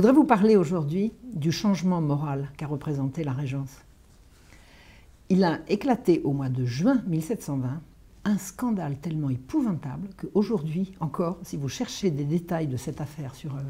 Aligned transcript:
Je 0.00 0.02
voudrais 0.02 0.18
vous 0.18 0.26
parler 0.26 0.56
aujourd'hui 0.56 1.12
du 1.30 1.52
changement 1.52 2.00
moral 2.00 2.48
qu'a 2.56 2.66
représenté 2.66 3.22
la 3.22 3.34
Régence. 3.34 3.82
Il 5.28 5.44
a 5.44 5.58
éclaté 5.68 6.22
au 6.24 6.32
mois 6.32 6.48
de 6.48 6.64
juin 6.64 7.02
1720 7.06 7.82
un 8.24 8.38
scandale 8.38 8.96
tellement 8.96 9.28
épouvantable 9.28 10.08
qu'aujourd'hui 10.16 10.94
encore, 11.00 11.36
si 11.42 11.58
vous 11.58 11.68
cherchez 11.68 12.10
des 12.10 12.24
détails 12.24 12.66
de 12.66 12.78
cette 12.78 13.02
affaire 13.02 13.34
sur 13.34 13.54
euh, 13.54 13.60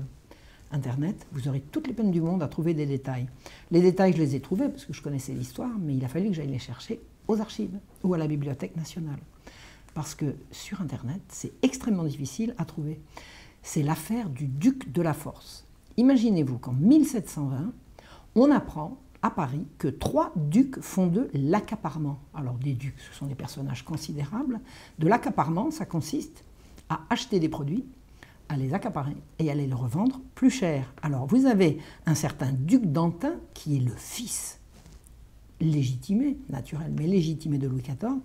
Internet, 0.70 1.26
vous 1.32 1.48
aurez 1.48 1.62
toutes 1.72 1.88
les 1.88 1.94
peines 1.94 2.12
du 2.12 2.20
monde 2.20 2.44
à 2.44 2.46
trouver 2.46 2.74
des 2.74 2.86
détails. 2.86 3.26
Les 3.72 3.80
détails, 3.80 4.12
je 4.12 4.18
les 4.18 4.36
ai 4.36 4.40
trouvés 4.40 4.68
parce 4.68 4.84
que 4.84 4.92
je 4.92 5.02
connaissais 5.02 5.32
l'histoire, 5.32 5.72
mais 5.80 5.96
il 5.96 6.04
a 6.04 6.08
fallu 6.08 6.28
que 6.28 6.34
j'aille 6.34 6.46
les 6.46 6.60
chercher 6.60 7.00
aux 7.26 7.40
archives 7.40 7.76
ou 8.04 8.14
à 8.14 8.18
la 8.18 8.28
Bibliothèque 8.28 8.76
nationale. 8.76 9.18
Parce 9.94 10.14
que 10.14 10.36
sur 10.52 10.80
Internet, 10.80 11.22
c'est 11.26 11.54
extrêmement 11.62 12.04
difficile 12.04 12.54
à 12.56 12.64
trouver. 12.64 13.00
C'est 13.64 13.82
l'affaire 13.82 14.30
du 14.30 14.46
duc 14.46 14.92
de 14.92 15.02
la 15.02 15.12
Force. 15.12 15.66
Imaginez-vous 15.96 16.58
qu'en 16.58 16.72
1720, 16.72 17.72
on 18.34 18.50
apprend 18.50 18.98
à 19.22 19.30
Paris 19.30 19.66
que 19.78 19.88
trois 19.88 20.32
ducs 20.36 20.80
font 20.80 21.06
de 21.06 21.28
l'accaparement. 21.34 22.20
Alors 22.34 22.54
des 22.54 22.72
ducs, 22.72 22.98
ce 23.10 23.18
sont 23.18 23.26
des 23.26 23.34
personnages 23.34 23.84
considérables. 23.84 24.60
De 24.98 25.08
l'accaparement, 25.08 25.70
ça 25.70 25.84
consiste 25.84 26.44
à 26.88 27.00
acheter 27.10 27.38
des 27.38 27.48
produits, 27.48 27.84
à 28.48 28.56
les 28.56 28.72
accaparer 28.72 29.16
et 29.38 29.50
à 29.50 29.54
les 29.54 29.72
revendre 29.72 30.20
plus 30.34 30.50
cher. 30.50 30.92
Alors 31.02 31.26
vous 31.26 31.46
avez 31.46 31.78
un 32.06 32.14
certain 32.14 32.52
duc 32.52 32.86
d'Antin 32.86 33.34
qui 33.54 33.76
est 33.76 33.80
le 33.80 33.94
fils 33.96 34.60
légitimé, 35.60 36.38
naturel, 36.48 36.92
mais 36.96 37.06
légitimé 37.06 37.58
de 37.58 37.68
Louis 37.68 37.82
XIV. 37.82 38.20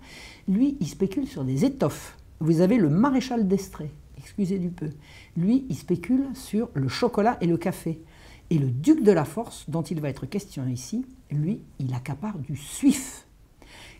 Lui, 0.48 0.76
il 0.80 0.88
spécule 0.88 1.26
sur 1.26 1.44
des 1.44 1.64
étoffes. 1.64 2.16
Vous 2.40 2.60
avez 2.60 2.76
le 2.78 2.88
maréchal 2.88 3.46
d'Estrée, 3.46 3.92
excusez 4.26 4.58
du 4.58 4.70
peu. 4.70 4.90
Lui, 5.36 5.64
il 5.68 5.76
spécule 5.76 6.26
sur 6.34 6.68
le 6.74 6.88
chocolat 6.88 7.38
et 7.40 7.46
le 7.46 7.56
café. 7.56 8.00
Et 8.50 8.58
le 8.58 8.70
duc 8.72 9.04
de 9.04 9.12
la 9.12 9.24
Force, 9.24 9.70
dont 9.70 9.82
il 9.82 10.00
va 10.00 10.08
être 10.08 10.26
question 10.26 10.66
ici, 10.66 11.06
lui, 11.30 11.60
il 11.78 11.94
accapare 11.94 12.36
du 12.40 12.56
suif. 12.56 13.24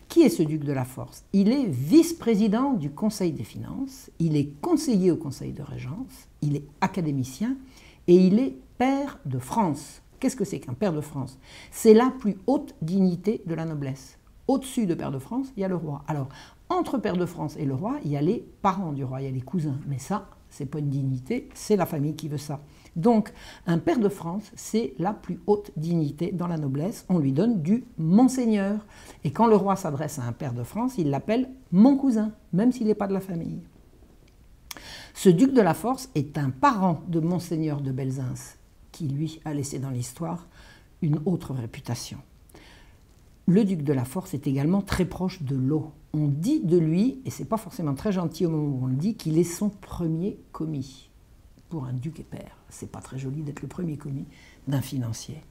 Qui 0.09 0.23
est 0.23 0.29
ce 0.29 0.43
duc 0.43 0.65
de 0.65 0.73
la 0.73 0.83
Force? 0.83 1.23
Il 1.31 1.49
est 1.49 1.67
vice-président 1.67 2.73
du 2.73 2.89
Conseil 2.89 3.31
des 3.31 3.45
finances, 3.45 4.11
il 4.19 4.35
est 4.35 4.49
conseiller 4.61 5.11
au 5.11 5.17
Conseil 5.17 5.53
de 5.53 5.63
Régence, 5.63 6.27
il 6.41 6.57
est 6.57 6.65
académicien 6.81 7.55
et 8.07 8.15
il 8.15 8.37
est 8.39 8.57
père 8.77 9.19
de 9.25 9.39
France. 9.39 10.01
Qu'est-ce 10.19 10.35
que 10.35 10.45
c'est 10.45 10.59
qu'un 10.59 10.73
père 10.73 10.93
de 10.93 11.01
France? 11.01 11.37
C'est 11.71 11.93
la 11.93 12.11
plus 12.19 12.35
haute 12.47 12.75
dignité 12.81 13.41
de 13.45 13.53
la 13.53 13.63
noblesse. 13.63 14.17
Au-dessus 14.49 14.87
de 14.87 14.93
père 14.93 15.11
de 15.11 15.19
France, 15.19 15.47
il 15.55 15.61
y 15.61 15.63
a 15.63 15.69
le 15.69 15.75
roi. 15.75 16.03
Alors, 16.07 16.27
entre 16.69 16.97
père 16.97 17.17
de 17.17 17.25
France 17.25 17.55
et 17.57 17.65
le 17.65 17.73
roi, 17.73 17.97
il 18.03 18.11
y 18.11 18.17
a 18.17 18.21
les 18.21 18.45
parents 18.61 18.93
du 18.93 19.03
roi, 19.03 19.21
il 19.21 19.25
y 19.25 19.27
a 19.27 19.31
les 19.31 19.41
cousins. 19.41 19.79
Mais 19.87 19.99
ça, 19.99 20.29
c'est 20.49 20.65
pas 20.65 20.79
une 20.79 20.89
dignité, 20.89 21.49
c'est 21.53 21.75
la 21.75 21.85
famille 21.85 22.15
qui 22.15 22.27
veut 22.27 22.37
ça. 22.37 22.61
Donc, 22.95 23.31
un 23.67 23.77
père 23.77 23.99
de 23.99 24.09
France, 24.09 24.51
c'est 24.55 24.93
la 24.97 25.13
plus 25.13 25.39
haute 25.45 25.71
dignité 25.77 26.31
dans 26.31 26.47
la 26.47 26.57
noblesse. 26.57 27.05
On 27.09 27.19
lui 27.19 27.31
donne 27.31 27.61
du 27.61 27.85
monseigneur. 27.97 28.85
Et 29.23 29.31
quand 29.31 29.47
le 29.47 29.55
roi 29.55 29.75
s'adresse 29.75 30.19
à 30.19 30.23
un 30.23 30.31
père 30.33 30.53
de 30.53 30.63
France, 30.63 30.95
il 30.97 31.09
l'appelle 31.09 31.49
mon 31.71 31.95
cousin, 31.95 32.31
même 32.53 32.71
s'il 32.71 32.87
n'est 32.87 32.95
pas 32.95 33.07
de 33.07 33.13
la 33.13 33.19
famille. 33.19 33.61
Ce 35.13 35.29
duc 35.29 35.53
de 35.53 35.61
la 35.61 35.73
Force 35.73 36.09
est 36.15 36.37
un 36.37 36.49
parent 36.49 37.01
de 37.07 37.19
monseigneur 37.19 37.81
de 37.81 37.91
Belzins, 37.91 38.55
qui 38.91 39.07
lui 39.07 39.41
a 39.45 39.53
laissé 39.53 39.79
dans 39.79 39.89
l'histoire 39.89 40.47
une 41.01 41.19
autre 41.25 41.53
réputation. 41.53 42.17
Le 43.45 43.63
duc 43.63 43.83
de 43.83 43.93
la 43.93 44.05
Force 44.05 44.33
est 44.33 44.47
également 44.47 44.81
très 44.81 45.05
proche 45.05 45.41
de 45.43 45.55
l'eau. 45.55 45.91
On 46.13 46.27
dit 46.27 46.61
de 46.61 46.77
lui, 46.77 47.21
et 47.25 47.29
c'est 47.29 47.45
pas 47.45 47.57
forcément 47.57 47.93
très 47.93 48.11
gentil 48.11 48.45
au 48.45 48.49
moment 48.49 48.77
où 48.77 48.83
on 48.83 48.87
le 48.87 48.95
dit, 48.95 49.15
qu'il 49.15 49.37
est 49.37 49.43
son 49.43 49.69
premier 49.69 50.39
commis 50.51 51.09
pour 51.69 51.85
un 51.85 51.93
duc 51.93 52.19
et 52.19 52.23
père. 52.23 52.57
C'est 52.69 52.91
pas 52.91 53.01
très 53.01 53.17
joli 53.17 53.41
d'être 53.41 53.61
le 53.61 53.67
premier 53.67 53.97
commis 53.97 54.25
d'un 54.67 54.81
financier. 54.81 55.41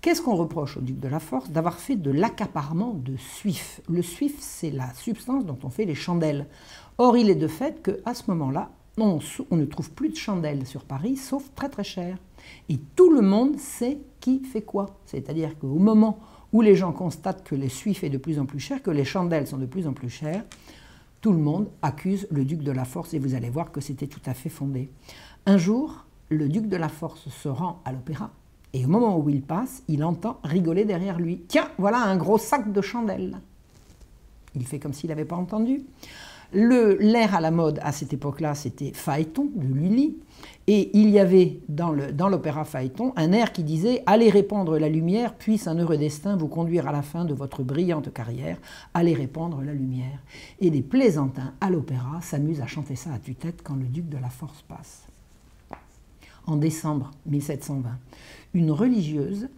Qu'est-ce 0.00 0.22
qu'on 0.22 0.36
reproche 0.36 0.76
au 0.76 0.80
duc 0.80 1.00
de 1.00 1.08
la 1.08 1.18
Force 1.18 1.50
D'avoir 1.50 1.78
fait 1.78 1.96
de 1.96 2.10
l'accaparement 2.10 2.94
de 2.94 3.16
suif? 3.16 3.80
Le 3.88 4.02
suif, 4.02 4.36
c'est 4.38 4.70
la 4.70 4.92
substance 4.94 5.44
dont 5.44 5.58
on 5.64 5.70
fait 5.70 5.84
les 5.84 5.94
chandelles. 5.94 6.46
Or, 6.98 7.16
il 7.16 7.30
est 7.30 7.34
de 7.34 7.48
fait 7.48 7.82
qu'à 7.82 8.14
ce 8.14 8.30
moment-là, 8.30 8.70
on, 8.98 9.18
on, 9.50 9.56
ne 9.56 9.64
trouve 9.64 9.90
plus 9.90 10.10
de 10.10 10.16
chandelles 10.16 10.66
sur 10.66 10.84
Paris, 10.84 11.16
sauf 11.16 11.50
très 11.54 11.68
très 11.68 11.84
cher. 11.84 12.18
Et 12.68 12.78
tout 12.94 13.10
le 13.10 13.20
monde 13.20 13.58
sait 13.58 13.98
qui 14.20 14.40
fait 14.44 14.62
quoi. 14.62 14.96
C'est-à-dire 15.06 15.58
qu'au 15.58 15.74
moment 15.74 16.18
où 16.52 16.60
les 16.60 16.74
gens 16.74 16.92
constatent 16.92 17.44
que 17.44 17.54
les 17.54 17.68
suif 17.68 18.04
est 18.04 18.10
de 18.10 18.18
plus 18.18 18.38
en 18.38 18.46
plus 18.46 18.60
cher, 18.60 18.82
que 18.82 18.90
les 18.90 19.04
chandelles 19.04 19.46
sont 19.46 19.58
de 19.58 19.66
plus 19.66 19.86
en 19.86 19.92
plus 19.92 20.10
chères, 20.10 20.44
tout 21.20 21.32
le 21.32 21.38
monde 21.38 21.68
accuse 21.82 22.26
le 22.30 22.44
duc 22.44 22.62
de 22.62 22.70
la 22.72 22.84
Force 22.84 23.14
et 23.14 23.18
vous 23.18 23.34
allez 23.34 23.50
voir 23.50 23.72
que 23.72 23.80
c'était 23.80 24.06
tout 24.06 24.20
à 24.26 24.34
fait 24.34 24.48
fondé. 24.48 24.90
Un 25.44 25.58
jour, 25.58 26.04
le 26.28 26.48
duc 26.48 26.68
de 26.68 26.76
la 26.76 26.88
Force 26.88 27.28
se 27.28 27.48
rend 27.48 27.80
à 27.84 27.92
l'opéra 27.92 28.30
et 28.72 28.84
au 28.84 28.88
moment 28.88 29.18
où 29.18 29.28
il 29.30 29.42
passe, 29.42 29.82
il 29.88 30.04
entend 30.04 30.38
rigoler 30.44 30.84
derrière 30.84 31.18
lui. 31.18 31.42
Tiens, 31.48 31.68
voilà 31.78 31.98
un 31.98 32.16
gros 32.16 32.38
sac 32.38 32.72
de 32.72 32.80
chandelles. 32.80 33.40
Il 34.54 34.66
fait 34.66 34.78
comme 34.78 34.92
s'il 34.92 35.08
n'avait 35.08 35.24
pas 35.24 35.36
entendu. 35.36 35.82
L'air 36.52 37.34
à 37.34 37.40
la 37.40 37.50
mode 37.50 37.80
à 37.82 37.92
cette 37.92 38.12
époque-là, 38.12 38.54
c'était 38.54 38.92
Phaéton 38.92 39.50
de 39.54 39.66
Lully. 39.66 40.16
Et 40.68 40.90
il 40.98 41.10
y 41.10 41.18
avait 41.18 41.60
dans 41.68 41.92
l'opéra 42.28 42.64
Phaéton 42.64 43.12
un 43.16 43.32
air 43.32 43.52
qui 43.52 43.62
disait 43.62 44.02
Allez 44.06 44.30
répandre 44.30 44.78
la 44.78 44.88
lumière, 44.88 45.34
puisse 45.34 45.68
un 45.68 45.78
heureux 45.78 45.96
destin 45.96 46.36
vous 46.36 46.48
conduire 46.48 46.88
à 46.88 46.92
la 46.92 47.02
fin 47.02 47.24
de 47.24 47.34
votre 47.34 47.62
brillante 47.62 48.12
carrière. 48.12 48.58
Allez 48.94 49.14
répandre 49.14 49.62
la 49.62 49.72
lumière. 49.72 50.18
Et 50.60 50.70
les 50.70 50.82
plaisantins 50.82 51.52
à 51.60 51.70
l'opéra 51.70 52.20
s'amusent 52.20 52.60
à 52.60 52.66
chanter 52.66 52.96
ça 52.96 53.12
à 53.12 53.18
tue-tête 53.18 53.62
quand 53.62 53.76
le 53.76 53.86
duc 53.86 54.08
de 54.08 54.18
la 54.18 54.30
Force 54.30 54.62
passe 54.62 55.06
en 56.46 56.56
décembre 56.56 57.10
1720. 57.26 57.90
Une 58.54 58.70
religieuse 58.70 59.48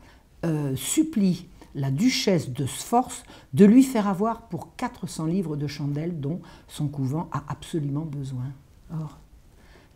euh, 0.45 0.75
supplie 0.77 1.47
la 1.75 1.91
duchesse 1.91 2.51
de 2.51 2.67
Sforce 2.67 3.25
de 3.53 3.65
lui 3.65 3.83
faire 3.83 4.09
avoir 4.09 4.49
pour 4.49 4.77
400 4.77 5.27
livres 5.27 5.57
de 5.57 5.67
chandelles 5.67 6.21
dont 6.21 6.41
son 6.67 6.89
couvent 6.89 7.29
a 7.33 7.45
absolument 7.49 8.05
besoin. 8.05 8.53
Or, 8.93 9.19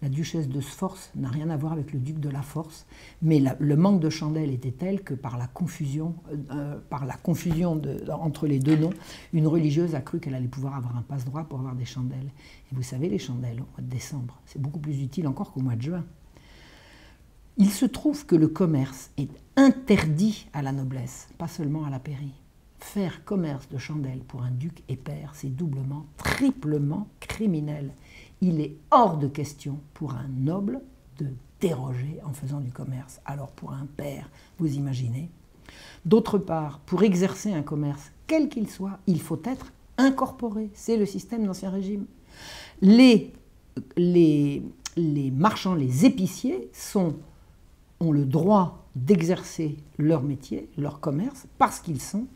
la 0.03 0.09
duchesse 0.09 0.49
de 0.49 0.60
Sforce 0.60 1.12
n'a 1.15 1.28
rien 1.28 1.49
à 1.49 1.56
voir 1.56 1.72
avec 1.72 1.93
le 1.93 2.00
duc 2.00 2.19
de 2.19 2.28
la 2.28 2.43
Force, 2.43 2.87
mais 3.22 3.41
le 3.59 3.77
manque 3.77 4.00
de 4.00 4.10
chandelles 4.10 4.50
était 4.50 4.72
tel 4.72 5.03
que 5.03 5.15
par 5.15 5.38
la 5.38 5.47
confusion, 5.47 6.16
euh, 6.50 6.78
confusion 7.22 7.81
entre 8.10 8.49
les 8.49 8.59
deux 8.59 8.77
noms, 8.77 8.93
une 9.33 9.47
religieuse 9.47 9.94
a 9.94 10.00
cru 10.00 10.19
qu'elle 10.19 10.34
allait 10.34 10.49
pouvoir 10.49 10.75
avoir 10.75 10.97
un 10.97 11.03
passe-droit 11.03 11.44
pour 11.44 11.60
avoir 11.60 11.77
des 11.77 11.84
chandelles. 11.84 12.33
Et 12.72 12.75
vous 12.75 12.83
savez, 12.83 13.09
les 13.09 13.19
chandelles 13.19 13.60
au 13.60 13.66
mois 13.71 13.81
de 13.81 13.89
décembre, 13.89 14.41
c'est 14.44 14.60
beaucoup 14.60 14.81
plus 14.81 15.00
utile 15.00 15.28
encore 15.28 15.53
qu'au 15.53 15.60
mois 15.60 15.77
de 15.77 15.83
juin. 15.83 16.04
Il 17.58 17.70
se 17.70 17.84
trouve 17.84 18.24
que 18.24 18.36
le 18.36 18.48
commerce 18.48 19.10
est 19.18 19.30
interdit 19.56 20.46
à 20.52 20.62
la 20.62 20.72
noblesse, 20.72 21.28
pas 21.38 21.48
seulement 21.48 21.84
à 21.84 21.90
la 21.90 21.98
pairie. 21.98 22.34
Faire 22.78 23.24
commerce 23.24 23.68
de 23.68 23.78
chandelles 23.78 24.24
pour 24.26 24.42
un 24.42 24.50
duc 24.50 24.82
et 24.88 24.96
père, 24.96 25.32
c'est 25.34 25.54
doublement, 25.54 26.06
triplement 26.16 27.08
criminel. 27.20 27.92
Il 28.41 28.60
est 28.60 28.76
hors 28.91 29.18
de 29.18 29.28
question 29.28 29.78
pour 29.94 30.14
un 30.14 30.28
noble 30.28 30.80
de 31.18 31.28
déroger 31.60 32.18
en 32.24 32.32
faisant 32.32 32.60
du 32.60 32.72
commerce. 32.72 33.20
Alors 33.24 33.52
pour 33.52 33.72
un 33.72 33.86
père, 33.96 34.30
vous 34.58 34.74
imaginez 34.74 35.30
D'autre 36.04 36.38
part, 36.38 36.80
pour 36.80 37.02
exercer 37.02 37.52
un 37.52 37.62
commerce, 37.62 38.10
quel 38.26 38.48
qu'il 38.48 38.68
soit, 38.68 38.98
il 39.06 39.20
faut 39.20 39.41
être 39.44 39.72
incorporé. 39.98 40.70
C'est 40.74 40.96
le 40.96 41.06
système 41.06 41.47
d'Ancien 41.47 41.71
Régime. 41.71 42.06
Les, 42.80 43.32
les, 43.97 44.62
les 44.97 45.30
marchands, 45.30 45.74
les 45.74 46.04
épiciers 46.04 46.68
sont 46.72 47.15
ont 48.03 48.13
le 48.13 48.25
droit 48.25 48.89
d'exercer 48.97 49.78
leur 49.99 50.22
métier, 50.22 50.69
leur 50.77 51.01
commerce, 51.01 51.47
parce 51.59 51.81
qu'ils 51.81 52.01
sont 52.01 52.27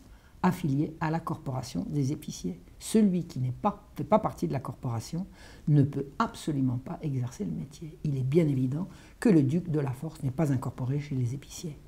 affiliés 0.43 0.95
à 1.01 1.11
la 1.11 1.21
corporation 1.21 1.85
des 1.91 2.13
épiciers. 2.13 2.61
Celui 2.79 3.25
qui 3.25 3.41
n'est 3.41 3.53
pas, 3.53 3.89
fait 3.97 4.05
pas 4.05 4.19
partie 4.19 4.47
de 4.47 4.53
la 4.53 4.61
corporation 4.61 5.27
ne 5.67 5.83
peut 5.83 6.07
absolument 6.19 6.79
pas 6.79 6.99
exercer 7.03 7.45
le 7.45 7.51
métier. 7.51 7.99
Il 8.05 8.17
est 8.17 8.23
bien 8.23 8.47
évident 8.47 8.89
que 9.19 9.29
le 9.29 9.43
duc 9.43 9.71
de 9.71 9.81
la 9.81 9.91
force 9.91 10.23
n'est 10.23 10.31
pas 10.31 10.53
incorporé 10.53 11.01
chez 11.01 11.15
les 11.15 11.35
épiciers. 11.35 11.79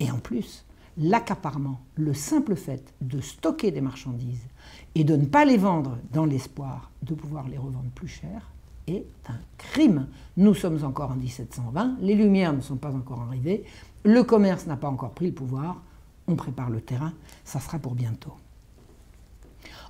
Et 0.00 0.10
en 0.10 0.18
plus, 0.18 0.64
l'accaparement, 0.98 1.80
le 1.94 2.14
simple 2.14 2.56
fait 2.56 2.94
de 3.00 3.20
stocker 3.20 3.70
des 3.70 3.80
marchandises 3.80 4.46
et 4.94 5.04
de 5.04 5.16
ne 5.16 5.26
pas 5.26 5.44
les 5.44 5.56
vendre 5.56 5.98
dans 6.12 6.26
l'espoir 6.26 6.90
de 7.02 7.14
pouvoir 7.14 7.48
les 7.48 7.58
revendre 7.58 7.90
plus 7.94 8.08
cher, 8.08 8.53
est 8.86 9.06
un 9.28 9.38
crime. 9.58 10.08
Nous 10.36 10.54
sommes 10.54 10.84
encore 10.84 11.12
en 11.12 11.16
1720, 11.16 11.96
les 12.00 12.14
Lumières 12.14 12.52
ne 12.52 12.60
sont 12.60 12.76
pas 12.76 12.94
encore 12.94 13.22
arrivées, 13.22 13.64
le 14.04 14.22
commerce 14.22 14.66
n'a 14.66 14.76
pas 14.76 14.88
encore 14.88 15.12
pris 15.12 15.26
le 15.26 15.32
pouvoir, 15.32 15.82
on 16.26 16.36
prépare 16.36 16.70
le 16.70 16.80
terrain, 16.80 17.12
ça 17.44 17.60
sera 17.60 17.78
pour 17.78 17.94
bientôt. 17.94 18.32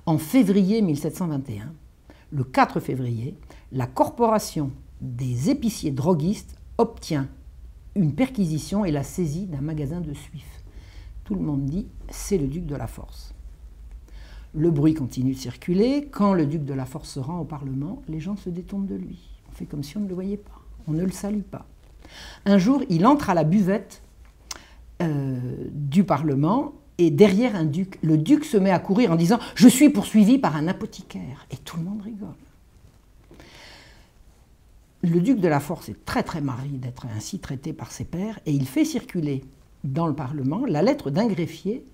En 0.05 0.17
février 0.17 0.81
1721, 0.81 1.73
le 2.31 2.43
4 2.43 2.79
février, 2.79 3.37
la 3.71 3.87
corporation 3.87 4.71
des 5.01 5.49
épiciers 5.49 5.91
droguistes 5.91 6.55
obtient 6.77 7.27
une 7.95 8.13
perquisition 8.13 8.85
et 8.85 8.91
la 8.91 9.03
saisie 9.03 9.45
d'un 9.45 9.61
magasin 9.61 10.01
de 10.01 10.13
suif. 10.13 10.63
Tout 11.23 11.35
le 11.35 11.41
monde 11.41 11.65
dit 11.65 11.87
c'est 12.09 12.37
le 12.37 12.47
duc 12.47 12.65
de 12.65 12.75
la 12.75 12.87
force. 12.87 13.34
Le 14.55 14.71
bruit 14.71 14.93
continue 14.93 15.33
de 15.33 15.37
circuler. 15.37 16.07
Quand 16.11 16.33
le 16.33 16.45
duc 16.45 16.63
de 16.63 16.73
la 16.73 16.85
Force 16.85 17.09
se 17.09 17.19
rend 17.19 17.39
au 17.39 17.43
Parlement, 17.43 18.01
les 18.07 18.19
gens 18.19 18.37
se 18.37 18.49
détournent 18.49 18.85
de 18.85 18.95
lui. 18.95 19.19
On 19.49 19.51
fait 19.51 19.65
comme 19.65 19.83
si 19.83 19.97
on 19.97 20.01
ne 20.01 20.07
le 20.07 20.13
voyait 20.13 20.37
pas. 20.37 20.61
On 20.87 20.93
ne 20.93 21.03
le 21.03 21.11
salue 21.11 21.41
pas. 21.41 21.65
Un 22.45 22.57
jour, 22.57 22.81
il 22.89 23.05
entre 23.05 23.29
à 23.29 23.33
la 23.33 23.43
buvette 23.43 24.01
euh, 25.01 25.37
du 25.71 26.03
Parlement 26.05 26.73
et 26.97 27.11
derrière 27.11 27.55
un 27.55 27.65
duc, 27.65 27.99
le 28.01 28.17
duc 28.17 28.45
se 28.45 28.55
met 28.55 28.71
à 28.71 28.79
courir 28.79 29.11
en 29.11 29.15
disant 29.15 29.39
Je 29.55 29.67
suis 29.67 29.89
poursuivi 29.89 30.37
par 30.37 30.55
un 30.55 30.67
apothicaire. 30.67 31.45
Et 31.51 31.57
tout 31.57 31.77
le 31.77 31.83
monde 31.83 32.01
rigole. 32.01 32.29
Le 35.03 35.19
duc 35.19 35.39
de 35.39 35.47
la 35.47 35.59
Force 35.59 35.89
est 35.89 36.05
très 36.05 36.23
très 36.23 36.41
marié 36.41 36.77
d'être 36.77 37.05
ainsi 37.15 37.39
traité 37.39 37.73
par 37.73 37.91
ses 37.91 38.05
pairs 38.05 38.39
et 38.45 38.51
il 38.51 38.65
fait 38.65 38.85
circuler 38.85 39.43
dans 39.83 40.07
le 40.07 40.15
Parlement 40.15 40.65
la 40.65 40.81
lettre 40.81 41.11
d'un 41.11 41.27
greffier 41.27 41.85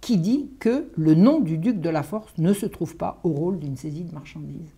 qui 0.00 0.18
dit 0.18 0.50
que 0.60 0.90
le 0.96 1.14
nom 1.14 1.40
du 1.40 1.58
duc 1.58 1.80
de 1.80 1.90
la 1.90 2.02
Force 2.02 2.32
ne 2.38 2.52
se 2.52 2.66
trouve 2.66 2.96
pas 2.96 3.20
au 3.24 3.30
rôle 3.30 3.58
d'une 3.58 3.76
saisie 3.76 4.04
de 4.04 4.14
marchandises. 4.14 4.74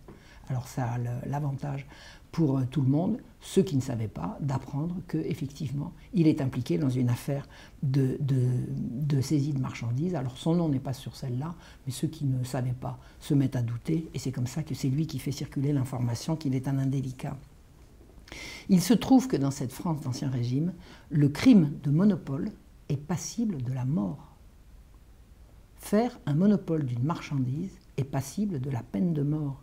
Alors 0.49 0.67
ça 0.67 0.85
a 0.85 0.97
l'avantage 1.27 1.85
pour 2.31 2.57
euh, 2.57 2.63
tout 2.69 2.81
le 2.81 2.87
monde, 2.87 3.17
ceux 3.41 3.61
qui 3.61 3.75
ne 3.75 3.81
savaient 3.81 4.07
pas, 4.07 4.37
d'apprendre 4.41 4.95
qu'effectivement, 5.07 5.91
il 6.13 6.27
est 6.27 6.41
impliqué 6.41 6.77
dans 6.77 6.89
une 6.89 7.09
affaire 7.09 7.47
de, 7.83 8.17
de, 8.19 9.21
saisie 9.21 9.53
de 9.53 9.59
marchandises. 9.59 10.15
Alors 10.15 10.37
son 10.37 10.55
nom 10.55 10.69
n'est 10.69 10.79
pas 10.79 10.93
sur 10.93 11.15
celle-là, 11.15 11.55
mais 11.85 11.91
ceux 11.91 12.07
qui 12.07 12.25
ne 12.25 12.43
savaient 12.43 12.75
pas 12.79 12.99
se 13.19 13.33
mettent 13.33 13.55
à 13.55 13.61
douter, 13.61 14.09
et 14.13 14.19
c'est 14.19 14.31
comme 14.31 14.47
ça 14.47 14.63
que 14.63 14.75
c'est 14.75 14.89
lui 14.89 15.07
qui 15.07 15.19
fait 15.19 15.31
circuler 15.31 15.73
l'information 15.73 16.35
qu'il 16.35 16.55
est 16.55 16.67
un 16.67 16.77
indélicat. 16.77 17.37
Il 18.69 18.81
se 18.81 18.93
trouve 18.93 19.27
que 19.27 19.35
dans 19.35 19.51
cette 19.51 19.73
France 19.73 20.01
d'Ancien 20.01 20.29
Régime, 20.29 20.73
le 21.09 21.27
crime 21.27 21.73
de 21.83 21.91
monopole 21.91 22.51
est 22.89 22.97
passible 22.97 23.61
de 23.61 23.73
la 23.73 23.85
mort. 23.85 24.30
Faire 25.81 26.19
un 26.25 26.35
monopole 26.35 26.85
d'une 26.85 27.03
marchandise 27.03 27.77
est 27.97 28.05
passible 28.05 28.61
de 28.61 28.69
la 28.69 28.81
peine 28.81 29.13
de 29.13 29.23
mort. 29.23 29.61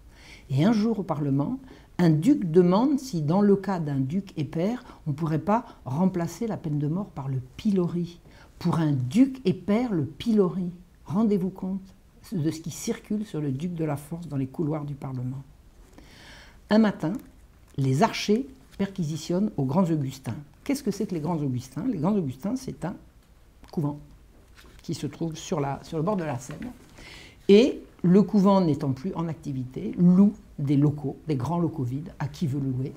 Et 0.51 0.65
un 0.65 0.73
jour 0.73 0.99
au 0.99 1.03
Parlement, 1.03 1.59
un 1.97 2.11
duc 2.11 2.51
demande 2.51 2.99
si, 2.99 3.23
dans 3.23 3.41
le 3.41 3.57
cas 3.57 3.79
d'un 3.79 4.01
duc 4.01 4.35
et 4.37 4.45
père, 4.45 4.85
on 5.07 5.11
ne 5.11 5.15
pourrait 5.15 5.39
pas 5.39 5.65
remplacer 5.87 6.47
la 6.47 6.59
peine 6.59 6.79
de 6.79 6.89
mort 6.89 7.09
par 7.09 7.29
le 7.29 7.41
pilori. 7.57 8.21
Pour 8.59 8.79
un 8.79 8.93
duc 8.93 9.41
et 9.47 9.55
père, 9.55 9.95
le 9.95 10.05
pilori. 10.05 10.71
Rendez-vous 11.07 11.51
compte 11.51 11.95
de 12.33 12.51
ce 12.51 12.61
qui 12.61 12.73
circule 12.73 13.25
sur 13.25 13.41
le 13.41 13.53
duc 13.53 13.73
de 13.75 13.85
la 13.85 13.97
Force 13.97 14.29
dans 14.29 14.37
les 14.37 14.49
couloirs 14.49 14.85
du 14.85 14.95
Parlement. 14.95 15.43
Un 16.69 16.79
matin, 16.79 17.15
les 17.79 18.03
archers 18.03 18.47
perquisitionnent 18.77 19.51
aux 19.57 19.65
Grands 19.65 19.91
Augustins. 19.91 20.37
Qu'est-ce 20.65 20.83
que 20.83 20.91
c'est 20.91 21.07
que 21.07 21.15
les 21.15 21.21
Grands 21.21 21.41
Augustins? 21.41 21.87
Les 21.87 21.99
Grands 21.99 22.17
Augustins, 22.17 22.57
c'est 22.57 22.85
un 22.85 22.97
couvent 23.71 23.99
qui 24.89 24.95
se 24.95 25.07
trouve 25.07 25.37
sur, 25.37 25.61
le 25.61 26.01
bord 26.01 26.17
de 26.17 26.25
la 26.25 26.39
Seine. 26.39 26.73
Et 27.47 27.83
le 28.03 28.23
couvent 28.23 28.63
n'étant 28.63 28.93
plus 28.93 29.13
en 29.15 29.29
activité, 29.29 29.93
loue 29.99 30.33
des 30.59 30.79
locaux, 30.79 31.19
des 31.29 31.37
grands 31.37 31.59
locaux 31.59 31.83
vides, 31.83 32.11
à 32.19 32.27
qui 32.27 32.47
veut 32.47 32.59
louer. 32.59 32.95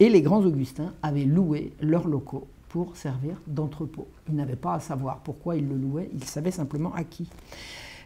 Et 0.00 0.10
les 0.10 0.20
grands 0.20 0.44
Augustins 0.44 0.92
avaient 1.02 1.24
loué 1.24 1.72
leurs 1.80 2.06
locaux 2.06 2.46
pour 2.68 2.94
servir 2.94 3.40
d'entrepôt. 3.46 4.06
Ils 4.28 4.36
n'avaient 4.36 4.54
pas 4.54 4.74
à 4.74 4.80
savoir 4.80 5.20
pourquoi 5.20 5.56
ils 5.56 5.66
le 5.66 5.76
louaient, 5.76 6.10
ils 6.12 6.24
savaient 6.24 6.50
simplement 6.50 6.92
à 6.92 7.04
qui. 7.04 7.26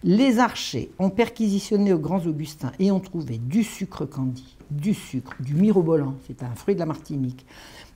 Les 0.04 0.38
archers 0.38 0.92
ont 1.00 1.10
perquisitionné 1.10 1.92
aux 1.92 1.98
grands 1.98 2.24
Augustins 2.24 2.70
et 2.78 2.92
ont 2.92 3.00
trouvé 3.00 3.38
du 3.38 3.64
sucre 3.64 4.06
candi, 4.06 4.56
du 4.70 4.94
sucre, 4.94 5.34
du 5.40 5.54
mirobolant, 5.54 6.14
c'est 6.28 6.44
un 6.44 6.54
fruit 6.54 6.74
de 6.74 6.80
la 6.80 6.86
Martinique, 6.86 7.44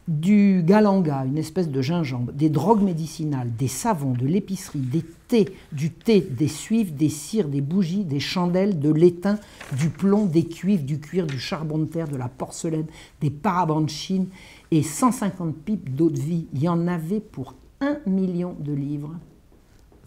du 0.08 0.62
galanga, 0.64 1.26
une 1.26 1.36
espèce 1.36 1.68
de 1.68 1.82
gingembre, 1.82 2.32
des 2.32 2.48
drogues 2.48 2.82
médicinales, 2.82 3.54
des 3.54 3.68
savons, 3.68 4.12
de 4.12 4.26
l'épicerie, 4.26 4.78
des 4.78 5.04
thés, 5.28 5.54
du 5.70 5.90
thé, 5.90 6.22
des 6.22 6.48
suifs, 6.48 6.94
des 6.94 7.10
cires, 7.10 7.48
des 7.48 7.60
bougies, 7.60 8.04
des 8.04 8.18
chandelles, 8.18 8.80
de 8.80 8.90
l'étain, 8.90 9.38
du 9.78 9.90
plomb, 9.90 10.24
des 10.24 10.44
cuivres, 10.44 10.84
du 10.84 10.98
cuir, 10.98 11.26
du 11.26 11.38
charbon 11.38 11.78
de 11.78 11.84
terre, 11.84 12.08
de 12.08 12.16
la 12.16 12.28
porcelaine, 12.28 12.86
des 13.20 13.28
parabans 13.28 13.82
de 13.82 13.90
Chine 13.90 14.28
et 14.70 14.82
150 14.82 15.54
pipes 15.54 15.94
d'eau 15.94 16.08
de 16.08 16.18
vie. 16.18 16.46
Il 16.54 16.62
y 16.62 16.68
en 16.68 16.88
avait 16.88 17.20
pour 17.20 17.54
1 17.82 17.98
million 18.06 18.56
de 18.58 18.72
livres, 18.72 19.14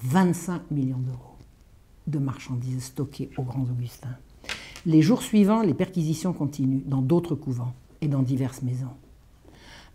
25 0.02 0.72
millions 0.72 0.98
d'euros 0.98 1.38
de 2.08 2.18
marchandises 2.18 2.86
stockées 2.86 3.30
au 3.38 3.44
Grand 3.44 3.62
Augustin. 3.62 4.10
Les 4.88 5.04
jours 5.04 5.22
suivants, 5.22 5.62
les 5.62 5.76
perquisitions 5.76 6.34
continuent 6.34 6.82
dans 6.88 7.04
d'autres 7.04 7.36
couvents 7.36 7.76
et 8.02 8.08
dans 8.08 8.24
diverses 8.24 8.64
maisons. 8.64 8.96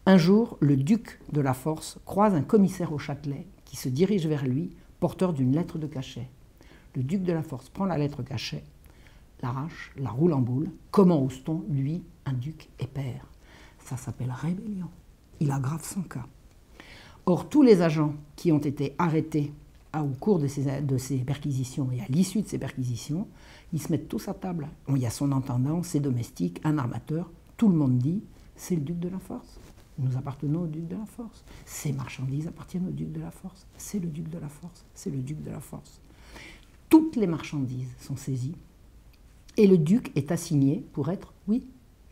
Un 0.09 0.19
jour, 0.19 0.57
le 0.61 0.77
duc 0.77 1.19
de 1.33 1.41
la 1.41 1.53
Force 1.53 1.99
croise 2.05 2.33
un 2.33 2.43
commissaire 2.43 2.93
au 2.93 2.99
Châtelet 2.99 3.45
qui 3.65 3.75
se 3.75 3.89
dirige 3.89 4.29
vers 4.29 4.47
lui, 4.47 4.71
porteur 5.01 5.33
d'une 5.33 5.51
lettre 5.51 5.79
de 5.79 5.89
cachet. 5.89 6.31
Le 6.95 7.03
duc 7.03 7.25
de 7.25 7.33
la 7.33 7.43
Force 7.43 7.69
prend 7.71 7.87
la 7.87 7.99
lettre 7.99 8.23
cachet, 8.23 8.63
l'arrache, 9.43 9.91
la 9.97 10.11
roule 10.11 10.33
en 10.33 10.41
boule. 10.41 10.71
Comment 10.93 11.21
ose-t-on, 11.25 11.65
lui, 11.69 12.05
un 12.25 12.35
duc 12.35 12.69
et 12.79 12.87
père? 12.87 13.27
Ça 13.81 13.97
s'appelle 13.97 14.31
rébellion. 14.31 14.89
Il 15.41 15.51
aggrave 15.51 15.85
son 15.85 16.03
cas. 16.03 16.27
Or, 17.27 17.49
tous 17.49 17.63
les 17.63 17.83
agents 17.83 18.15
qui 18.37 18.53
ont 18.53 18.59
été 18.59 18.95
arrêtés 18.99 19.53
au 19.93 20.15
cours 20.21 20.39
de 20.39 20.47
ces, 20.47 21.17
perquisitions 21.27 21.91
et 21.91 22.01
à 22.01 22.07
l'issue 22.09 22.43
de 22.43 22.47
ces 22.47 22.59
perquisitions, 22.59 23.27
ils 23.73 23.83
se 23.83 23.91
mettent 23.91 24.09
tous 24.09 24.29
à 24.29 24.35
table. 24.35 24.69
Il 24.89 24.99
y 24.99 25.07
a 25.07 25.11
son 25.11 25.33
intendant, 25.33 25.83
ses 25.83 25.99
domestiques, 25.99 26.61
un 26.63 26.79
armateur. 26.79 27.29
Tout 27.57 27.69
le 27.69 27.75
monde 27.75 27.99
dit 27.99 28.23
c'est 28.55 28.77
le 28.77 28.83
duc 28.83 29.01
de 29.01 29.09
la 29.09 29.19
Force. 29.19 29.59
Nous 29.99 30.17
appartenons 30.17 30.63
au 30.63 30.67
duc 30.67 30.87
de 30.89 30.97
la 30.97 31.07
force. 31.07 31.45
Ces 31.65 31.93
marchandises 31.93 32.47
appartiennent 32.47 32.89
au 32.89 32.93
duc 32.93 33.13
de 33.13 33.21
la 33.21 33.31
force. 33.31 33.67
C'est 33.77 33.99
le 33.99 34.09
duc 34.09 34.29
de 34.29 34.39
la 34.39 34.49
force. 34.49 34.85
C'est 34.95 35.11
le 35.11 35.19
duc 35.19 35.43
de 35.43 35.51
la 35.51 35.61
force. 35.61 36.01
Toutes 36.89 37.17
les 37.17 37.27
marchandises 37.27 37.95
sont 37.99 38.17
saisies 38.17 38.57
et 39.57 39.67
le 39.67 39.79
duc 39.79 40.13
est 40.15 40.33
assigné 40.33 40.85
pour 40.93 41.11
être, 41.11 41.33
oui, 41.49 41.67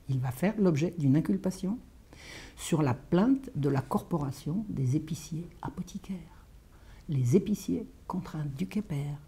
il 0.09 0.19
va 0.19 0.31
faire 0.31 0.55
l'objet 0.59 0.95
d'une 0.99 1.17
inculpation 1.17 1.79
sur 2.57 2.83
la 2.83 2.95
plainte 2.95 3.51
de 3.55 3.69
la 3.69 3.83
corporation 3.83 4.65
des 4.69 4.97
épiciers 4.97 5.47
apothicaires. 5.63 6.17
Les 7.09 7.37
épiciers 7.37 7.87
contre 8.07 8.37
un 8.37 8.47
duc 8.57 8.79
et 8.79 8.83
père. 8.83 9.19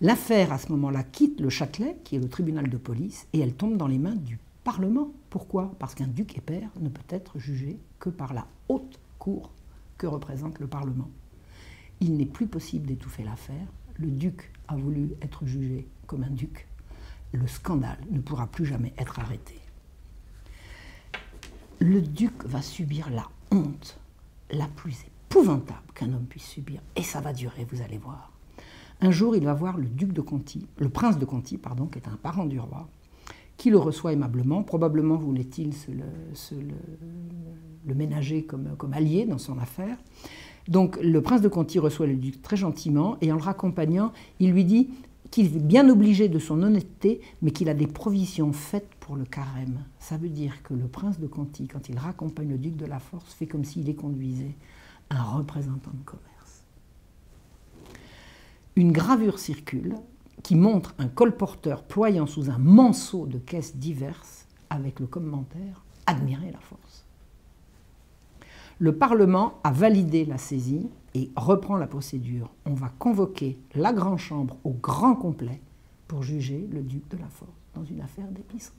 L'affaire, 0.00 0.52
à 0.52 0.58
ce 0.58 0.72
moment-là, 0.72 1.02
quitte 1.04 1.40
le 1.40 1.50
Châtelet, 1.50 1.96
qui 2.04 2.16
est 2.16 2.20
le 2.20 2.28
tribunal 2.28 2.68
de 2.68 2.76
police, 2.76 3.26
et 3.32 3.40
elle 3.40 3.54
tombe 3.54 3.76
dans 3.76 3.86
les 3.86 3.98
mains 3.98 4.14
du 4.14 4.38
Parlement. 4.68 5.10
Pourquoi? 5.30 5.74
Parce 5.78 5.94
qu'un 5.94 6.06
duc 6.06 6.36
et 6.36 6.42
père 6.42 6.68
ne 6.78 6.90
peut 6.90 7.00
être 7.08 7.38
jugé 7.38 7.78
que 7.98 8.10
par 8.10 8.34
la 8.34 8.46
haute 8.68 9.00
cour 9.18 9.50
que 9.96 10.06
représente 10.06 10.58
le 10.58 10.66
Parlement. 10.66 11.08
Il 12.00 12.18
n'est 12.18 12.26
plus 12.26 12.46
possible 12.46 12.86
d'étouffer 12.86 13.22
l'affaire. 13.22 13.66
Le 13.94 14.10
duc 14.10 14.52
a 14.68 14.76
voulu 14.76 15.14
être 15.22 15.46
jugé 15.46 15.88
comme 16.06 16.22
un 16.22 16.30
duc. 16.30 16.68
Le 17.32 17.46
scandale 17.46 17.96
ne 18.10 18.20
pourra 18.20 18.46
plus 18.46 18.66
jamais 18.66 18.92
être 18.98 19.18
arrêté. 19.18 19.58
Le 21.80 22.02
duc 22.02 22.44
va 22.44 22.60
subir 22.60 23.08
la 23.08 23.26
honte 23.50 23.98
la 24.50 24.66
plus 24.66 24.98
épouvantable 25.06 25.92
qu'un 25.94 26.12
homme 26.12 26.26
puisse 26.26 26.46
subir. 26.46 26.82
Et 26.94 27.02
ça 27.02 27.22
va 27.22 27.32
durer, 27.32 27.66
vous 27.72 27.80
allez 27.80 27.96
voir. 27.96 28.32
Un 29.00 29.12
jour, 29.12 29.34
il 29.34 29.44
va 29.44 29.54
voir 29.54 29.78
le 29.78 29.86
duc 29.86 30.12
de 30.12 30.20
Conti, 30.20 30.66
le 30.76 30.90
prince 30.90 31.18
de 31.18 31.24
Conti, 31.24 31.56
pardon, 31.56 31.86
qui 31.86 31.98
est 31.98 32.08
un 32.08 32.16
parent 32.16 32.44
du 32.44 32.60
roi, 32.60 32.86
qui 33.58 33.68
le 33.68 33.76
reçoit 33.76 34.14
aimablement. 34.14 34.62
Probablement 34.62 35.16
voulait-il 35.16 35.72
le, 37.86 37.94
ménager 37.94 38.44
comme, 38.44 38.74
comme, 38.78 38.94
allié 38.94 39.26
dans 39.26 39.38
son 39.38 39.58
affaire. 39.58 39.98
Donc 40.68 40.98
le 41.02 41.20
prince 41.20 41.42
de 41.42 41.48
Conti 41.48 41.78
reçoit 41.78 42.06
le 42.06 42.16
duc 42.16 42.40
très 42.40 42.56
gentiment 42.56 43.18
et 43.20 43.32
en 43.32 43.36
le 43.36 43.42
raccompagnant, 43.42 44.12
il 44.38 44.52
lui 44.52 44.64
dit 44.64 44.88
qu'il 45.30 45.46
est 45.46 45.60
bien 45.60 45.88
obligé 45.90 46.28
de 46.28 46.38
son 46.38 46.62
honnêteté, 46.62 47.20
mais 47.42 47.50
qu'il 47.50 47.68
a 47.68 47.74
des 47.74 47.86
provisions 47.86 48.52
faites 48.52 48.88
pour 49.00 49.16
le 49.16 49.24
carême. 49.24 49.84
Ça 49.98 50.16
veut 50.16 50.28
dire 50.28 50.62
que 50.62 50.72
le 50.72 50.86
prince 50.86 51.18
de 51.18 51.26
Conti, 51.26 51.68
quand 51.68 51.88
il 51.88 51.98
raccompagne 51.98 52.48
le 52.48 52.58
duc 52.58 52.76
de 52.76 52.86
la 52.86 52.98
Force, 52.98 53.34
fait 53.34 53.46
comme 53.46 53.64
s'il 53.64 53.88
est 53.88 53.94
conduisait 53.94 54.56
un 55.10 55.22
représentant 55.22 55.90
de 55.92 56.04
commerce. 56.04 56.64
Une 58.76 58.92
gravure 58.92 59.38
circule 59.38 59.96
qui 60.42 60.54
montre 60.54 60.94
un 60.98 61.08
colporteur 61.08 61.82
ployant 61.82 62.26
sous 62.26 62.50
un 62.50 62.58
manceau 62.58 63.26
de 63.26 63.38
caisses 63.38 63.76
diverses 63.76 64.46
avec 64.70 65.00
le 65.00 65.06
commentaire 65.06 65.84
Admirer 66.06 66.50
la 66.50 66.60
force. 66.60 67.04
Le 68.78 68.96
Parlement 68.96 69.54
a 69.64 69.72
validé 69.72 70.24
la 70.24 70.38
saisie 70.38 70.88
et 71.14 71.30
reprend 71.36 71.76
la 71.76 71.86
procédure. 71.86 72.50
On 72.64 72.74
va 72.74 72.88
convoquer 72.88 73.58
la 73.74 73.92
Grande 73.92 74.18
Chambre 74.18 74.56
au 74.64 74.70
grand 74.70 75.14
complet 75.16 75.60
pour 76.06 76.22
juger 76.22 76.66
le 76.72 76.80
duc 76.80 77.06
de 77.10 77.18
la 77.18 77.28
Force 77.28 77.50
dans 77.74 77.84
une 77.84 78.00
affaire 78.00 78.28
d'épicerie. 78.28 78.74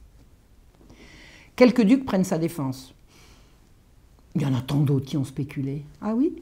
Quelques 1.56 1.84
ducs 1.84 2.06
prennent 2.06 2.24
sa 2.24 2.38
défense. 2.38 2.96
Il 4.34 4.42
y 4.42 4.46
en 4.46 4.54
a 4.54 4.62
tant 4.62 4.80
d'autres 4.80 5.06
qui 5.06 5.18
ont 5.18 5.26
spéculé. 5.26 5.84
Ah 6.02 6.16
oui? 6.16 6.42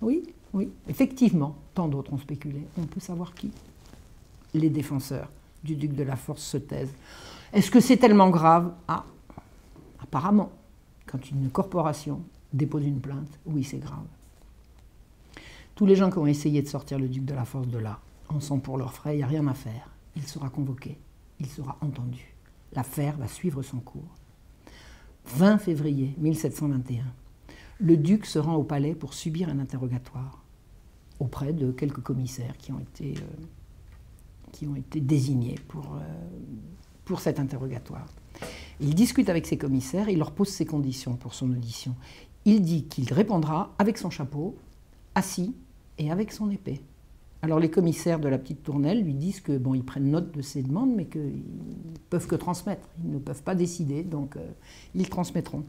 Oui, 0.00 0.22
oui, 0.54 0.70
effectivement, 0.88 1.56
tant 1.74 1.88
d'autres 1.88 2.12
ont 2.12 2.18
spéculé. 2.18 2.62
On 2.78 2.86
peut 2.86 3.00
savoir 3.00 3.34
qui 3.34 3.50
les 4.54 4.70
défenseurs 4.70 5.30
du 5.62 5.76
duc 5.76 5.94
de 5.94 6.02
la 6.02 6.16
Force 6.16 6.42
se 6.42 6.56
taisent. 6.56 6.94
Est-ce 7.52 7.70
que 7.70 7.80
c'est 7.80 7.96
tellement 7.96 8.30
grave? 8.30 8.72
Ah, 8.86 9.04
apparemment, 10.00 10.50
quand 11.06 11.30
une 11.30 11.50
corporation 11.50 12.22
dépose 12.52 12.84
une 12.84 13.00
plainte, 13.00 13.38
oui, 13.46 13.64
c'est 13.64 13.78
grave. 13.78 14.06
Tous 15.74 15.86
les 15.86 15.96
gens 15.96 16.10
qui 16.10 16.18
ont 16.18 16.26
essayé 16.26 16.62
de 16.62 16.68
sortir 16.68 16.98
le 16.98 17.08
duc 17.08 17.24
de 17.24 17.34
la 17.34 17.44
Force 17.44 17.68
de 17.68 17.78
là 17.78 18.00
en 18.28 18.40
sont 18.40 18.58
pour 18.58 18.78
leurs 18.78 18.92
frais, 18.92 19.14
il 19.14 19.18
n'y 19.18 19.22
a 19.22 19.28
rien 19.28 19.46
à 19.46 19.54
faire. 19.54 19.90
Il 20.16 20.26
sera 20.26 20.48
convoqué, 20.48 20.98
il 21.40 21.46
sera 21.46 21.76
entendu. 21.80 22.34
L'affaire 22.72 23.16
va 23.16 23.28
suivre 23.28 23.62
son 23.62 23.78
cours. 23.78 24.16
20 25.26 25.58
février 25.58 26.14
1721, 26.18 27.04
le 27.80 27.96
duc 27.96 28.26
se 28.26 28.38
rend 28.38 28.54
au 28.54 28.64
palais 28.64 28.94
pour 28.94 29.14
subir 29.14 29.48
un 29.48 29.58
interrogatoire 29.58 30.42
auprès 31.20 31.52
de 31.52 31.70
quelques 31.70 32.00
commissaires 32.00 32.56
qui 32.56 32.72
ont 32.72 32.80
été, 32.80 33.14
euh, 33.18 33.44
qui 34.52 34.66
ont 34.66 34.76
été 34.76 35.00
désignés 35.00 35.56
pour, 35.68 35.84
euh, 35.94 36.00
pour 37.04 37.20
cet 37.20 37.38
interrogatoire. 37.38 38.06
Il 38.80 38.94
discute 38.94 39.28
avec 39.28 39.46
ses 39.46 39.58
commissaires, 39.58 40.08
il 40.08 40.18
leur 40.18 40.32
pose 40.32 40.48
ses 40.48 40.66
conditions 40.66 41.16
pour 41.16 41.34
son 41.34 41.50
audition. 41.50 41.94
Il 42.44 42.62
dit 42.62 42.84
qu'il 42.84 43.12
répondra 43.12 43.74
avec 43.78 43.98
son 43.98 44.10
chapeau, 44.10 44.56
assis 45.14 45.54
et 45.98 46.10
avec 46.10 46.32
son 46.32 46.50
épée. 46.50 46.80
Alors 47.42 47.60
les 47.60 47.70
commissaires 47.70 48.18
de 48.18 48.28
la 48.28 48.38
petite 48.38 48.62
tournelle 48.62 49.02
lui 49.02 49.14
disent 49.14 49.40
que 49.40 49.56
bon, 49.56 49.74
ils 49.74 49.84
prennent 49.84 50.10
note 50.10 50.32
de 50.32 50.42
ses 50.42 50.62
demandes, 50.62 50.92
mais 50.94 51.06
qu'ils 51.06 51.22
ne 51.22 51.98
peuvent 52.10 52.26
que 52.26 52.34
transmettre. 52.34 52.88
Ils 53.04 53.12
ne 53.12 53.18
peuvent 53.18 53.42
pas 53.42 53.54
décider, 53.54 54.02
donc 54.02 54.36
euh, 54.36 54.46
ils 54.94 55.08
transmettront. 55.08 55.64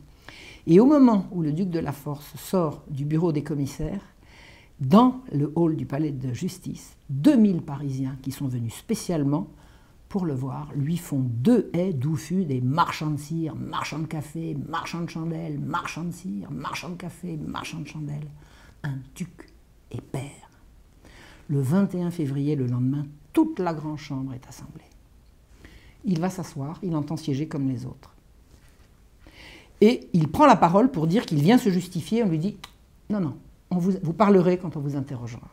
Et 0.67 0.79
au 0.79 0.86
moment 0.86 1.27
où 1.31 1.41
le 1.41 1.51
duc 1.51 1.69
de 1.69 1.79
la 1.79 1.91
Force 1.91 2.36
sort 2.38 2.83
du 2.89 3.05
bureau 3.05 3.31
des 3.31 3.43
commissaires, 3.43 4.01
dans 4.79 5.21
le 5.33 5.51
hall 5.55 5.75
du 5.75 5.86
palais 5.86 6.12
de 6.12 6.33
justice, 6.33 6.95
2000 7.09 7.62
Parisiens 7.62 8.17
qui 8.21 8.31
sont 8.31 8.48
venus 8.48 8.74
spécialement 8.74 9.48
pour 10.07 10.25
le 10.25 10.33
voir 10.33 10.69
lui 10.75 10.98
font 10.98 11.19
deux 11.19 11.69
haies 11.74 11.93
d'où 11.93 12.15
fut 12.15 12.45
des 12.45 12.62
marchands 12.62 13.12
de 13.12 13.19
cire, 13.19 13.55
marchands 13.55 14.00
de 14.00 14.07
café, 14.07 14.57
marchands 14.67 15.01
de 15.01 15.09
chandelles, 15.09 15.59
marchands 15.59 16.05
de 16.05 16.12
cire, 16.12 16.50
marchands 16.50 16.89
de 16.89 16.95
café, 16.95 17.38
marchands 17.38 17.81
de 17.81 17.88
chandelles. 17.88 18.27
Un 18.83 18.95
duc 19.15 19.50
et 19.91 20.01
père. 20.01 20.50
Le 21.48 21.62
21 21.62 22.09
février, 22.12 22.55
le 22.55 22.65
lendemain, 22.65 23.05
toute 23.33 23.59
la 23.59 23.74
grande 23.74 23.98
chambre 23.98 24.33
est 24.33 24.48
assemblée. 24.48 24.83
Il 26.05 26.19
va 26.19 26.29
s'asseoir, 26.29 26.79
il 26.81 26.95
entend 26.95 27.17
siéger 27.17 27.48
comme 27.48 27.69
les 27.69 27.86
autres. 27.86 28.15
Et 29.81 30.09
il 30.13 30.27
prend 30.29 30.48
la 30.48 30.55
parole 30.55 30.89
pour 30.89 31.07
dire 31.07 31.25
qu'il 31.25 31.41
vient 31.41 31.57
se 31.57 31.69
justifier. 31.69 32.24
On 32.24 32.29
lui 32.29 32.39
dit 32.39 32.57
Non, 33.09 33.19
non, 33.19 33.38
on 33.71 33.77
vous, 33.77 34.13
parlerez 34.13 34.57
quand 34.57 34.75
on 34.77 34.79
vous 34.79 34.95
interrogera. 34.95 35.47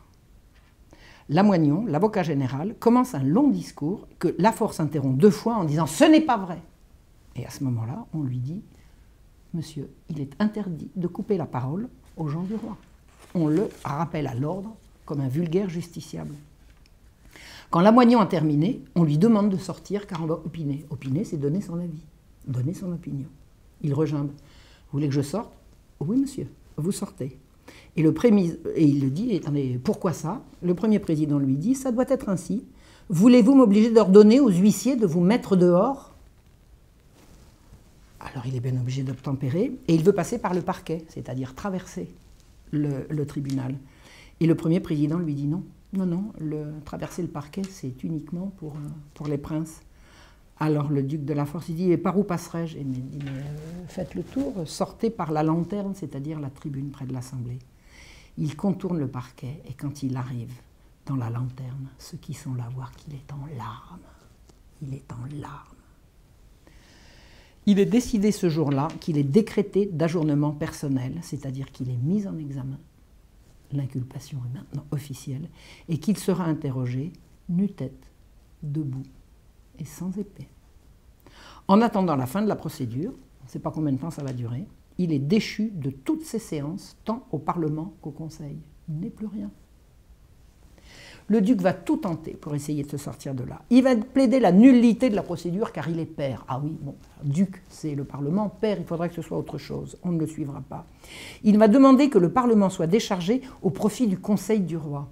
Lamoignon, 1.29 1.85
l'avocat 1.85 2.23
général, 2.23 2.75
commence 2.79 3.13
un 3.13 3.23
long 3.23 3.49
discours 3.49 4.07
que 4.17 4.33
la 4.39 4.51
force 4.51 4.79
interrompt 4.79 5.19
deux 5.19 5.29
fois 5.29 5.55
en 5.55 5.65
disant 5.65 5.85
Ce 5.85 6.05
n'est 6.05 6.21
pas 6.21 6.37
vrai. 6.37 6.61
Et 7.35 7.45
à 7.45 7.49
ce 7.49 7.63
moment-là, 7.65 8.05
on 8.13 8.23
lui 8.23 8.37
dit 8.39 8.63
Monsieur, 9.53 9.89
il 10.09 10.19
est 10.21 10.31
interdit 10.39 10.89
de 10.95 11.07
couper 11.07 11.37
la 11.37 11.45
parole 11.45 11.89
aux 12.15 12.27
gens 12.27 12.43
du 12.43 12.55
roi. 12.55 12.77
On 13.35 13.47
le 13.47 13.69
rappelle 13.83 14.27
à 14.27 14.33
l'ordre 14.33 14.75
comme 15.05 15.21
un 15.21 15.27
vulgaire 15.27 15.69
justiciable. 15.69 16.35
Quand 17.69 17.81
Lamoignon 17.81 18.19
a 18.19 18.25
terminé, 18.25 18.81
on 18.95 19.03
lui 19.03 19.17
demande 19.17 19.49
de 19.49 19.57
sortir 19.57 20.07
car 20.07 20.23
on 20.23 20.27
va 20.27 20.35
opiner. 20.35 20.85
Opiner, 20.89 21.25
c'est 21.25 21.37
donner 21.37 21.61
son 21.61 21.79
avis, 21.79 22.05
donner 22.45 22.73
son 22.73 22.91
opinion. 22.93 23.27
Il 23.81 23.93
regimbe. 23.93 24.29
Vous 24.29 24.93
voulez 24.93 25.07
que 25.07 25.13
je 25.13 25.21
sorte? 25.21 25.51
Oui, 25.99 26.17
monsieur, 26.17 26.47
vous 26.77 26.91
sortez. 26.93 27.37
Et, 27.95 28.01
il 28.01 29.01
le 29.01 29.09
dit, 29.09 29.35
attendez, 29.35 29.79
pourquoi 29.83 30.13
ça? 30.13 30.41
Le 30.61 30.73
premier 30.73 30.99
président 30.99 31.39
lui 31.39 31.55
dit, 31.55 31.75
ça 31.75 31.91
doit 31.91 32.05
être 32.07 32.29
ainsi. 32.29 32.63
Voulez-vous 33.09 33.55
m'obliger 33.55 33.91
d'ordonner 33.91 34.39
aux 34.39 34.49
huissiers 34.49 34.95
de 34.95 35.07
vous 35.07 35.21
mettre 35.21 35.55
dehors? 35.55 36.13
Alors 38.19 38.45
il 38.45 38.55
est 38.55 38.59
bien 38.59 38.75
obligé 38.79 39.03
d'obtempérer, 39.03 39.71
et 39.87 39.95
il 39.95 40.03
veut 40.03 40.13
passer 40.13 40.37
par 40.37 40.53
le 40.53 40.61
parquet, 40.61 41.05
c'est-à-dire 41.07 41.55
traverser 41.55 42.07
le, 42.71 43.23
tribunal. 43.25 43.75
Et 44.39 44.45
le 44.45 44.55
premier 44.55 44.79
président 44.79 45.17
lui 45.17 45.33
dit 45.33 45.47
non, 45.47 45.63
non, 45.93 46.05
non, 46.05 46.33
traverser 46.83 47.21
le 47.21 47.27
parquet, 47.29 47.61
c'est 47.69 48.03
uniquement 48.03 48.51
pour, 48.57 48.73
euh, 48.73 48.89
pour 49.13 49.27
les 49.27 49.37
princes. 49.37 49.81
Alors 50.59 50.89
le 50.89 51.03
duc 51.03 51.23
de 51.23 51.33
la 51.33 51.45
Force, 51.45 51.69
dit, 51.69 51.91
et 51.91 51.97
par 51.97 52.17
où 52.17 52.23
passerai-je 52.23 52.77
Il 52.77 52.91
dit, 52.91 53.19
mais 53.23 53.29
euh, 53.29 53.85
faites 53.87 54.15
le 54.15 54.23
tour, 54.23 54.53
sortez 54.65 55.09
par 55.09 55.31
la 55.31 55.43
lanterne, 55.43 55.93
c'est-à-dire 55.93 56.39
la 56.39 56.49
tribune 56.49 56.89
près 56.89 57.05
de 57.05 57.13
l'Assemblée. 57.13 57.59
Il 58.37 58.55
contourne 58.55 58.97
le 58.97 59.07
parquet, 59.07 59.61
et 59.67 59.73
quand 59.73 60.01
il 60.01 60.17
arrive 60.17 60.53
dans 61.05 61.15
la 61.15 61.29
lanterne, 61.29 61.89
ceux 61.99 62.17
qui 62.17 62.33
sont 62.33 62.55
là 62.55 62.67
voient 62.73 62.89
qu'il 62.97 63.13
est 63.13 63.31
en 63.31 63.45
larmes. 63.55 63.99
Il 64.81 64.93
est 64.93 65.11
en 65.11 65.41
larmes. 65.41 65.75
Il 67.67 67.79
est 67.79 67.85
décidé 67.85 68.31
ce 68.31 68.49
jour-là 68.49 68.87
qu'il 68.99 69.17
est 69.17 69.23
décrété 69.23 69.85
d'ajournement 69.85 70.51
personnel, 70.51 71.19
c'est-à-dire 71.21 71.71
qu'il 71.71 71.89
est 71.89 71.97
mis 71.97 72.25
en 72.25 72.37
examen. 72.37 72.79
L'inculpation 73.73 74.39
est 74.45 74.57
maintenant 74.57 74.85
officielle, 74.91 75.49
et 75.87 75.99
qu'il 75.99 76.17
sera 76.17 76.45
interrogé 76.45 77.11
nu-tête, 77.49 78.11
debout, 78.63 79.03
et 79.79 79.85
sans 79.85 80.17
épée. 80.17 80.47
En 81.67 81.81
attendant 81.81 82.15
la 82.15 82.25
fin 82.25 82.41
de 82.41 82.47
la 82.47 82.55
procédure, 82.55 83.13
on 83.41 83.45
ne 83.45 83.49
sait 83.49 83.59
pas 83.59 83.71
combien 83.71 83.91
de 83.91 83.97
temps 83.97 84.11
ça 84.11 84.23
va 84.23 84.33
durer, 84.33 84.65
il 84.97 85.11
est 85.11 85.19
déchu 85.19 85.71
de 85.73 85.89
toutes 85.89 86.23
ses 86.23 86.39
séances, 86.39 86.97
tant 87.05 87.25
au 87.31 87.37
Parlement 87.37 87.93
qu'au 88.01 88.11
Conseil. 88.11 88.57
Il 88.89 88.99
n'est 88.99 89.09
plus 89.09 89.27
rien. 89.27 89.51
Le 91.29 91.41
duc 91.41 91.59
va 91.59 91.73
tout 91.73 91.97
tenter 91.97 92.31
pour 92.31 92.55
essayer 92.55 92.83
de 92.83 92.89
se 92.89 92.95
sortir 92.95 93.35
de 93.35 93.43
là. 93.43 93.61
Il 93.69 93.83
va 93.83 93.97
plaider 93.97 94.39
la 94.39 94.53
nullité 94.53 95.09
de 95.09 95.15
la 95.15 95.23
procédure 95.23 95.73
car 95.73 95.89
il 95.89 95.99
est 95.99 96.05
père. 96.05 96.45
Ah 96.47 96.61
oui, 96.63 96.77
bon, 96.79 96.95
duc, 97.21 97.61
c'est 97.67 97.95
le 97.95 98.05
Parlement. 98.05 98.47
Père, 98.47 98.77
il 98.79 98.85
faudrait 98.85 99.09
que 99.09 99.15
ce 99.15 99.21
soit 99.21 99.37
autre 99.37 99.57
chose. 99.57 99.97
On 100.03 100.13
ne 100.13 100.19
le 100.19 100.25
suivra 100.25 100.61
pas. 100.61 100.85
Il 101.43 101.57
va 101.57 101.67
demander 101.67 102.09
que 102.09 102.17
le 102.17 102.31
Parlement 102.31 102.69
soit 102.69 102.87
déchargé 102.87 103.41
au 103.61 103.71
profit 103.71 104.07
du 104.07 104.17
Conseil 104.17 104.61
du 104.61 104.77
roi 104.77 105.09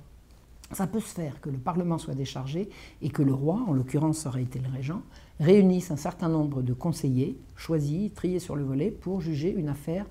ça 0.72 0.88
peut 0.88 1.00
se 1.00 1.14
faire 1.14 1.40
que 1.42 1.50
le 1.50 1.58
Parlement 1.58 1.98
soit 1.98 2.16
déchargé 2.16 2.70
et 3.02 3.10
que 3.10 3.22
le 3.22 3.34
roi, 3.34 3.64
en 3.68 3.74
l'occurrence 3.74 4.26
aurait 4.26 4.44
été 4.44 4.60
le 4.60 4.70
régent, 4.70 5.02
réunisse 5.40 5.92
un 5.92 5.98
certain 5.98 6.30
nombre 6.30 6.62
de 6.62 6.74
conseillers 6.74 7.38
choisis, 7.56 8.14
triés 8.14 8.40
sur 8.40 8.56
le 8.56 8.64
volet, 8.64 8.90
pour 8.90 9.22
juger 9.22 9.52
une 9.52 9.70
affaire 9.70 10.06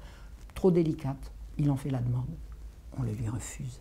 trop 0.54 0.70
délicate. 0.70 1.32
Il 1.58 1.70
en 1.70 1.76
fait 1.76 1.90
la 1.90 2.00
demande. 2.00 2.28
On 2.98 3.02
le 3.02 3.12
lui 3.12 3.28
refuse. 3.28 3.80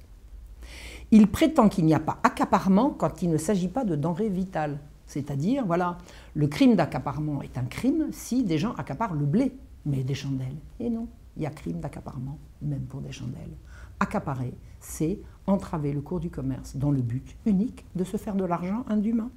Il 1.11 1.27
prétend 1.27 1.69
qu'il 1.69 1.85
n'y 1.85 1.93
a 1.93 1.99
pas 1.99 2.19
accaparement 2.23 2.89
quand 2.89 3.21
il 3.21 3.29
ne 3.29 3.37
s'agit 3.37 3.67
pas 3.67 3.85
de 3.85 3.95
denrées 3.95 4.29
vitales. 4.29 4.79
C'est-à-dire, 5.05 5.65
voilà, 5.65 5.97
le 6.33 6.47
crime 6.47 6.75
d'accaparement 6.75 7.41
est 7.43 7.57
un 7.57 7.65
crime 7.65 8.07
si 8.11 8.43
des 8.43 8.57
gens 8.57 8.73
accaparent 8.75 9.13
le 9.13 9.25
blé, 9.25 9.51
mais 9.85 10.03
des 10.03 10.15
chandelles. 10.15 10.57
Et 10.79 10.89
non, 10.89 11.07
il 11.37 11.43
y 11.43 11.45
a 11.45 11.51
crime 11.51 11.79
d'accaparement, 11.79 12.39
même 12.61 12.85
pour 12.85 13.01
des 13.01 13.11
chandelles. 13.11 13.55
Accaparer, 13.99 14.53
c'est 14.79 15.19
entraver 15.47 15.93
le 15.93 16.01
cours 16.01 16.19
du 16.19 16.29
commerce 16.29 16.75
dans 16.75 16.91
le 16.91 17.01
but 17.01 17.35
unique 17.45 17.85
de 17.95 18.03
se 18.03 18.17
faire 18.17 18.35
de 18.35 18.45
l'argent 18.45 18.85
indûment. 18.87 19.29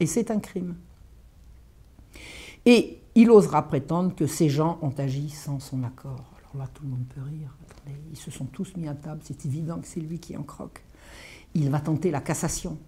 Et 0.00 0.06
c'est 0.06 0.30
un 0.30 0.38
crime. 0.38 0.76
Et 2.66 3.00
il 3.14 3.30
osera 3.30 3.66
prétendre 3.66 4.14
que 4.14 4.26
ces 4.26 4.48
gens 4.48 4.78
ont 4.82 4.92
agi 4.98 5.30
sans 5.30 5.58
son 5.60 5.82
accord. 5.82 6.24
Alors 6.38 6.64
là, 6.64 6.70
tout 6.72 6.82
le 6.84 6.90
monde 6.90 7.06
peut 7.14 7.22
rire. 7.22 7.56
ils 8.10 8.16
se 8.16 8.30
sont 8.30 8.44
tous 8.46 8.76
mis 8.76 8.88
à 8.88 8.94
table, 8.94 9.20
c'est 9.24 9.44
évident 9.46 9.78
que 9.80 9.86
c'est 9.86 10.00
lui 10.00 10.18
qui 10.18 10.36
en 10.36 10.42
croque. 10.42 10.84
Il 11.54 11.70
va 11.70 11.80
tenter 11.80 12.10
la 12.10 12.20
cassation. 12.20 12.78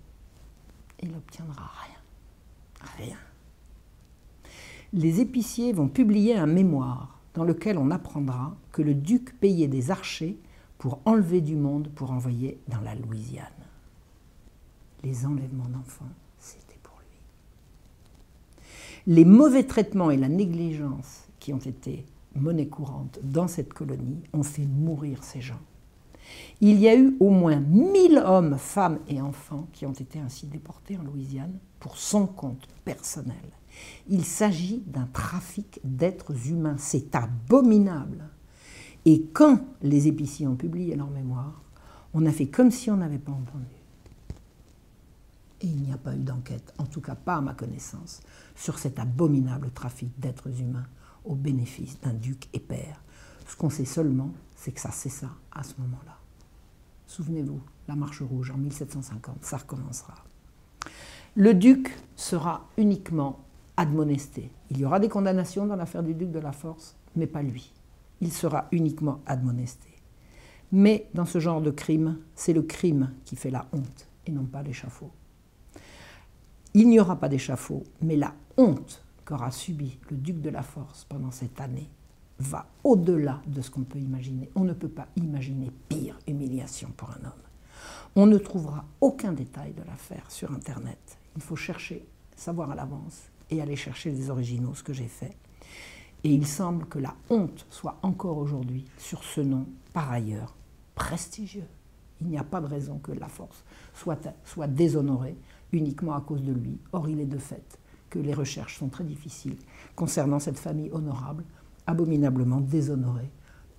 Il 1.02 1.10
n'obtiendra 1.10 1.70
rien. 1.84 2.98
Rien. 2.98 3.16
Les 4.92 5.20
épiciers 5.20 5.72
vont 5.72 5.88
publier 5.88 6.36
un 6.36 6.46
mémoire 6.46 7.18
dans 7.34 7.44
lequel 7.44 7.78
on 7.78 7.90
apprendra 7.90 8.56
que 8.72 8.82
le 8.82 8.94
duc 8.94 9.38
payait 9.38 9.68
des 9.68 9.90
archers 9.90 10.38
pour 10.80 10.98
enlever 11.04 11.42
du 11.42 11.56
monde 11.56 11.90
pour 11.94 12.10
envoyer 12.10 12.58
dans 12.66 12.80
la 12.80 12.94
Louisiane. 12.94 13.46
Les 15.04 15.26
enlèvements 15.26 15.68
d'enfants, 15.68 16.08
c'était 16.38 16.78
pour 16.82 16.98
lui. 17.00 18.64
Les 19.06 19.26
mauvais 19.26 19.64
traitements 19.64 20.10
et 20.10 20.16
la 20.16 20.30
négligence 20.30 21.28
qui 21.38 21.52
ont 21.52 21.58
été 21.58 22.06
monnaie 22.34 22.68
courante 22.68 23.18
dans 23.22 23.46
cette 23.46 23.74
colonie 23.74 24.22
ont 24.32 24.42
fait 24.42 24.64
mourir 24.64 25.22
ces 25.22 25.42
gens. 25.42 25.60
Il 26.62 26.78
y 26.78 26.88
a 26.88 26.96
eu 26.96 27.14
au 27.20 27.28
moins 27.28 27.60
1000 27.60 28.16
hommes, 28.24 28.56
femmes 28.56 29.00
et 29.06 29.20
enfants 29.20 29.68
qui 29.74 29.84
ont 29.84 29.92
été 29.92 30.18
ainsi 30.18 30.46
déportés 30.46 30.96
en 30.96 31.02
Louisiane 31.02 31.58
pour 31.78 31.98
son 31.98 32.26
compte 32.26 32.66
personnel. 32.86 33.36
Il 34.08 34.24
s'agit 34.24 34.82
d'un 34.86 35.08
trafic 35.12 35.78
d'êtres 35.84 36.48
humains. 36.48 36.76
C'est 36.78 37.14
abominable. 37.14 38.30
Et 39.04 39.22
quand 39.32 39.60
les 39.82 40.08
épiciers 40.08 40.46
ont 40.46 40.56
publié 40.56 40.94
leur 40.94 41.10
mémoire, 41.10 41.62
on 42.12 42.26
a 42.26 42.32
fait 42.32 42.46
comme 42.46 42.70
si 42.70 42.90
on 42.90 42.96
n'avait 42.96 43.18
pas 43.18 43.32
entendu. 43.32 43.64
Et 45.62 45.66
il 45.66 45.82
n'y 45.82 45.92
a 45.92 45.98
pas 45.98 46.14
eu 46.14 46.22
d'enquête, 46.22 46.72
en 46.78 46.86
tout 46.86 47.00
cas 47.00 47.14
pas 47.14 47.36
à 47.36 47.40
ma 47.40 47.54
connaissance, 47.54 48.20
sur 48.54 48.78
cet 48.78 48.98
abominable 48.98 49.70
trafic 49.70 50.08
d'êtres 50.18 50.60
humains 50.60 50.86
au 51.24 51.34
bénéfice 51.34 52.00
d'un 52.00 52.14
duc 52.14 52.48
et 52.52 52.60
père. 52.60 53.02
Ce 53.46 53.56
qu'on 53.56 53.70
sait 53.70 53.84
seulement, 53.84 54.32
c'est 54.56 54.72
que 54.72 54.80
ça 54.80 54.90
cessa 54.90 55.30
à 55.52 55.62
ce 55.62 55.74
moment-là. 55.78 56.16
Souvenez-vous, 57.06 57.60
la 57.88 57.96
marche 57.96 58.22
rouge 58.22 58.50
en 58.50 58.56
1750, 58.56 59.44
ça 59.44 59.58
recommencera. 59.58 60.14
Le 61.36 61.54
duc 61.54 61.94
sera 62.16 62.68
uniquement 62.76 63.40
admonesté. 63.76 64.50
Il 64.70 64.78
y 64.78 64.84
aura 64.84 65.00
des 65.00 65.08
condamnations 65.08 65.66
dans 65.66 65.76
l'affaire 65.76 66.02
du 66.02 66.14
duc 66.14 66.30
de 66.30 66.38
la 66.38 66.52
Force, 66.52 66.96
mais 67.16 67.26
pas 67.26 67.42
lui 67.42 67.72
il 68.20 68.32
sera 68.32 68.68
uniquement 68.72 69.20
admonesté. 69.26 69.88
Mais 70.72 71.08
dans 71.14 71.24
ce 71.24 71.40
genre 71.40 71.60
de 71.60 71.70
crime, 71.70 72.18
c'est 72.34 72.52
le 72.52 72.62
crime 72.62 73.12
qui 73.24 73.36
fait 73.36 73.50
la 73.50 73.66
honte 73.72 74.08
et 74.26 74.30
non 74.30 74.44
pas 74.44 74.62
l'échafaud. 74.62 75.10
Il 76.74 76.88
n'y 76.88 77.00
aura 77.00 77.16
pas 77.16 77.28
d'échafaud, 77.28 77.82
mais 78.00 78.16
la 78.16 78.34
honte 78.56 79.04
qu'aura 79.24 79.50
subi 79.50 79.98
le 80.10 80.16
duc 80.16 80.40
de 80.40 80.50
la 80.50 80.62
Force 80.62 81.04
pendant 81.04 81.32
cette 81.32 81.60
année 81.60 81.88
va 82.38 82.66
au-delà 82.84 83.42
de 83.46 83.60
ce 83.60 83.70
qu'on 83.70 83.82
peut 83.82 83.98
imaginer. 83.98 84.48
On 84.54 84.64
ne 84.64 84.72
peut 84.72 84.88
pas 84.88 85.08
imaginer 85.16 85.70
pire 85.88 86.18
humiliation 86.28 86.90
pour 86.96 87.10
un 87.10 87.24
homme. 87.24 87.42
On 88.16 88.26
ne 88.26 88.38
trouvera 88.38 88.84
aucun 89.00 89.32
détail 89.32 89.72
de 89.72 89.82
l'affaire 89.82 90.30
sur 90.30 90.52
Internet. 90.52 91.18
Il 91.36 91.42
faut 91.42 91.56
chercher, 91.56 92.04
savoir 92.36 92.70
à 92.70 92.74
l'avance 92.74 93.30
et 93.50 93.60
aller 93.60 93.76
chercher 93.76 94.12
des 94.12 94.30
originaux, 94.30 94.74
ce 94.74 94.82
que 94.82 94.92
j'ai 94.92 95.08
fait. 95.08 95.36
Et 96.24 96.32
il 96.32 96.46
semble 96.46 96.86
que 96.86 96.98
la 96.98 97.14
honte 97.30 97.66
soit 97.70 97.98
encore 98.02 98.38
aujourd'hui 98.38 98.84
sur 98.98 99.24
ce 99.24 99.40
nom, 99.40 99.66
par 99.92 100.10
ailleurs, 100.10 100.54
prestigieux. 100.94 101.68
Il 102.20 102.28
n'y 102.28 102.38
a 102.38 102.44
pas 102.44 102.60
de 102.60 102.66
raison 102.66 102.98
que 102.98 103.12
la 103.12 103.28
force 103.28 103.64
soit, 103.94 104.28
soit 104.44 104.66
déshonorée 104.66 105.36
uniquement 105.72 106.14
à 106.14 106.20
cause 106.20 106.42
de 106.42 106.52
lui. 106.52 106.78
Or, 106.92 107.08
il 107.08 107.20
est 107.20 107.26
de 107.26 107.38
fait 107.38 107.78
que 108.10 108.18
les 108.18 108.34
recherches 108.34 108.78
sont 108.78 108.88
très 108.88 109.04
difficiles 109.04 109.56
concernant 109.94 110.40
cette 110.40 110.58
famille 110.58 110.90
honorable, 110.92 111.44
abominablement 111.86 112.60
déshonorée 112.60 113.30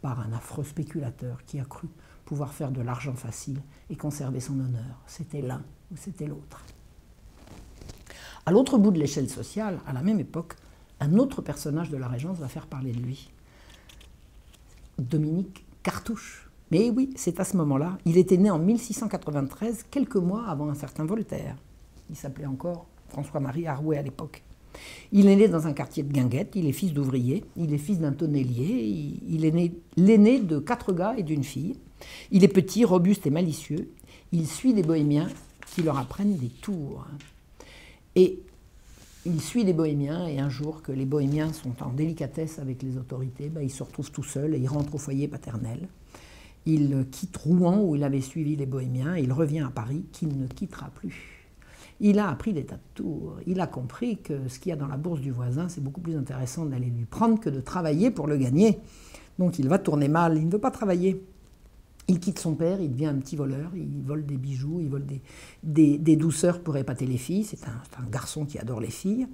par 0.01 0.19
un 0.19 0.33
affreux 0.33 0.63
spéculateur 0.63 1.45
qui 1.45 1.59
a 1.59 1.65
cru 1.65 1.87
pouvoir 2.25 2.53
faire 2.53 2.71
de 2.71 2.81
l'argent 2.81 3.13
facile 3.13 3.61
et 3.89 3.95
conserver 3.95 4.39
son 4.39 4.59
honneur. 4.59 5.01
C'était 5.05 5.41
l'un 5.41 5.63
ou 5.91 5.97
c'était 5.97 6.27
l'autre. 6.27 6.63
À 8.45 8.51
l'autre 8.51 8.77
bout 8.77 8.91
de 8.91 8.99
l'échelle 8.99 9.29
sociale, 9.29 9.79
à 9.85 9.93
la 9.93 10.01
même 10.01 10.19
époque, 10.19 10.55
un 11.01 11.17
autre 11.17 11.41
personnage 11.41 11.89
de 11.89 11.97
la 11.97 12.07
Régence 12.07 12.37
va 12.37 12.47
faire 12.47 12.67
parler 12.67 12.91
de 12.93 12.99
lui. 12.99 13.29
Dominique 14.99 15.65
Cartouche. 15.83 16.49
Mais 16.69 16.89
oui, 16.91 17.09
c'est 17.15 17.39
à 17.39 17.43
ce 17.43 17.57
moment-là. 17.57 17.97
Il 18.05 18.17
était 18.17 18.37
né 18.37 18.49
en 18.49 18.59
1693, 18.59 19.87
quelques 19.89 20.15
mois 20.15 20.45
avant 20.47 20.69
un 20.69 20.75
certain 20.75 21.03
Voltaire. 21.03 21.57
Il 22.09 22.15
s'appelait 22.15 22.45
encore 22.45 22.85
François-Marie 23.09 23.67
Arouet 23.67 23.97
à 23.97 24.03
l'époque. 24.03 24.43
Il 25.11 25.27
est 25.27 25.35
né 25.35 25.47
dans 25.49 25.67
un 25.67 25.73
quartier 25.73 26.03
de 26.03 26.13
Guinguette, 26.13 26.51
il 26.55 26.65
est 26.67 26.71
fils 26.71 26.93
d'ouvrier, 26.93 27.43
il 27.57 27.73
est 27.73 27.77
fils 27.77 27.99
d'un 27.99 28.13
tonnelier, 28.13 29.13
il 29.27 29.43
est 29.43 29.73
l'aîné 29.97 30.39
de 30.39 30.59
quatre 30.59 30.93
gars 30.93 31.15
et 31.17 31.23
d'une 31.23 31.43
fille. 31.43 31.75
Il 32.29 32.43
est 32.43 32.47
petit, 32.47 32.85
robuste 32.85 33.27
et 33.27 33.31
malicieux. 33.31 33.91
Il 34.31 34.47
suit 34.47 34.73
des 34.73 34.83
bohémiens 34.83 35.27
qui 35.73 35.81
leur 35.81 35.97
apprennent 35.97 36.37
des 36.37 36.47
tours. 36.47 37.05
Et 38.15 38.39
il 39.25 39.41
suit 39.41 39.63
des 39.63 39.73
bohémiens 39.73 40.25
et 40.25 40.39
un 40.39 40.49
jour 40.49 40.81
que 40.81 40.91
les 40.91 41.05
bohémiens 41.05 41.53
sont 41.53 41.83
en 41.83 41.89
délicatesse 41.89 42.59
avec 42.59 42.81
les 42.81 42.97
autorités, 42.97 43.49
ben, 43.49 43.61
il 43.61 43.69
se 43.69 43.83
retrouve 43.83 44.11
tout 44.11 44.23
seul 44.23 44.55
et 44.55 44.57
il 44.57 44.67
rentre 44.67 44.95
au 44.95 44.97
foyer 44.97 45.27
paternel. 45.27 45.87
Il 46.65 47.05
quitte 47.11 47.37
Rouen 47.37 47.81
où 47.81 47.95
il 47.95 48.03
avait 48.03 48.21
suivi 48.21 48.55
les 48.55 48.65
bohémiens 48.65 49.15
et 49.15 49.21
il 49.21 49.33
revient 49.33 49.61
à 49.61 49.69
Paris 49.69 50.05
qu'il 50.11 50.37
ne 50.37 50.47
quittera 50.47 50.89
plus. 50.89 51.47
Il 51.99 52.17
a 52.17 52.29
appris 52.29 52.53
des 52.53 52.65
tas 52.65 52.77
de 52.77 52.81
tours. 52.95 53.37
Il 53.45 53.59
a 53.59 53.67
compris 53.67 54.17
que 54.17 54.47
ce 54.47 54.59
qu'il 54.59 54.71
y 54.71 54.73
a 54.73 54.75
dans 54.75 54.87
la 54.87 54.97
bourse 54.97 55.21
du 55.21 55.31
voisin, 55.31 55.69
c'est 55.69 55.83
beaucoup 55.83 56.01
plus 56.01 56.17
intéressant 56.17 56.65
d'aller 56.65 56.87
lui 56.87 57.05
prendre 57.05 57.39
que 57.39 57.49
de 57.49 57.61
travailler 57.61 58.09
pour 58.09 58.25
le 58.25 58.37
gagner. 58.37 58.79
Donc 59.37 59.59
il 59.59 59.67
va 59.67 59.77
tourner 59.77 60.07
mal, 60.07 60.37
il 60.37 60.47
ne 60.47 60.51
veut 60.51 60.59
pas 60.59 60.71
travailler. 60.71 61.23
Il 62.07 62.19
quitte 62.19 62.39
son 62.39 62.55
père, 62.55 62.81
il 62.81 62.91
devient 62.91 63.07
un 63.07 63.15
petit 63.15 63.35
voleur, 63.35 63.71
il 63.75 64.01
vole 64.03 64.25
des 64.25 64.37
bijoux, 64.37 64.79
il 64.81 64.89
vole 64.89 65.05
des, 65.63 66.15
douceurs 66.15 66.59
pour 66.61 66.75
épater 66.77 67.05
les 67.05 67.17
filles. 67.17 67.43
C'est 67.43 67.63
un, 67.65 68.09
garçon 68.11 68.45
qui 68.45 68.59
adore 68.59 68.81
les 68.81 68.89
filles. 68.89 69.27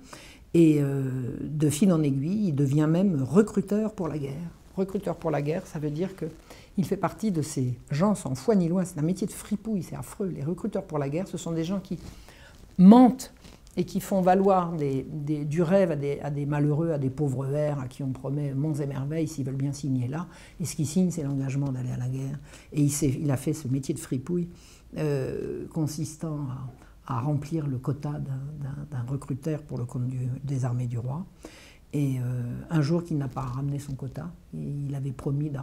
Et 0.53 0.81
euh, 0.81 1.38
de 1.41 1.69
fil 1.69 1.91
en 1.91 2.01
aiguille, 2.03 2.50
il 2.50 2.55
devient 2.55 2.88
même 2.89 3.24
recruteur 3.24 3.93
pour 3.93 4.08
la 4.08 4.17
guerre. 4.17 4.51
Recruteur 4.75 5.15
pour 5.15 5.32
la 5.32 5.41
guerre, 5.41 5.65
ça 5.65 5.80
veut 5.80 5.89
dire 5.89 6.10
qu'il 6.15 6.86
fait 6.86 6.97
partie 6.97 7.32
de 7.32 7.41
ces 7.41 7.77
gens 7.89 8.15
sans 8.15 8.36
foi 8.36 8.56
ni 8.56 8.67
loi. 8.67 8.86
C'est 8.86 8.99
un 8.99 9.03
métier 9.03 9.25
de 9.27 9.32
fripouille, 9.32 9.84
c'est 9.84 9.95
affreux. 9.95 10.27
Les 10.27 10.43
recruteurs 10.43 10.84
pour 10.84 10.99
la 10.99 11.10
guerre, 11.10 11.27
ce 11.27 11.38
sont 11.38 11.51
des 11.51 11.63
gens 11.63 11.80
qui 11.80 11.97
mentent 12.77 13.34
et 13.78 13.86
qui 13.86 14.00
font 14.00 14.22
valoir 14.22 14.74
du 14.76 15.62
rêve 15.62 15.92
à 15.92 16.30
des, 16.32 16.46
malheureux, 16.48 16.92
à 16.92 16.98
des 16.98 17.12
pauvres 17.12 17.46
verts, 17.46 17.80
à 17.80 17.88
qui 17.88 18.02
on 18.02 18.12
promet 18.12 18.56
monts 18.56 18.74
et 18.74 18.88
merveilles 18.88 19.28
s'ils 19.28 19.46
veulent 19.46 19.56
bien 19.56 19.72
signer 19.72 20.08
là. 20.08 20.28
Et 20.60 20.66
ce 20.66 20.76
qu'ils 20.76 20.88
signent, 20.88 21.12
c'est 21.12 21.22
l'engagement 21.22 21.72
d'aller 21.72 21.92
à 21.92 21.98
la 21.98 22.10
guerre. 22.10 22.40
Et 22.74 22.82
il, 22.82 23.32
a 23.32 23.38
fait 23.38 23.54
ce 23.54 23.68
métier 23.68 23.94
de 23.94 24.00
fripouille 24.00 24.50
euh, 24.98 25.68
consistant 25.68 26.48
à, 27.06 27.22
remplir 27.22 27.68
le 27.68 27.78
quota 27.78 28.20
d'un 28.20 29.04
recruteur 29.08 29.62
pour 29.62 29.78
le 29.78 29.86
compte 29.86 30.10
des 30.44 30.66
armées 30.66 30.88
du 30.88 30.98
roi. 30.98 31.26
Et 31.93 32.19
euh, 32.19 32.23
un 32.69 32.82
jour 32.82 33.04
qu'il 33.04 33.17
n'a 33.17 33.30
pas 33.30 33.41
ramené 33.41 33.80
son 33.80 33.93
quota, 33.93 34.30
il 34.54 34.93
avait 34.93 35.12
promis 35.12 35.50
de, 35.50 35.58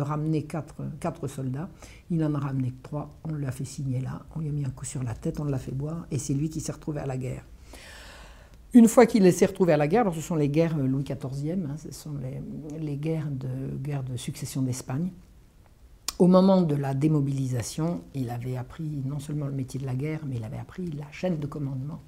ramener 0.00 0.44
quatre, 0.44 1.26
soldats. 1.26 1.68
Il 2.10 2.16
n'en 2.16 2.34
a 2.34 2.38
ramené 2.38 2.70
que 2.70 2.82
trois. 2.82 3.14
On 3.24 3.34
l'a 3.34 3.52
fait 3.52 3.66
signer 3.66 4.00
là. 4.00 4.22
On 4.34 4.40
lui 4.40 4.48
a 4.48 4.52
mis 4.52 4.64
un 4.64 4.70
coup 4.70 4.86
sur 4.86 5.02
la 5.02 5.14
tête, 5.14 5.38
on 5.38 5.44
l'a 5.44 5.58
fait 5.58 5.74
boire. 5.74 6.06
Et 6.10 6.18
c'est 6.18 6.34
lui 6.34 6.48
qui 6.48 6.60
s'est 6.60 6.72
retrouvé 6.72 7.00
à 7.00 7.06
la 7.06 7.18
guerre. 7.18 7.44
Une 8.74 8.88
fois 8.88 9.06
qu'il 9.06 9.30
s'est 9.32 9.46
retrouvé 9.46 9.72
à 9.74 9.76
la 9.76 9.86
guerre, 9.86 10.02
alors 10.02 10.14
ce 10.14 10.20
sont 10.20 10.36
les 10.36 10.48
guerres 10.48 10.76
Louis 10.76 11.04
XIVe, 11.04 11.66
hein, 11.70 11.76
ce 11.78 11.92
sont 11.92 12.14
les, 12.78 12.96
guerres, 12.96 13.30
de, 13.30 13.76
guerres 13.78 14.04
de 14.04 14.16
succession 14.16 14.62
d'Espagne. 14.62 15.10
Au 16.18 16.26
moment 16.26 16.62
de 16.62 16.74
la 16.74 16.94
démobilisation, 16.94 18.02
il 18.14 18.28
avait 18.28 18.56
appris 18.56 19.00
non 19.06 19.20
seulement 19.20 19.46
le 19.46 19.52
métier 19.52 19.78
de 19.78 19.86
la 19.86 19.94
guerre, 19.94 20.20
mais 20.26 20.36
il 20.36 20.44
avait 20.44 20.58
appris 20.58 20.86
la 20.90 21.10
chaîne 21.12 21.38
de 21.38 21.46
commandement. 21.46 22.00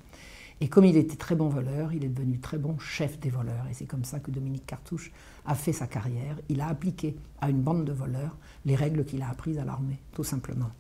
Et 0.62 0.68
comme 0.68 0.85
il 0.85 0.96
était 0.96 1.16
très 1.16 1.35
bon 1.35 1.49
voleur, 1.49 1.92
il 1.94 2.05
est 2.05 2.09
devenu 2.09 2.38
très 2.38 2.59
bon 2.59 2.79
chef 2.79 3.18
des 3.18 3.31
voleurs. 3.31 3.66
Et 3.70 3.75
c'est 3.75 3.87
comme 3.87 4.05
ça 4.05 4.20
que 4.20 4.31
Dominique 4.31 4.66
Cartouche 4.66 5.11
a 5.46 5.55
fait 5.55 5.73
sa 5.73 5.87
carrière. 5.87 6.37
Il 6.51 6.61
a 6.61 6.68
appliqué 6.68 7.16
à 7.40 7.49
une 7.49 7.62
bande 7.62 7.85
de 7.85 7.92
voleurs 7.92 8.37
les 8.66 8.75
règles 8.75 9.05
qu'il 9.07 9.23
a 9.23 9.31
apprises 9.31 9.59
à 9.59 9.64
l'armée, 9.64 9.99
tout 10.12 10.25
simplement. 10.25 10.70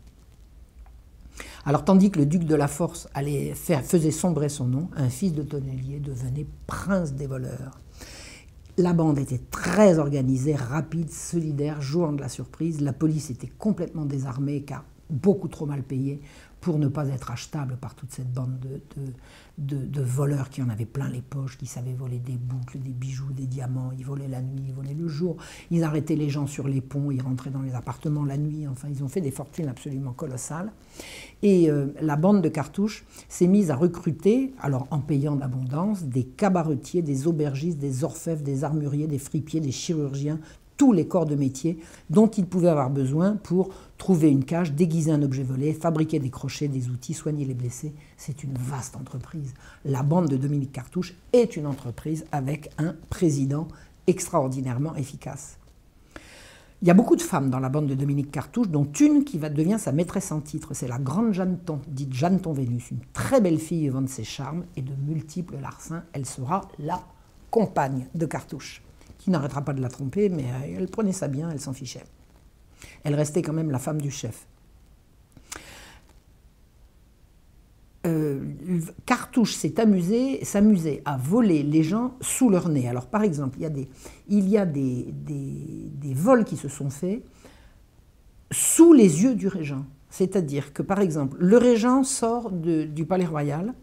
Alors 1.64 1.84
tandis 1.84 2.10
que 2.10 2.18
le 2.18 2.26
duc 2.26 2.44
de 2.44 2.54
la 2.54 2.68
Force 2.68 3.08
allait 3.14 3.54
faisait 3.54 4.10
sombrer 4.10 4.50
son 4.50 4.66
nom, 4.66 4.90
un 4.96 5.08
fils 5.08 5.32
de 5.32 5.42
tonnelier 5.42 5.98
devenait 5.98 6.46
prince 6.66 7.14
des 7.14 7.26
voleurs. 7.26 7.80
La 8.76 8.92
bande 8.92 9.18
était 9.18 9.40
très 9.50 9.98
organisée, 9.98 10.54
rapide, 10.54 11.10
solidaire, 11.10 11.80
jouant 11.80 12.12
de 12.12 12.20
la 12.20 12.28
surprise. 12.28 12.80
La 12.80 12.92
police 12.92 13.30
était 13.30 13.50
complètement 13.58 14.04
désarmée 14.04 14.62
car 14.62 14.84
beaucoup 15.10 15.48
trop 15.48 15.66
mal 15.66 15.82
payée 15.82 16.20
pour 16.60 16.78
ne 16.78 16.88
pas 16.88 17.08
être 17.08 17.30
achetable 17.30 17.76
par 17.80 17.94
toute 17.94 18.12
cette 18.12 18.32
bande 18.32 18.58
de, 19.58 20.02
voleurs 20.02 20.50
qui 20.50 20.62
en 20.62 20.68
avaient 20.68 20.86
plein 20.86 21.08
les 21.08 21.22
poches, 21.22 21.58
qui 21.58 21.66
savaient 21.66 21.94
voler 21.94 22.18
des 22.18 22.36
boucles, 22.36 22.78
des 22.78 22.92
bijoux, 22.92 23.32
des 23.32 23.46
diamants, 23.46 23.92
ils 23.98 24.04
volaient 24.04 24.28
la 24.28 24.42
nuit, 24.42 24.64
ils 24.68 24.74
volaient 24.74 24.94
le 24.94 25.08
jour, 25.08 25.36
ils 25.70 25.84
arrêtaient 25.84 26.16
les 26.16 26.30
gens 26.30 26.46
sur 26.46 26.68
les 26.68 26.80
ponts, 26.80 27.10
ils 27.10 27.22
rentraient 27.22 27.50
dans 27.50 27.62
les 27.62 27.74
appartements 27.74 28.24
la 28.24 28.36
nuit, 28.36 28.66
enfin 28.68 28.88
ils 28.90 29.02
ont 29.02 29.08
fait 29.08 29.20
des 29.20 29.30
fortunes 29.30 29.68
absolument 29.68 30.12
colossales. 30.12 30.72
Et 31.42 31.70
euh, 31.70 31.88
la 32.00 32.16
bande 32.16 32.42
de 32.42 32.48
cartouches 32.48 33.04
s'est 33.28 33.46
mise 33.46 33.70
à 33.70 33.76
recruter, 33.76 34.52
alors 34.60 34.86
en 34.90 35.00
payant 35.00 35.36
d'abondance, 35.36 36.04
des 36.04 36.24
cabaretiers, 36.24 37.02
des 37.02 37.26
aubergistes, 37.26 37.78
des 37.78 38.04
orfèvres, 38.04 38.42
des 38.42 38.64
armuriers, 38.64 39.06
des 39.06 39.18
fripiers, 39.18 39.60
des 39.60 39.72
chirurgiens, 39.72 40.38
tous 40.80 40.92
les 40.92 41.06
corps 41.06 41.26
de 41.26 41.34
métier 41.34 41.78
dont 42.08 42.26
ils 42.26 42.46
pouvaient 42.46 42.70
avoir 42.70 42.88
besoin 42.88 43.36
pour 43.36 43.68
trouver 43.98 44.30
une 44.30 44.46
cage, 44.46 44.72
déguiser 44.72 45.12
un 45.12 45.20
objet 45.20 45.42
volé, 45.42 45.74
fabriquer 45.74 46.18
des 46.20 46.30
crochets, 46.30 46.68
des 46.68 46.88
outils, 46.88 47.12
soigner 47.12 47.44
les 47.44 47.52
blessés. 47.52 47.92
C'est 48.16 48.44
une 48.44 48.54
vaste 48.54 48.96
entreprise. 48.96 49.52
La 49.84 50.02
bande 50.02 50.30
de 50.30 50.38
Dominique 50.38 50.72
Cartouche 50.72 51.12
est 51.34 51.58
une 51.58 51.66
entreprise 51.66 52.24
avec 52.32 52.70
un 52.78 52.96
président 53.10 53.68
extraordinairement 54.06 54.96
efficace. 54.96 55.58
Il 56.80 56.88
y 56.88 56.90
a 56.90 56.94
beaucoup 56.94 57.16
de 57.16 57.20
femmes 57.20 57.50
dans 57.50 57.60
la 57.60 57.68
bande 57.68 57.86
de 57.86 57.94
Dominique 57.94 58.30
Cartouche, 58.30 58.68
dont 58.68 58.90
une 58.90 59.24
qui 59.24 59.36
va 59.36 59.50
devenir 59.50 59.78
sa 59.78 59.92
maîtresse 59.92 60.32
en 60.32 60.40
titre. 60.40 60.72
C'est 60.72 60.88
la 60.88 60.98
grande 60.98 61.34
Jeanneton, 61.34 61.80
dite 61.88 62.14
Jeanneton 62.14 62.54
Vénus, 62.54 62.90
une 62.90 63.00
très 63.12 63.42
belle 63.42 63.58
fille 63.58 63.86
vent 63.90 64.00
de 64.00 64.08
ses 64.08 64.24
charmes 64.24 64.64
et 64.76 64.80
de 64.80 64.94
multiples 65.06 65.58
larcins. 65.60 66.04
Elle 66.14 66.24
sera 66.24 66.62
la 66.78 67.02
compagne 67.50 68.06
de 68.14 68.24
Cartouche 68.24 68.82
qui 69.20 69.30
n'arrêtera 69.30 69.62
pas 69.62 69.74
de 69.74 69.82
la 69.82 69.90
tromper, 69.90 70.30
mais 70.30 70.44
euh, 70.44 70.78
elle 70.78 70.88
prenait 70.88 71.12
ça 71.12 71.28
bien, 71.28 71.50
elle 71.50 71.60
s'en 71.60 71.74
fichait. 71.74 72.02
Elle 73.04 73.14
restait 73.14 73.42
quand 73.42 73.52
même 73.52 73.70
la 73.70 73.78
femme 73.78 74.00
du 74.00 74.10
chef. 74.10 74.46
Euh, 78.06 78.40
Cartouche 79.04 79.52
s'est 79.52 79.78
amusé, 79.78 80.42
s'amusait 80.42 81.02
à 81.04 81.18
voler 81.18 81.62
les 81.62 81.82
gens 81.82 82.14
sous 82.22 82.48
leur 82.48 82.70
nez. 82.70 82.88
Alors 82.88 83.08
par 83.08 83.22
exemple, 83.22 83.58
il 83.58 84.48
y 84.48 84.56
a 84.56 84.64
des, 84.64 86.14
vols 86.14 86.44
qui 86.44 86.56
se 86.56 86.68
sont 86.68 86.88
faits 86.88 87.22
sous 88.50 88.94
les 88.94 89.22
yeux 89.22 89.34
du 89.34 89.48
régent. 89.48 89.84
C'est-à-dire 90.08 90.72
que 90.72 90.82
par 90.82 91.00
exemple, 91.00 91.36
le 91.40 91.58
régent 91.58 92.04
sort 92.04 92.50
du 92.50 93.04
palais 93.04 93.26
royal 93.26 93.74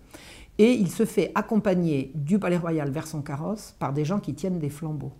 et 0.58 0.71
il 0.73 0.89
se 0.89 1.06
fait 1.06 1.32
accompagner 1.36 2.12
du 2.15 2.39
palais 2.39 2.58
royal 2.58 2.89
vers 2.89 3.06
son 3.06 3.21
carrosse 3.21 3.76
par 3.78 3.93
des 3.93 4.04
gens 4.04 4.19
qui 4.19 4.34
tiennent 4.34 4.58
des 4.58 4.71
flambeaux. 4.71 5.13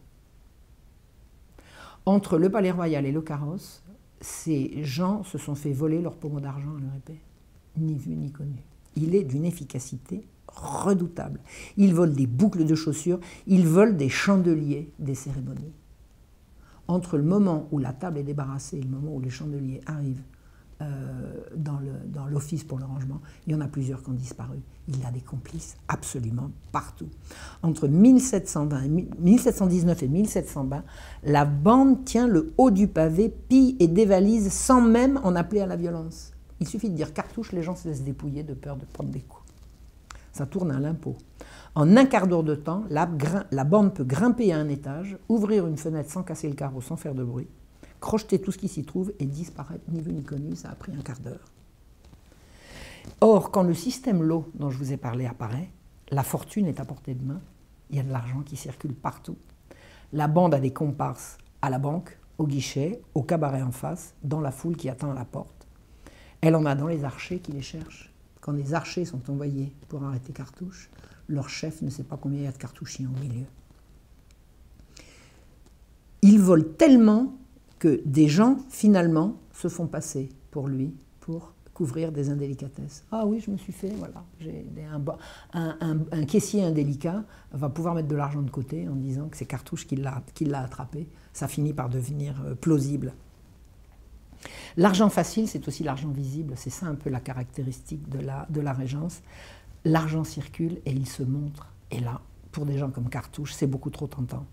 Entre 2.08 2.38
le 2.38 2.50
Palais 2.50 2.72
Royal 2.72 3.06
et 3.06 3.12
le 3.12 3.22
carrosse, 3.22 3.84
ces 4.22 4.82
gens 4.82 5.26
se 5.26 5.38
sont 5.38 5.56
fait 5.56 5.74
voler 5.74 6.02
leur 6.02 6.15
pommeau 6.15 6.39
d'argent 6.39 6.78
à 6.78 6.80
leur 6.80 6.96
épée. 6.96 7.20
Ni 7.76 7.96
vu 7.96 8.15
ni 8.15 8.32
connu. 8.32 8.63
Il 8.96 9.13
est 9.13 9.26
d'une 9.26 9.43
efficacité 9.43 10.26
redoutable. 10.48 11.41
Il 11.76 11.93
vole 11.93 12.13
des 12.13 12.26
boucles 12.26 12.63
de 12.63 12.76
chaussures, 12.76 13.20
il 13.46 13.67
vole 13.67 13.98
des 13.98 14.08
chandeliers 14.08 14.89
des 15.00 15.15
cérémonies. 15.15 15.74
Entre 16.88 17.17
le 17.17 17.24
moment 17.24 17.67
où 17.72 17.78
la 17.78 17.91
table 17.91 18.20
est 18.20 18.24
débarrassée 18.24 18.78
et 18.78 18.84
le 18.84 18.88
moment 18.88 19.13
où 19.13 19.20
les 19.20 19.30
chandeliers 19.30 19.82
arrivent 19.86 20.24
dans 20.80 22.26
l'office 22.30 22.63
pour 22.63 22.78
le 22.78 22.86
rangement. 22.86 23.20
Il 23.46 23.54
y 23.54 23.56
en 23.56 23.62
a 23.62 23.68
plusieurs 23.68 24.04
qui 24.04 24.10
ont 24.10 24.13
disparu. 24.13 24.60
Il 24.88 25.04
a 25.06 25.12
des 25.12 25.22
complices 25.22 25.76
absolument 25.88 26.52
partout. 26.72 27.10
Entre 27.63 27.88
1720 27.88 28.88
1719 29.20 30.04
et 30.04 30.08
1720, 30.08 30.84
la 31.24 31.46
bande 31.46 32.06
tient 32.06 32.28
le 32.28 32.54
haut 32.58 32.72
du 32.72 32.88
pavé, 32.88 33.30
pille 33.30 33.76
et 33.80 33.88
dévalise 33.88 34.52
sans 34.52 34.82
même 34.82 35.20
en 35.24 35.36
appeler 35.36 35.62
à 35.62 35.66
la 35.66 35.76
violence. 35.76 36.32
Il 36.60 36.68
suffit 36.68 36.90
de 36.90 36.96
dire 36.96 37.13
cartouche, 37.13 37.52
les 37.52 37.63
gens 37.63 37.76
se 37.76 37.88
laissent 37.88 38.04
dépouiller 38.04 38.44
de 38.44 38.54
peur 38.54 38.78
de 38.78 38.86
prendre 38.86 39.10
des 39.10 39.22
coups. 39.22 39.44
Ça 40.32 40.46
tourne 40.46 40.72
à 40.72 40.80
l'impôt. 40.80 41.16
En 41.76 41.96
un 41.96 42.06
quart 42.06 42.28
d'heure 42.28 42.44
de 42.44 42.56
temps, 42.56 42.84
la, 42.90 43.06
bande 43.63 43.94
peut 43.94 44.04
grimper 44.04 44.52
à 44.52 44.58
un 44.58 44.70
étage, 44.70 45.18
ouvrir 45.30 45.68
une 45.68 45.78
fenêtre 45.78 46.12
sans 46.12 46.24
casser 46.24 46.48
le 46.48 46.56
carreau, 46.56 46.82
sans 46.82 46.96
faire 46.96 47.13
de 47.13 47.24
bruit, 47.24 47.48
crocheter 47.99 48.39
tout 48.39 48.51
ce 48.51 48.57
qui 48.57 48.67
s'y 48.67 48.83
trouve 48.83 49.13
et 49.19 49.25
disparaître, 49.25 49.83
ni 49.89 50.01
vu 50.01 50.13
ni 50.13 50.23
connu. 50.23 50.55
Ça 50.55 50.69
a 50.69 50.75
pris 50.75 50.91
un 50.93 51.01
quart 51.01 51.19
d'heure. 51.19 51.45
Or, 53.21 53.51
quand 53.51 53.63
le 53.63 53.73
système 53.73 54.21
lot 54.21 54.49
dont 54.55 54.69
je 54.69 54.77
vous 54.77 54.91
ai 54.91 54.97
parlé 54.97 55.25
apparaît, 55.25 55.69
la 56.10 56.23
fortune 56.23 56.67
est 56.67 56.79
à 56.79 56.86
portée 56.86 57.15
de 57.15 57.23
main. 57.23 57.41
Il 57.89 57.97
y 57.97 57.99
a 57.99 58.03
de 58.03 58.12
l'argent 58.12 58.41
qui 58.41 58.55
circule 58.55 58.93
partout. 58.93 59.38
La 60.13 60.27
bande 60.27 60.53
a 60.53 60.60
des 60.60 60.71
comparses 60.71 61.38
à 61.62 61.69
la 61.69 61.79
banque, 61.79 62.17
au 62.38 62.47
guichet, 62.47 63.01
au 63.13 63.23
cabaret 63.23 63.62
en 63.62 63.71
face, 63.71 64.13
dans 64.23 64.41
la 64.41 64.51
foule 64.51 64.75
qui 64.75 64.89
attend 64.89 65.12
à 65.12 65.15
la 65.15 65.25
porte. 65.25 65.67
Elle 66.41 66.55
en 66.55 66.65
a 66.65 66.75
dans 66.75 66.88
les 66.88 67.03
archers 67.03 67.39
qui 67.39 67.51
les 67.51 67.62
cherchent. 67.62 68.13
Quand 68.41 68.51
les 68.51 68.73
archers 68.73 69.05
sont 69.05 69.29
envoyés 69.29 69.73
pour 69.89 70.03
arrêter 70.03 70.31
Cartouche, 70.31 70.89
leur 71.27 71.49
chef 71.49 71.81
ne 71.81 71.89
sait 71.89 72.03
pas 72.03 72.17
combien 72.17 72.39
il 72.39 72.45
y 72.45 72.47
a 72.47 72.51
de 72.51 72.57
cartouchiers 72.57 73.07
au 73.07 73.19
milieu. 73.19 73.45
Ils 76.21 76.39
volent 76.39 76.73
tellement 76.77 77.33
que 77.80 78.02
des 78.06 78.28
gens, 78.28 78.58
finalement, 78.70 79.36
se 79.54 79.68
font 79.68 79.88
passer 79.88 80.30
pour 80.52 80.68
lui, 80.68 80.94
pour 81.20 81.54
couvrir 81.74 82.12
des 82.12 82.32
indélicatesses. 82.32 83.04
Ah 83.12 83.26
oui, 83.28 83.40
je 83.40 83.52
me 83.52 83.58
suis 83.58 83.72
fait, 83.72 83.94
voilà, 83.98 84.24
un, 85.54 86.00
un, 86.12 86.26
caissier 86.26 86.63
indélicat 86.63 87.24
va 87.52 87.70
pouvoir 87.70 87.94
mettre 87.94 88.08
de 88.08 88.16
l'argent 88.16 88.42
de 88.42 88.50
côté 88.50 88.88
en 88.88 88.96
disant 88.96 89.28
que 89.28 89.38
c'est 89.38 89.46
Cartouche 89.46 89.86
qui 89.86 89.96
l'a 89.96 90.62
attrapé. 90.62 91.08
Ça 91.34 91.48
finit 91.48 91.74
par 91.74 91.90
devenir 91.90 92.42
euh, 92.44 92.56
plausible. 92.56 93.13
L'argent 94.76 95.10
facile, 95.10 95.48
c'est 95.48 95.68
aussi 95.68 95.84
l'argent 95.84 96.10
visible. 96.10 96.54
C'est 96.58 96.72
ça 96.72 96.88
un 96.88 96.96
peu 96.96 97.12
la 97.12 97.20
caractéristique 97.20 98.10
de 98.10 98.20
la, 98.20 98.48
de 98.50 98.62
la 98.62 98.74
Régence. 98.74 99.22
L'argent 99.86 100.24
circule 100.24 100.80
et 100.86 100.92
il 100.92 101.08
se 101.08 101.22
montre. 101.22 101.68
Et 101.92 102.00
là, 102.00 102.22
pour 102.52 102.66
des 102.66 102.80
gens 102.80 102.90
comme 102.90 103.10
Cartouche, 103.10 103.54
c'est 103.54 103.68
beaucoup 103.68 103.92
trop 103.92 104.08
tentant. 104.08 104.48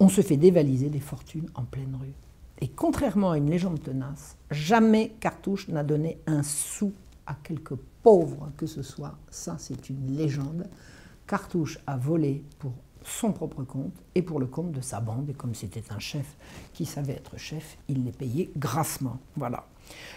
On 0.00 0.08
se 0.08 0.20
fait 0.20 0.36
dévaliser 0.36 0.90
des 0.90 1.00
fortunes 1.00 1.48
en 1.54 1.64
pleine 1.64 1.96
rue. 2.00 2.12
Et 2.60 2.68
contrairement 2.68 3.32
à 3.32 3.38
une 3.38 3.50
légende 3.50 3.82
tenace, 3.82 4.36
jamais 4.50 5.12
Cartouche 5.20 5.68
n'a 5.68 5.84
donné 5.84 6.18
un 6.26 6.42
sou 6.42 6.92
à 7.26 7.34
quelque 7.42 7.74
pauvre 8.02 8.50
que 8.56 8.66
ce 8.66 8.82
soit. 8.82 9.16
Ça, 9.30 9.56
c'est 9.58 9.90
une 9.90 10.16
légende. 10.16 10.66
Cartouche 11.26 11.78
a 11.86 11.96
volé 11.96 12.42
pour 12.58 12.72
son 13.04 13.32
propre 13.32 13.62
compte 13.64 13.94
et 14.14 14.22
pour 14.22 14.40
le 14.40 14.46
compte 14.46 14.72
de 14.72 14.80
sa 14.80 15.00
bande. 15.00 15.28
Et 15.30 15.34
comme 15.34 15.54
c'était 15.54 15.92
un 15.92 15.98
chef 15.98 16.36
qui 16.72 16.84
savait 16.84 17.14
être 17.14 17.36
chef, 17.36 17.78
il 17.88 18.04
les 18.04 18.12
payait 18.12 18.50
grassement. 18.56 19.18
Voilà. 19.36 19.66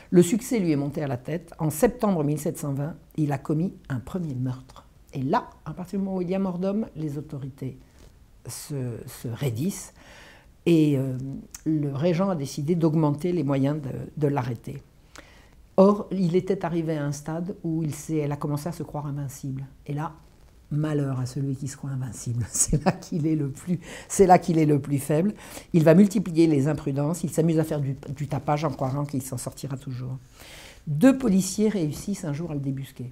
Le 0.10 0.22
succès 0.22 0.60
lui 0.60 0.72
est 0.72 0.78
monté 0.78 1.02
à 1.04 1.08
la 1.08 1.18
tête. 1.18 1.54
En 1.60 1.70
septembre 1.70 2.24
1720, 2.24 2.96
il 3.18 3.32
a 3.32 3.38
commis 3.38 3.74
un 3.90 4.00
premier 4.00 4.36
meurtre. 4.36 4.86
Et 5.14 5.22
là, 5.22 5.50
à 5.66 5.74
partir 5.74 6.00
du 6.00 6.06
moment 6.06 6.18
où 6.18 6.22
il 6.22 6.30
y 6.30 6.36
a 6.36 6.40
mort 6.40 6.60
d'homme, 6.60 6.88
les 6.96 7.18
autorités 7.18 7.78
se, 8.48 9.28
raidissent. 9.28 9.94
Et 10.66 10.98
euh, 10.98 11.18
le 11.66 11.94
régent 11.94 12.30
a 12.30 12.36
décidé 12.36 12.76
d'augmenter 12.76 13.32
les 13.32 13.44
moyens 13.44 13.82
de, 14.16 14.28
l'arrêter. 14.28 14.82
Or, 15.78 16.08
il 16.12 16.36
était 16.36 16.66
arrivé 16.66 16.98
à 16.98 17.06
un 17.06 17.12
stade 17.12 17.56
où 17.64 17.84
il 17.84 17.94
elle 18.16 18.32
a 18.32 18.36
commencé 18.36 18.70
à 18.70 18.72
se 18.72 18.84
croire 18.84 19.08
invincible. 19.08 19.66
Et 19.88 19.94
là, 19.94 20.14
Malheur 20.72 21.20
à 21.20 21.26
celui 21.26 21.58
qui 21.58 21.68
se 21.68 21.76
croit 21.76 21.90
invincible. 21.90 22.46
C'est 22.50 22.86
là 22.86 22.94
qu'il 22.94 23.28
est 23.28 23.36
le 23.36 23.52
plus, 23.52 25.00
faible. 25.00 25.34
Il 25.74 25.84
va 25.84 25.94
multiplier 25.94 26.48
les 26.48 26.70
imprudences. 26.70 27.26
Il 27.26 27.30
s'amuse 27.30 27.60
à 27.60 27.66
faire 27.66 27.82
du, 27.82 28.28
tapage 28.28 28.64
en 28.64 28.70
croyant 28.70 29.04
qu'il 29.04 29.22
s'en 29.22 29.38
sortira 29.38 29.76
toujours. 29.76 30.18
Deux 30.88 31.18
policiers 31.18 31.68
réussissent 31.68 32.24
un 32.24 32.32
jour 32.32 32.52
à 32.52 32.54
le 32.54 32.62
débusquer 32.62 33.12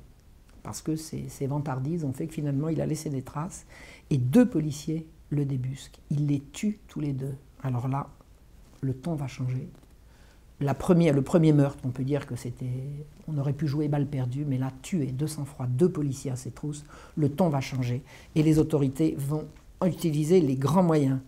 parce 0.63 0.81
que 0.81 0.95
ces 0.95 1.47
vantardises 1.47 2.05
ont 2.05 2.13
fait 2.13 2.27
que 2.27 2.33
finalement 2.33 2.69
il 2.69 2.79
a 2.79 2.85
laissé 2.85 3.09
des 3.09 3.23
traces. 3.23 3.65
Et 4.09 4.17
deux 4.17 4.47
policiers 4.47 5.05
le 5.29 5.45
débusquent. 5.45 5.99
Il 6.09 6.27
les 6.27 6.41
tue 6.51 6.79
tous 6.87 6.99
les 6.99 7.13
deux. 7.13 7.35
Alors 7.63 7.87
là, 7.87 8.07
le 8.81 8.93
ton 8.93 9.15
va 9.15 9.27
changer 9.27 9.69
le 10.59 11.21
premier 11.21 11.53
meurtre, 11.53 11.79
on 11.85 11.89
peut 11.89 12.03
dire 12.03 12.25
que 12.25 12.35
c'était. 12.35 13.05
On 13.27 13.37
aurait 13.37 13.53
pu 13.53 13.67
jouer 13.67 13.87
balle 13.87 14.07
perdue, 14.07 14.45
mais 14.45 14.57
là, 14.57 14.71
tuer 14.81 15.07
deux 15.07 15.27
sang-froid, 15.27 15.67
deux 15.67 15.89
policiers 15.89 16.31
à 16.31 16.35
ses 16.35 16.51
trousses, 16.51 16.83
le 17.15 17.29
ton 17.29 17.49
va 17.49 17.61
changer 17.61 18.03
et 18.35 18.43
les 18.43 18.59
autorités 18.59 19.15
vont 19.17 19.47
utiliser 19.85 20.41
les 20.41 20.55
grands 20.55 20.83
moyens. 20.83 21.19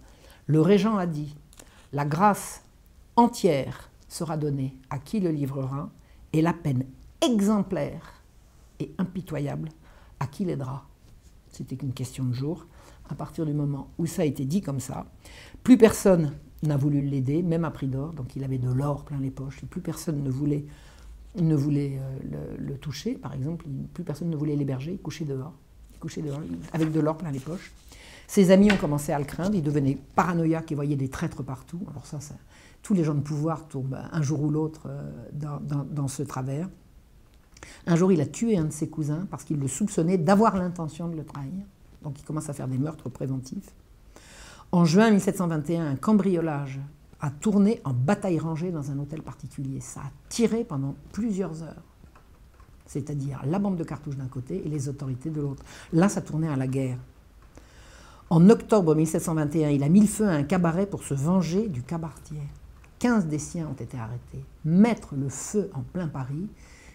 Le 0.48 0.60
régent 0.60 0.98
a 0.98 1.06
dit 1.06 1.36
la 1.94 2.06
grâce 2.06 2.64
entière 3.16 3.90
sera 4.10 4.36
donnée 4.36 4.76
à 4.90 5.00
qui 5.00 5.20
le 5.20 5.30
livrera 5.30 5.90
et 6.34 6.42
la 6.42 6.54
peine 6.54 6.86
exemplaire 7.22 8.24
et 8.80 8.92
impitoyable 8.98 9.70
à 10.20 10.28
qui 10.28 10.44
l'aidera. 10.44 10.86
C'était 11.52 11.76
qu'une 11.76 11.94
question 11.94 12.26
de 12.26 12.34
jour. 12.34 12.66
À 13.12 13.16
partir 13.16 13.46
du 13.46 13.54
moment 13.54 13.90
où 13.98 14.06
ça 14.06 14.22
a 14.22 14.26
été 14.26 14.46
dit 14.46 14.62
comme 14.62 14.80
ça, 14.80 15.06
plus 15.64 15.78
personne 15.78 16.32
n'a 16.64 16.78
voulu 16.78 17.02
l'aider, 17.02 17.44
même 17.44 17.66
à 17.66 17.72
prix 17.72 17.88
d'or, 17.88 18.14
donc 18.14 18.36
il 18.38 18.44
avait 18.44 18.58
de 18.58 18.72
l'or 18.72 19.04
plein 19.04 19.20
les 19.20 19.32
poches, 19.32 19.66
plus 19.66 19.82
personne 19.82 20.24
ne 20.24 20.30
voulait, 20.30 20.66
ne 21.36 21.56
voulait 21.56 22.00
euh, 22.00 22.56
le, 22.58 22.78
toucher, 22.78 23.16
par 23.16 23.34
exemple, 23.34 23.66
plus 23.94 24.04
personne 24.04 24.30
ne 24.30 24.38
voulait 24.38 24.56
l'héberger, 24.56 24.94
il 24.94 25.00
couchait 25.00 25.26
dehors, 25.26 25.54
il 25.94 26.00
couchait 26.00 26.22
dehors 26.22 26.40
avec 26.72 26.92
de 26.92 27.00
l'or 27.02 27.18
plein 27.18 27.32
les 27.32 27.40
poches. 27.40 27.74
Ses 28.28 28.52
amis 28.52 28.72
ont 28.72 28.78
commencé 28.78 29.12
à 29.12 29.20
le 29.20 29.26
craindre, 29.26 29.56
il 29.56 29.64
devenait 29.64 29.98
paranoïaque 30.16 30.72
et 30.72 30.76
voyait 30.76 30.96
des 30.96 31.10
traîtres 31.10 31.44
partout. 31.44 31.82
Alors 31.90 32.06
ça, 32.06 32.20
tous 32.82 32.94
les 32.94 33.04
gens 33.04 33.16
de 33.16 33.20
pouvoir 33.20 33.68
tombent 33.68 34.00
un 34.10 34.22
jour 34.22 34.42
ou 34.42 34.50
l'autre 34.50 34.84
euh, 34.86 35.12
dans, 35.34 35.60
dans 35.60 36.08
ce 36.08 36.24
travers. 36.24 36.70
Un 37.88 37.96
jour, 37.98 38.12
il 38.12 38.22
a 38.22 38.26
tué 38.26 38.58
un 38.58 38.66
de 38.66 38.72
ses 38.72 38.88
cousins 38.88 39.28
parce 39.30 39.44
qu'il 39.44 39.58
le 39.58 39.68
soupçonnait 39.68 40.18
d'avoir 40.18 40.56
l'intention 40.56 41.10
de 41.10 41.18
le 41.18 41.26
trahir. 41.26 41.66
Donc 42.04 42.20
il 42.20 42.24
commence 42.24 42.50
à 42.50 42.54
faire 42.54 42.68
des 42.68 42.78
meurtres 42.78 43.10
préventifs. 43.10 43.74
En 44.72 44.86
juin 44.86 45.12
1721, 45.12 45.92
un 45.92 45.96
cambriolage 45.96 46.80
a 47.20 47.30
tourné 47.30 47.82
en 47.84 47.94
bataille 47.94 48.40
rangée 48.40 48.72
dans 48.72 48.90
un 48.90 49.00
hôtel 49.00 49.22
particulier. 49.22 49.80
Ça 49.80 50.02
a 50.02 50.12
tiré 50.30 50.64
pendant 50.64 50.96
plusieurs 51.12 51.62
heures. 51.62 51.84
C'est-à-dire 52.86 53.42
la 53.46 53.60
bande 53.60 53.78
de 53.78 53.84
cartouches 53.84 54.18
d'un 54.18 54.28
côté 54.28 54.66
et 54.66 54.70
les 54.70 54.90
autorités 54.90 55.30
de 55.30 55.40
l'autre. 55.40 55.64
Là, 55.94 56.10
ça 56.10 56.22
tournait 56.22 56.50
à 56.50 56.56
la 56.56 56.68
guerre. 56.68 56.98
En 58.30 58.50
octobre 58.50 58.96
1721, 58.96 59.70
il 59.70 59.84
a 59.84 59.90
mis 59.90 60.02
le 60.02 60.08
feu 60.08 60.28
à 60.28 60.32
un 60.32 60.44
cabaret 60.44 60.86
pour 60.86 61.04
se 61.04 61.14
venger 61.14 61.68
du 61.68 61.84
cabaretier. 61.84 62.42
15 63.00 63.26
des 63.28 63.40
siens 63.40 63.68
ont 63.68 63.82
été 63.82 63.98
arrêtés. 63.98 64.46
Mettre 64.64 65.16
le 65.16 65.28
feu 65.28 65.70
en 65.74 65.82
plein 65.82 66.08
Paris, 66.08 66.48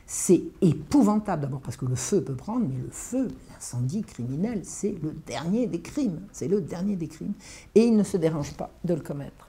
c'est 0.07 0.43
épouvantable 0.63 1.43
d'abord 1.43 1.61
parce 1.61 1.77
que 1.77 1.85
le 1.85 1.97
feu 1.97 2.23
peut 2.23 2.37
prendre, 2.37 2.65
mais 2.69 2.81
le 2.81 2.91
feu, 2.93 3.29
l'incendie 3.51 4.03
criminel, 4.03 4.61
c'est 4.63 4.95
le 5.03 5.13
dernier 5.27 5.67
des 5.67 5.81
crimes. 5.81 6.21
C'est 6.33 6.47
le 6.47 6.61
dernier 6.61 6.95
des 6.95 7.09
crimes. 7.09 7.33
Et 7.75 7.87
il 7.87 7.97
ne 7.97 8.05
se 8.05 8.17
dérange 8.17 8.55
pas 8.55 8.71
de 8.85 8.95
le 8.95 9.01
commettre. 9.01 9.49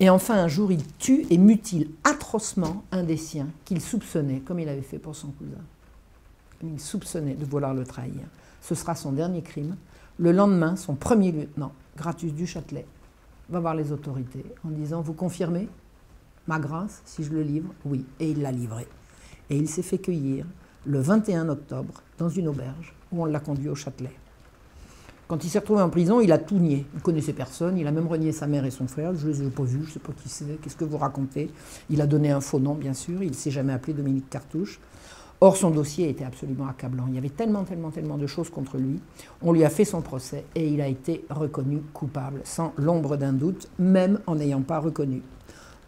Et 0.00 0.10
enfin, 0.10 0.34
un 0.34 0.48
jour, 0.48 0.70
il 0.70 0.84
tue 0.98 1.24
et 1.30 1.38
mutile 1.38 1.88
atrocement 2.02 2.84
un 2.92 3.04
des 3.04 3.16
siens 3.16 3.48
qu'il 3.64 3.80
soupçonnait, 3.80 4.40
comme 4.40 4.58
il 4.58 4.68
avait 4.68 4.82
fait 4.82 4.98
pour 4.98 5.16
son 5.16 5.28
cousin. 5.28 5.62
Il 6.62 6.80
soupçonnait 6.80 7.34
de 7.34 7.44
vouloir 7.44 7.72
le 7.72 7.84
trahir. 7.84 8.22
Ce 8.60 8.74
sera 8.74 8.94
son 8.94 9.12
dernier 9.12 9.40
crime. 9.40 9.76
Le 10.18 10.32
lendemain, 10.32 10.76
son 10.76 10.94
premier 10.94 11.32
lieutenant, 11.32 11.72
Gratus 11.96 12.34
du 12.34 12.46
Châtelet, 12.46 12.86
va 13.48 13.60
voir 13.60 13.74
les 13.74 13.92
autorités 13.92 14.44
en 14.66 14.70
disant 14.70 15.00
Vous 15.00 15.14
confirmez? 15.14 15.68
Ma 16.46 16.58
grâce, 16.58 17.00
si 17.04 17.24
je 17.24 17.30
le 17.30 17.42
livre, 17.42 17.72
oui. 17.84 18.04
Et 18.20 18.30
il 18.30 18.42
l'a 18.42 18.52
livré. 18.52 18.86
Et 19.50 19.56
il 19.56 19.68
s'est 19.68 19.82
fait 19.82 19.98
cueillir 19.98 20.44
le 20.86 21.00
21 21.00 21.48
octobre 21.48 22.02
dans 22.18 22.28
une 22.28 22.48
auberge 22.48 22.94
où 23.12 23.22
on 23.22 23.24
l'a 23.24 23.40
conduit 23.40 23.68
au 23.68 23.74
Châtelet. 23.74 24.12
Quand 25.26 25.42
il 25.42 25.48
s'est 25.48 25.60
retrouvé 25.60 25.80
en 25.80 25.88
prison, 25.88 26.20
il 26.20 26.30
a 26.32 26.38
tout 26.38 26.58
nié. 26.58 26.84
Il 26.94 27.00
connaissait 27.00 27.32
personne, 27.32 27.78
il 27.78 27.86
a 27.86 27.90
même 27.90 28.06
renié 28.06 28.30
sa 28.30 28.46
mère 28.46 28.66
et 28.66 28.70
son 28.70 28.86
frère. 28.86 29.14
Je 29.14 29.26
ne 29.26 29.32
les 29.32 29.42
ai 29.42 29.50
pas 29.50 29.62
vus, 29.62 29.84
je 29.84 29.88
ne 29.88 29.92
sais 29.92 29.98
pas 29.98 30.12
qui 30.12 30.28
c'est, 30.28 30.60
qu'est-ce 30.60 30.76
que 30.76 30.84
vous 30.84 30.98
racontez. 30.98 31.50
Il 31.88 32.02
a 32.02 32.06
donné 32.06 32.30
un 32.30 32.40
faux 32.42 32.58
nom, 32.58 32.74
bien 32.74 32.92
sûr, 32.92 33.22
il 33.22 33.30
ne 33.30 33.34
s'est 33.34 33.50
jamais 33.50 33.72
appelé 33.72 33.94
Dominique 33.94 34.28
Cartouche. 34.28 34.78
Or, 35.40 35.56
son 35.56 35.70
dossier 35.70 36.10
était 36.10 36.24
absolument 36.24 36.68
accablant. 36.68 37.06
Il 37.08 37.14
y 37.14 37.18
avait 37.18 37.30
tellement, 37.30 37.64
tellement, 37.64 37.90
tellement 37.90 38.18
de 38.18 38.26
choses 38.26 38.50
contre 38.50 38.76
lui. 38.76 39.00
On 39.42 39.52
lui 39.52 39.64
a 39.64 39.70
fait 39.70 39.84
son 39.84 40.02
procès 40.02 40.44
et 40.54 40.68
il 40.68 40.80
a 40.80 40.88
été 40.88 41.24
reconnu 41.30 41.82
coupable, 41.92 42.40
sans 42.44 42.72
l'ombre 42.76 43.16
d'un 43.16 43.32
doute, 43.32 43.68
même 43.78 44.20
en 44.26 44.36
n'ayant 44.36 44.62
pas 44.62 44.78
reconnu. 44.78 45.22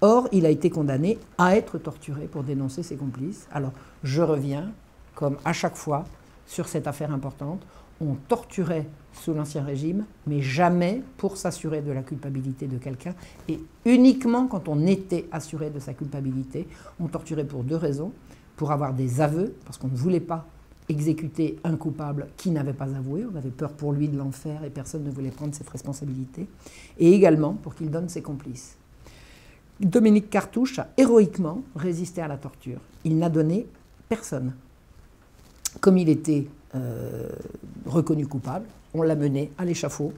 Or, 0.01 0.29
il 0.33 0.47
a 0.47 0.51
été 0.51 0.71
condamné 0.71 1.19
à 1.39 1.57
être 1.57 1.79
torturé 1.79 2.27
pour 2.27 2.43
dénoncer 2.43 2.83
ses 2.83 2.97
complices. 2.97 3.49
Alors, 3.51 3.73
je 4.03 4.23
reviens, 4.23 4.73
comme 5.15 5.37
à 5.45 5.53
chaque 5.53 5.77
fois, 5.77 6.05
sur 6.47 6.69
cette 6.69 6.87
affaire 6.87 7.13
importante. 7.13 7.67
On 8.01 8.15
torturait 8.29 8.87
sous 9.15 9.33
l'Ancien 9.33 9.65
Régime, 9.65 10.05
mais 10.27 10.43
jamais 10.43 11.03
pour 11.17 11.39
s'assurer 11.39 11.81
de 11.81 11.91
la 11.93 12.03
culpabilité 12.03 12.67
de 12.67 12.77
quelqu'un, 12.77 13.15
et 13.49 13.59
uniquement 13.87 14.47
quand 14.47 14.69
on 14.69 14.87
était 14.87 15.27
assuré 15.33 15.71
de 15.71 15.79
sa 15.81 15.95
culpabilité. 15.95 16.69
On 17.01 17.09
torturait 17.09 17.47
pour 17.47 17.65
deux 17.65 17.77
raisons. 17.77 18.13
Pour 18.57 18.73
avoir 18.73 18.95
des 18.95 19.21
aveux, 19.21 19.55
parce 19.67 19.77
qu'on 19.77 19.89
ne 19.89 19.97
voulait 19.97 20.19
pas 20.19 20.47
exécuter 20.89 21.59
un 21.63 21.77
coupable 21.77 22.29
qui 22.39 22.51
n'avait 22.51 22.73
pas 22.73 22.95
avoué, 22.97 23.27
on 23.31 23.37
avait 23.37 23.51
peur 23.51 23.71
pour 23.73 23.93
lui 23.93 24.09
de 24.09 24.17
l'enfer 24.17 24.65
et 24.65 24.71
personne 24.71 25.05
ne 25.05 25.11
voulait 25.11 25.31
prendre 25.31 25.55
cette 25.55 25.69
responsabilité, 25.69 26.47
et 26.99 27.13
également 27.13 27.53
pour 27.53 27.75
qu'il 27.75 27.91
donne 27.91 28.09
ses 28.09 28.23
complices. 28.23 28.77
Dominique 29.81 30.31
Cartouche 30.31 30.79
a 30.79 30.89
héroïquement 30.97 31.63
résisté 31.75 32.23
à 32.23 32.29
la 32.29 32.37
torture. 32.37 32.81
Il 33.05 33.19
n'a 33.19 33.29
donné 33.29 33.67
personne. 34.09 34.55
Comme 35.81 35.99
il 35.99 36.09
était 36.09 36.47
euh, 36.75 37.29
reconnu 37.85 38.27
coupable, 38.27 38.67
on 38.95 39.03
l'a 39.03 39.15
mené 39.15 39.53
à 39.59 39.65
l'échafaud. 39.65 40.13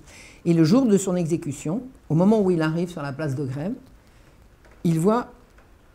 Et 0.44 0.54
le 0.54 0.62
jour 0.62 0.86
de 0.86 0.96
son 0.96 1.16
exécution, 1.16 1.82
au 2.08 2.14
moment 2.14 2.40
où 2.40 2.50
il 2.50 2.62
arrive 2.62 2.90
sur 2.90 3.02
la 3.02 3.12
place 3.12 3.34
de 3.34 3.44
Grève, 3.44 3.74
il 4.84 5.00
voit 5.00 5.32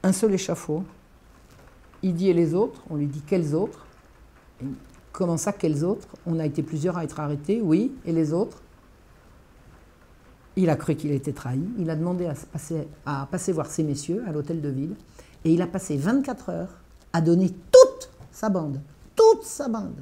un 0.03 0.11
seul 0.11 0.33
échafaud. 0.33 0.83
Il 2.01 2.13
dit 2.15 2.29
et 2.29 2.33
les 2.33 2.53
autres? 2.53 2.81
On 2.89 2.97
lui 2.97 3.07
dit 3.07 3.21
quels 3.25 3.55
autres? 3.55 3.85
Comment 5.13 5.37
ça, 5.37 5.53
quels 5.53 5.85
autres? 5.85 6.07
On 6.25 6.39
a 6.39 6.45
été 6.45 6.63
plusieurs 6.63 6.97
à 6.97 7.03
être 7.03 7.19
arrêtés, 7.19 7.61
oui, 7.61 7.93
et 8.05 8.11
les 8.11 8.33
autres? 8.33 8.62
Il 10.55 10.69
a 10.69 10.75
cru 10.75 10.95
qu'il 10.95 11.11
était 11.11 11.33
trahi. 11.33 11.61
Il 11.79 11.89
a 11.89 11.95
demandé 11.95 12.27
à 13.05 13.25
passer, 13.27 13.51
voir 13.53 13.67
ces 13.67 13.83
messieurs 13.83 14.23
à 14.27 14.31
l'hôtel 14.31 14.61
de 14.61 14.69
ville. 14.69 14.95
Et 15.45 15.53
il 15.53 15.61
a 15.61 15.67
passé 15.67 15.97
24 15.97 16.49
heures 16.49 16.77
à 17.11 17.21
donner 17.21 17.49
toute 17.49 18.11
sa 18.31 18.49
bande. 18.49 18.79
Toute 19.15 19.43
sa 19.43 19.67
bande. 19.67 19.95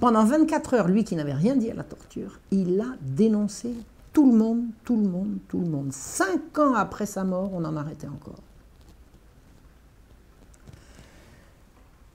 Pendant 0.00 0.24
24 0.24 0.74
heures, 0.74 0.88
lui 0.88 1.04
qui 1.04 1.16
n'avait 1.16 1.34
rien 1.34 1.56
dit 1.56 1.70
à 1.70 1.74
la 1.74 1.84
torture, 1.84 2.40
il 2.50 2.80
a 2.80 2.96
dénoncé 3.00 3.74
tout 4.12 4.30
le 4.30 4.36
monde, 4.36 4.64
tout 4.84 4.96
le 4.96 5.08
monde, 5.08 5.38
tout 5.48 5.60
le 5.60 5.66
monde. 5.66 5.92
Cinq 5.92 6.58
ans 6.58 6.74
après 6.74 7.06
sa 7.06 7.24
mort, 7.24 7.50
on 7.52 7.64
en 7.64 7.76
arrêtait 7.76 8.08
encore. 8.08 8.40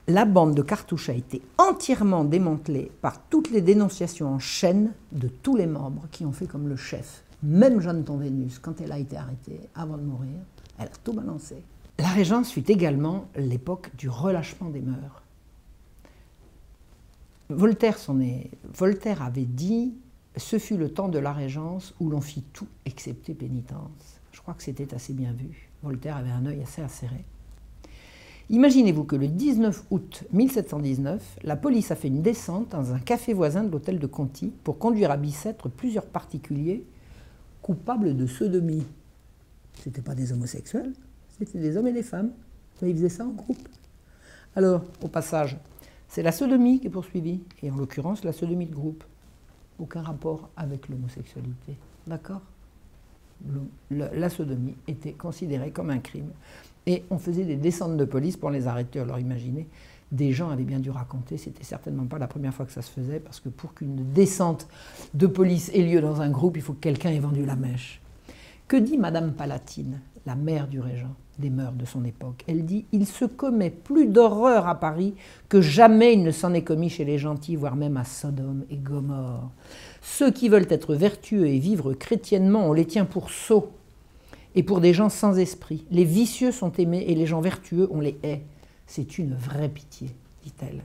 La 0.08 0.24
bande 0.24 0.54
de 0.54 0.62
cartouches 0.62 1.08
a 1.08 1.14
été 1.14 1.40
entièrement 1.56 2.24
démantelée 2.24 2.90
par 3.00 3.22
toutes 3.28 3.50
les 3.50 3.60
dénonciations 3.60 4.28
en 4.28 4.38
chaîne 4.38 4.92
de 5.12 5.28
tous 5.28 5.56
les 5.56 5.66
membres 5.66 6.06
qui 6.10 6.24
ont 6.24 6.32
fait 6.32 6.46
comme 6.46 6.68
le 6.68 6.76
chef. 6.76 7.22
Même 7.42 7.80
Jeanne 7.80 8.04
Tonvenus, 8.04 8.58
quand 8.58 8.80
elle 8.80 8.92
a 8.92 8.98
été 8.98 9.16
arrêtée 9.16 9.60
avant 9.74 9.96
de 9.96 10.02
mourir, 10.02 10.36
elle 10.78 10.86
a 10.86 10.98
tout 11.02 11.12
balancé. 11.12 11.56
La 11.98 12.08
Régence 12.08 12.50
fut 12.50 12.70
également 12.70 13.28
l'époque 13.36 13.90
du 13.96 14.08
relâchement 14.08 14.68
des 14.68 14.80
mœurs. 14.80 15.22
Voltaire, 17.48 17.98
Voltaire 18.74 19.22
avait 19.22 19.44
dit 19.44 19.94
Ce 20.36 20.58
fut 20.58 20.76
le 20.76 20.90
temps 20.90 21.08
de 21.08 21.18
la 21.18 21.32
Régence 21.32 21.94
où 21.98 22.10
l'on 22.10 22.20
fit 22.20 22.44
tout 22.52 22.68
excepté 22.84 23.34
pénitence. 23.34 24.20
Je 24.32 24.40
crois 24.40 24.54
que 24.54 24.62
c'était 24.62 24.94
assez 24.94 25.12
bien 25.12 25.32
vu. 25.32 25.70
Voltaire 25.82 26.16
avait 26.16 26.30
un 26.30 26.46
œil 26.46 26.62
assez 26.62 26.82
acéré. 26.82 27.24
Imaginez-vous 28.50 29.04
que 29.04 29.16
le 29.16 29.28
19 29.28 29.84
août 29.90 30.24
1719, 30.32 31.38
la 31.44 31.56
police 31.56 31.90
a 31.90 31.96
fait 31.96 32.08
une 32.08 32.22
descente 32.22 32.70
dans 32.70 32.92
un 32.92 32.98
café 32.98 33.32
voisin 33.32 33.62
de 33.62 33.70
l'hôtel 33.70 33.98
de 33.98 34.06
Conti 34.06 34.52
pour 34.64 34.78
conduire 34.78 35.10
à 35.10 35.16
Bicêtre 35.16 35.68
plusieurs 35.68 36.06
particuliers 36.06 36.84
coupables 37.62 38.16
de 38.16 38.26
sodomie. 38.26 38.86
Ce 39.74 39.88
n'étaient 39.88 40.02
pas 40.02 40.14
des 40.14 40.32
homosexuels, 40.32 40.92
c'était 41.38 41.58
des 41.58 41.76
hommes 41.76 41.86
et 41.86 41.92
des 41.92 42.02
femmes, 42.02 42.30
mais 42.82 42.90
ils 42.90 42.96
faisaient 42.96 43.08
ça 43.08 43.24
en 43.24 43.30
groupe. 43.30 43.68
Alors, 44.56 44.84
au 45.02 45.08
passage, 45.08 45.56
c'est 46.08 46.22
la 46.22 46.32
sodomie 46.32 46.80
qui 46.80 46.88
est 46.88 46.90
poursuivie, 46.90 47.40
et 47.62 47.70
en 47.70 47.76
l'occurrence 47.76 48.24
la 48.24 48.32
sodomie 48.32 48.66
de 48.66 48.74
groupe. 48.74 49.04
Aucun 49.78 50.02
rapport 50.02 50.50
avec 50.56 50.88
l'homosexualité. 50.88 51.76
D'accord? 52.06 52.42
La 53.90 54.28
sodomie 54.28 54.74
était 54.86 55.12
considérée 55.12 55.70
comme 55.70 55.88
un 55.88 56.00
crime. 56.00 56.30
Et 56.84 57.04
on 57.10 57.18
faisait 57.18 57.44
des 57.44 57.56
descentes 57.56 57.96
de 57.96 58.04
police 58.04 58.36
pour 58.36 58.50
les 58.50 58.66
arrêter. 58.66 59.00
Alors 59.00 59.18
imaginez, 59.18 59.66
des 60.12 60.32
gens 60.32 60.50
avaient 60.50 60.64
bien 60.64 60.80
dû 60.80 60.90
raconter, 60.90 61.36
c'était 61.36 61.64
certainement 61.64 62.06
pas 62.06 62.18
la 62.18 62.26
première 62.26 62.52
fois 62.52 62.66
que 62.66 62.72
ça 62.72 62.82
se 62.82 62.90
faisait, 62.90 63.20
parce 63.20 63.40
que 63.40 63.48
pour 63.48 63.74
qu'une 63.74 64.12
descente 64.12 64.66
de 65.14 65.26
police 65.26 65.70
ait 65.74 65.82
lieu 65.82 66.00
dans 66.00 66.20
un 66.20 66.30
groupe, 66.30 66.56
il 66.56 66.62
faut 66.62 66.72
que 66.72 66.80
quelqu'un 66.80 67.10
ait 67.10 67.20
vendu 67.20 67.44
la 67.44 67.56
mèche. 67.56 68.00
Que 68.66 68.76
dit 68.76 68.98
Madame 68.98 69.32
Palatine, 69.32 70.00
la 70.26 70.34
mère 70.34 70.68
du 70.68 70.80
régent 70.80 71.14
des 71.38 71.50
mœurs 71.50 71.72
de 71.72 71.84
son 71.84 72.04
époque? 72.04 72.44
Elle 72.46 72.64
dit 72.64 72.84
Il 72.92 73.06
se 73.06 73.24
commet 73.24 73.70
plus 73.70 74.06
d'horreur 74.06 74.68
à 74.68 74.78
Paris 74.78 75.14
que 75.48 75.60
jamais 75.60 76.14
il 76.14 76.22
ne 76.22 76.30
s'en 76.30 76.54
est 76.54 76.62
commis 76.62 76.88
chez 76.88 77.04
les 77.04 77.18
gentils, 77.18 77.56
voire 77.56 77.76
même 77.76 77.96
à 77.96 78.04
Sodome 78.04 78.64
et 78.70 78.76
Gomorre. 78.76 79.50
Ceux 80.02 80.30
qui 80.30 80.48
veulent 80.48 80.66
être 80.70 80.94
vertueux 80.94 81.46
et 81.46 81.58
vivre 81.58 81.94
chrétiennement, 81.94 82.68
on 82.68 82.72
les 82.72 82.86
tient 82.86 83.06
pour 83.06 83.30
sots 83.30 83.70
et 84.54 84.62
pour 84.62 84.80
des 84.80 84.92
gens 84.92 85.08
sans 85.08 85.38
esprit. 85.38 85.84
Les 85.90 86.04
vicieux 86.04 86.52
sont 86.52 86.72
aimés 86.72 87.04
et 87.08 87.14
les 87.14 87.26
gens 87.26 87.40
vertueux, 87.40 87.88
on 87.90 88.00
les 88.00 88.18
hait. 88.22 88.42
C'est 88.92 89.18
une 89.18 89.36
vraie 89.36 89.68
pitié, 89.68 90.10
dit-elle 90.42 90.82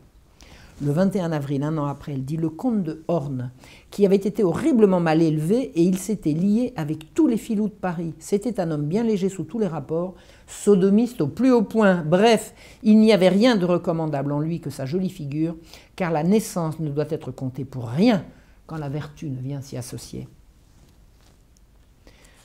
le 0.81 0.91
21 0.91 1.31
avril, 1.31 1.63
un 1.63 1.77
an 1.77 1.85
après, 1.85 2.11
elle 2.11 2.25
dit 2.25 2.35
le 2.35 2.49
comte 2.49 2.83
de 2.83 3.01
Horn, 3.07 3.51
qui 3.91 4.05
avait 4.05 4.17
été 4.17 4.43
horriblement 4.43 4.99
mal 4.99 5.21
élevé 5.21 5.71
et 5.73 5.81
il 5.81 5.97
s'était 5.97 6.33
lié 6.33 6.73
avec 6.75 7.13
tous 7.13 7.27
les 7.27 7.37
filous 7.37 7.69
de 7.69 7.73
Paris. 7.73 8.13
C'était 8.19 8.59
un 8.59 8.71
homme 8.71 8.85
bien 8.85 9.03
léger 9.03 9.29
sous 9.29 9.45
tous 9.45 9.57
les 9.57 9.67
rapports, 9.67 10.15
sodomiste 10.47 11.21
au 11.21 11.27
plus 11.27 11.53
haut 11.53 11.63
point. 11.63 12.03
Bref, 12.05 12.53
il 12.83 12.99
n'y 12.99 13.13
avait 13.13 13.29
rien 13.29 13.55
de 13.55 13.63
recommandable 13.63 14.33
en 14.33 14.41
lui 14.41 14.59
que 14.59 14.69
sa 14.69 14.85
jolie 14.85 15.09
figure, 15.09 15.55
car 15.95 16.11
la 16.11 16.23
naissance 16.23 16.77
ne 16.81 16.89
doit 16.89 17.09
être 17.09 17.31
comptée 17.31 17.63
pour 17.63 17.87
rien 17.87 18.25
quand 18.67 18.75
la 18.77 18.89
vertu 18.89 19.29
ne 19.29 19.39
vient 19.39 19.61
s'y 19.61 19.77
associer. 19.77 20.27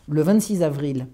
Le 0.09 0.23
26 0.23 0.63
avril, 0.63 1.09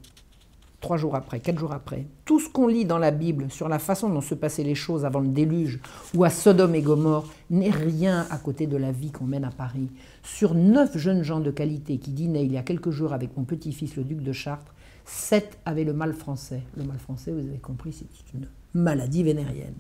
trois 0.81 0.97
jours 0.97 1.15
après, 1.15 1.41
quatre 1.41 1.59
jours 1.59 1.73
après, 1.73 2.07
tout 2.25 2.41
ce 2.41 2.49
qu'on 2.49 2.67
lit 2.67 2.85
dans 2.85 2.99
la 2.99 3.11
Bible 3.11 3.51
sur 3.51 3.69
la 3.69 3.79
façon 3.79 4.09
dont 4.09 4.21
se 4.21 4.35
passaient 4.35 4.63
les 4.63 4.75
choses 4.75 5.05
avant 5.05 5.21
le 5.21 5.29
déluge 5.29 5.81
ou 6.15 6.25
à 6.25 6.31
Sodome 6.31 6.75
et 6.75 6.83
Gomorre 6.83 7.29
n'est 7.51 7.71
rien 7.71 8.27
à 8.31 8.39
côté 8.39 8.67
de 8.67 8.77
la 8.77 8.93
vie 8.93 9.11
qu'on 9.11 9.25
mène 9.25 9.45
à 9.45 9.51
Paris. 9.51 9.89
Sur 10.23 10.55
neuf 10.55 10.97
jeunes 10.97 11.23
gens 11.23 11.41
de 11.41 11.51
qualité 11.51 11.99
qui 11.99 12.11
dînaient 12.11 12.45
il 12.45 12.53
y 12.53 12.59
a 12.59 12.63
quelques 12.63 12.91
jours 12.91 13.13
avec 13.13 13.37
mon 13.37 13.45
petit-fils 13.45 13.97
le 13.97 14.05
duc 14.05 14.23
de 14.23 14.33
Chartres, 14.33 14.75
sept 15.05 15.59
avaient 15.65 15.85
le 15.85 15.93
mal 15.93 16.13
français. 16.13 16.63
Le 16.77 16.85
mal 16.85 16.99
français, 16.99 17.33
vous 17.33 17.47
avez 17.47 17.59
compris, 17.59 17.93
c'est 17.93 18.35
une 18.35 18.47
maladie 18.75 19.23
vénérienne. 19.23 19.75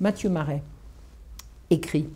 Mathieu 0.00 0.28
Marais 0.28 0.62
écrit 1.70 2.08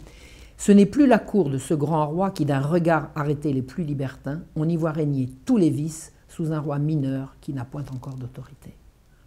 Ce 0.57 0.73
n'est 0.73 0.87
plus 0.87 1.07
la 1.07 1.19
cour 1.19 1.49
de 1.49 1.59
ce 1.59 1.75
grand 1.75 2.07
roi 2.07 2.31
qui 2.31 2.45
d'un 2.45 2.61
regard 2.61 3.11
arrêtait 3.15 3.53
les 3.53 3.63
plus 3.63 3.85
libertins, 3.85 4.43
on 4.57 4.69
y 4.69 4.77
voit 4.77 4.93
régner 4.93 5.31
tous 5.47 5.57
les 5.57 5.71
vices 5.71 6.13
sous 6.41 6.53
un 6.53 6.59
roi 6.59 6.79
mineur 6.79 7.37
qui 7.43 7.53
n'a 7.53 7.67
point 7.67 7.85
encore 7.93 8.15
d'autorité. 8.15 8.75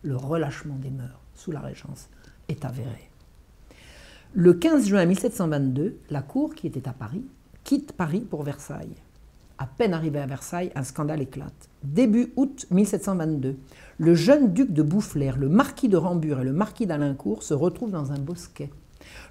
Le 0.02 0.16
relâchement 0.16 0.78
des 0.78 0.90
mœurs 0.90 1.22
sous 1.36 1.52
la 1.52 1.60
Régence 1.60 2.10
est 2.48 2.66
avéré. 2.66 3.12
Le 4.34 4.56
15 4.56 4.88
juin 4.88 5.06
1722, 5.06 6.00
la 6.10 6.24
cour, 6.24 6.56
qui 6.56 6.66
était 6.66 6.88
à 6.88 6.92
Paris, 6.92 7.24
quitte 7.64 7.92
Paris 7.92 8.22
pour 8.22 8.42
Versailles. 8.42 8.96
À 9.60 9.68
peine 9.68 9.94
arrivé 9.94 10.18
à 10.18 10.26
Versailles, 10.26 10.72
un 10.74 10.82
scandale 10.82 11.22
éclate. 11.22 11.70
Début 11.84 12.34
août 12.36 12.66
1722, 12.72 13.58
le 14.00 14.16
jeune 14.16 14.52
duc 14.52 14.74
de 14.74 14.82
Boufflers, 14.82 15.38
le 15.38 15.50
marquis 15.50 15.90
de 15.90 15.98
Rambure 15.98 16.40
et 16.40 16.46
le 16.46 16.52
marquis 16.52 16.88
d'Alincourt 16.88 17.44
se 17.44 17.54
retrouvent 17.54 17.92
dans 17.92 18.12
un 18.12 18.18
bosquet. 18.18 18.72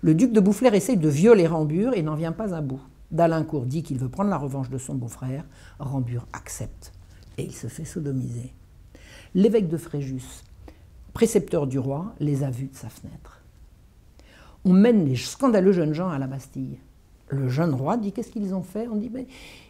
Le 0.03 0.14
duc 0.14 0.31
de 0.31 0.38
Boufflers 0.38 0.77
essaye 0.77 0.99
de 0.99 1.09
violer 1.09 1.49
Rambure 1.49 1.95
et 1.95 2.03
n'en 2.03 2.14
vient 2.14 2.31
pas 2.31 2.55
à 2.55 2.61
bout. 2.61 2.83
D'Alincourt 3.11 3.66
dit 3.66 3.83
qu'il 3.83 3.99
veut 3.99 4.09
prendre 4.09 4.31
la 4.31 4.38
revanche 4.38 4.71
de 4.71 4.79
son 4.79 4.95
beau-frère. 4.95 5.45
Rambure 5.81 6.29
accepte 6.33 6.92
et 7.38 7.45
il 7.45 7.55
se 7.55 7.66
fait 7.66 7.85
sodomiser. 7.85 8.53
L'évêque 9.35 9.68
de 9.68 9.77
Fréjus, 9.77 10.45
précepteur 11.12 11.66
du 11.66 11.79
roi, 11.79 12.14
les 12.21 12.45
a 12.45 12.51
vus 12.51 12.68
de 12.68 12.77
sa 12.77 12.88
fenêtre. 12.88 13.40
On 14.64 14.73
mène 14.73 15.07
les 15.07 15.16
scandaleux 15.16 15.73
jeunes 15.73 15.95
gens 15.95 16.11
à 16.11 16.18
la 16.18 16.27
Bastille. 16.27 16.79
Le 17.29 17.49
jeune 17.49 17.75
roi 17.75 17.97
dit 17.97 18.12
qu'est-ce 18.12 18.31
qu'ils 18.31 18.55
ont 18.55 18.62
fait? 18.62 18.87
On 18.88 18.97
dit 18.97 19.11
mais 19.12 19.27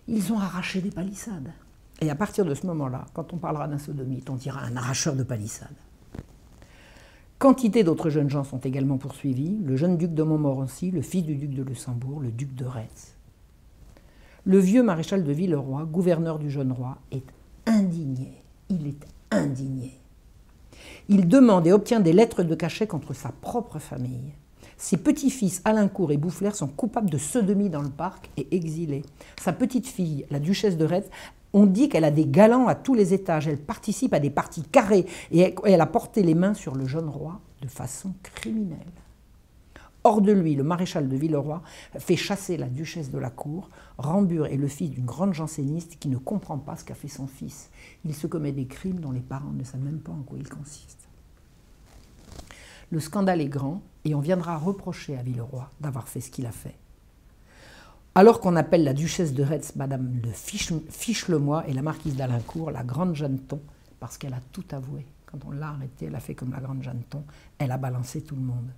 ils 0.08 0.32
ont 0.32 0.38
arraché 0.38 0.80
des 0.80 0.90
palissades. 0.90 1.52
Et 2.00 2.10
à 2.10 2.14
partir 2.16 2.44
de 2.44 2.54
ce 2.54 2.66
moment-là, 2.66 3.06
quand 3.14 3.32
on 3.32 3.38
parlera 3.38 3.68
d'un 3.68 3.78
sodomite, 3.78 4.28
on 4.28 4.34
dira 4.34 4.60
un 4.62 4.76
arracheur 4.76 5.14
de 5.14 5.22
palissades. 5.22 5.68
Quantité 7.38 7.84
d'autres 7.84 8.10
jeunes 8.10 8.30
gens 8.30 8.44
sont 8.44 8.58
également 8.58 8.98
poursuivis, 8.98 9.58
le 9.64 9.76
jeune 9.76 9.96
duc 9.96 10.14
de 10.14 10.22
Montmorency, 10.22 10.90
le 10.90 11.02
fils 11.02 11.24
du 11.24 11.36
duc 11.36 11.54
de 11.54 11.62
Luxembourg, 11.62 12.20
le 12.20 12.30
duc 12.30 12.54
de 12.54 12.64
Retz. 12.64 13.14
Le 14.44 14.58
vieux 14.58 14.82
maréchal 14.82 15.24
de 15.24 15.32
Villeroy, 15.32 15.84
gouverneur 15.84 16.38
du 16.38 16.50
jeune 16.50 16.72
roi, 16.72 16.98
est 17.12 17.24
indigné. 17.66 18.42
Il 18.68 18.86
est 18.86 19.06
indigné. 19.30 19.98
Il 21.08 21.28
demande 21.28 21.66
et 21.66 21.72
obtient 21.72 22.00
des 22.00 22.12
lettres 22.12 22.42
de 22.42 22.54
cachet 22.54 22.86
contre 22.86 23.12
sa 23.12 23.30
propre 23.30 23.78
famille. 23.78 24.32
Ses 24.76 24.96
petits-fils 24.96 25.62
Alincourt 25.64 26.12
et 26.12 26.16
Boufflers 26.16 26.54
sont 26.54 26.68
coupables 26.68 27.10
de 27.10 27.18
sodomie 27.18 27.70
dans 27.70 27.82
le 27.82 27.90
parc 27.90 28.30
et 28.36 28.48
exilés. 28.54 29.04
Sa 29.40 29.52
petite-fille, 29.52 30.26
la 30.30 30.40
duchesse 30.40 30.76
de 30.76 30.84
Retz, 30.84 31.08
on 31.52 31.66
dit 31.66 31.88
qu'elle 31.88 32.04
a 32.04 32.10
des 32.10 32.26
galants 32.26 32.66
à 32.66 32.74
tous 32.74 32.94
les 32.94 33.14
étages. 33.14 33.46
Elle 33.46 33.58
participe 33.58 34.14
à 34.14 34.20
des 34.20 34.30
parties 34.30 34.62
carrées 34.62 35.06
et 35.30 35.54
elle 35.64 35.80
a 35.80 35.86
porté 35.86 36.22
les 36.22 36.34
mains 36.34 36.54
sur 36.54 36.74
le 36.74 36.86
jeune 36.86 37.08
roi 37.08 37.40
de 37.60 37.68
façon 37.68 38.12
criminelle. 38.22 38.78
Hors 40.04 40.20
de 40.20 40.32
lui, 40.32 40.56
le 40.56 40.64
maréchal 40.64 41.08
de 41.08 41.16
Villeroy 41.16 41.62
fait 41.98 42.16
chasser 42.16 42.56
la 42.56 42.68
duchesse 42.68 43.10
de 43.10 43.18
la 43.18 43.30
cour. 43.30 43.68
Rambure 43.98 44.46
est 44.46 44.56
le 44.56 44.66
fils 44.66 44.90
d'une 44.90 45.04
grande 45.04 45.32
janséniste 45.32 45.98
qui 46.00 46.08
ne 46.08 46.16
comprend 46.16 46.58
pas 46.58 46.76
ce 46.76 46.84
qu'a 46.84 46.94
fait 46.94 47.08
son 47.08 47.28
fils. 47.28 47.70
Il 48.04 48.14
se 48.14 48.26
commet 48.26 48.50
des 48.50 48.66
crimes 48.66 48.98
dont 48.98 49.12
les 49.12 49.20
parents 49.20 49.52
ne 49.52 49.62
savent 49.62 49.84
même 49.84 50.00
pas 50.00 50.12
en 50.12 50.22
quoi 50.22 50.38
ils 50.38 50.48
consistent. 50.48 51.08
Le 52.90 52.98
scandale 52.98 53.40
est 53.40 53.48
grand 53.48 53.80
et 54.04 54.14
on 54.14 54.20
viendra 54.20 54.58
reprocher 54.58 55.16
à 55.16 55.22
Villeroy 55.22 55.70
d'avoir 55.80 56.08
fait 56.08 56.20
ce 56.20 56.30
qu'il 56.30 56.46
a 56.46 56.52
fait. 56.52 56.74
Alors 58.14 58.40
qu'on 58.40 58.56
appelle 58.56 58.84
la 58.84 58.92
duchesse 58.92 59.32
de 59.32 59.42
Retz 59.42 59.76
Madame 59.76 60.20
de 60.20 60.28
Fichelemois 60.32 61.66
et 61.68 61.72
la 61.72 61.80
marquise 61.80 62.16
d'Alincourt 62.16 62.70
la 62.70 62.82
grande 62.82 63.14
Jeanneton, 63.14 63.60
parce 64.00 64.18
qu'elle 64.18 64.34
a 64.34 64.40
tout 64.52 64.64
avoué. 64.72 65.06
Quand 65.24 65.38
on 65.46 65.50
l'a 65.52 65.68
arrêtée, 65.68 66.06
elle 66.06 66.14
a 66.14 66.20
fait 66.20 66.34
comme 66.34 66.50
la 66.50 66.60
grande 66.60 66.82
Jeanneton, 66.82 67.24
elle 67.56 67.70
a 67.70 67.78
balancé 67.78 68.20
tout 68.20 68.34
le 68.34 68.42
monde. 68.42 68.70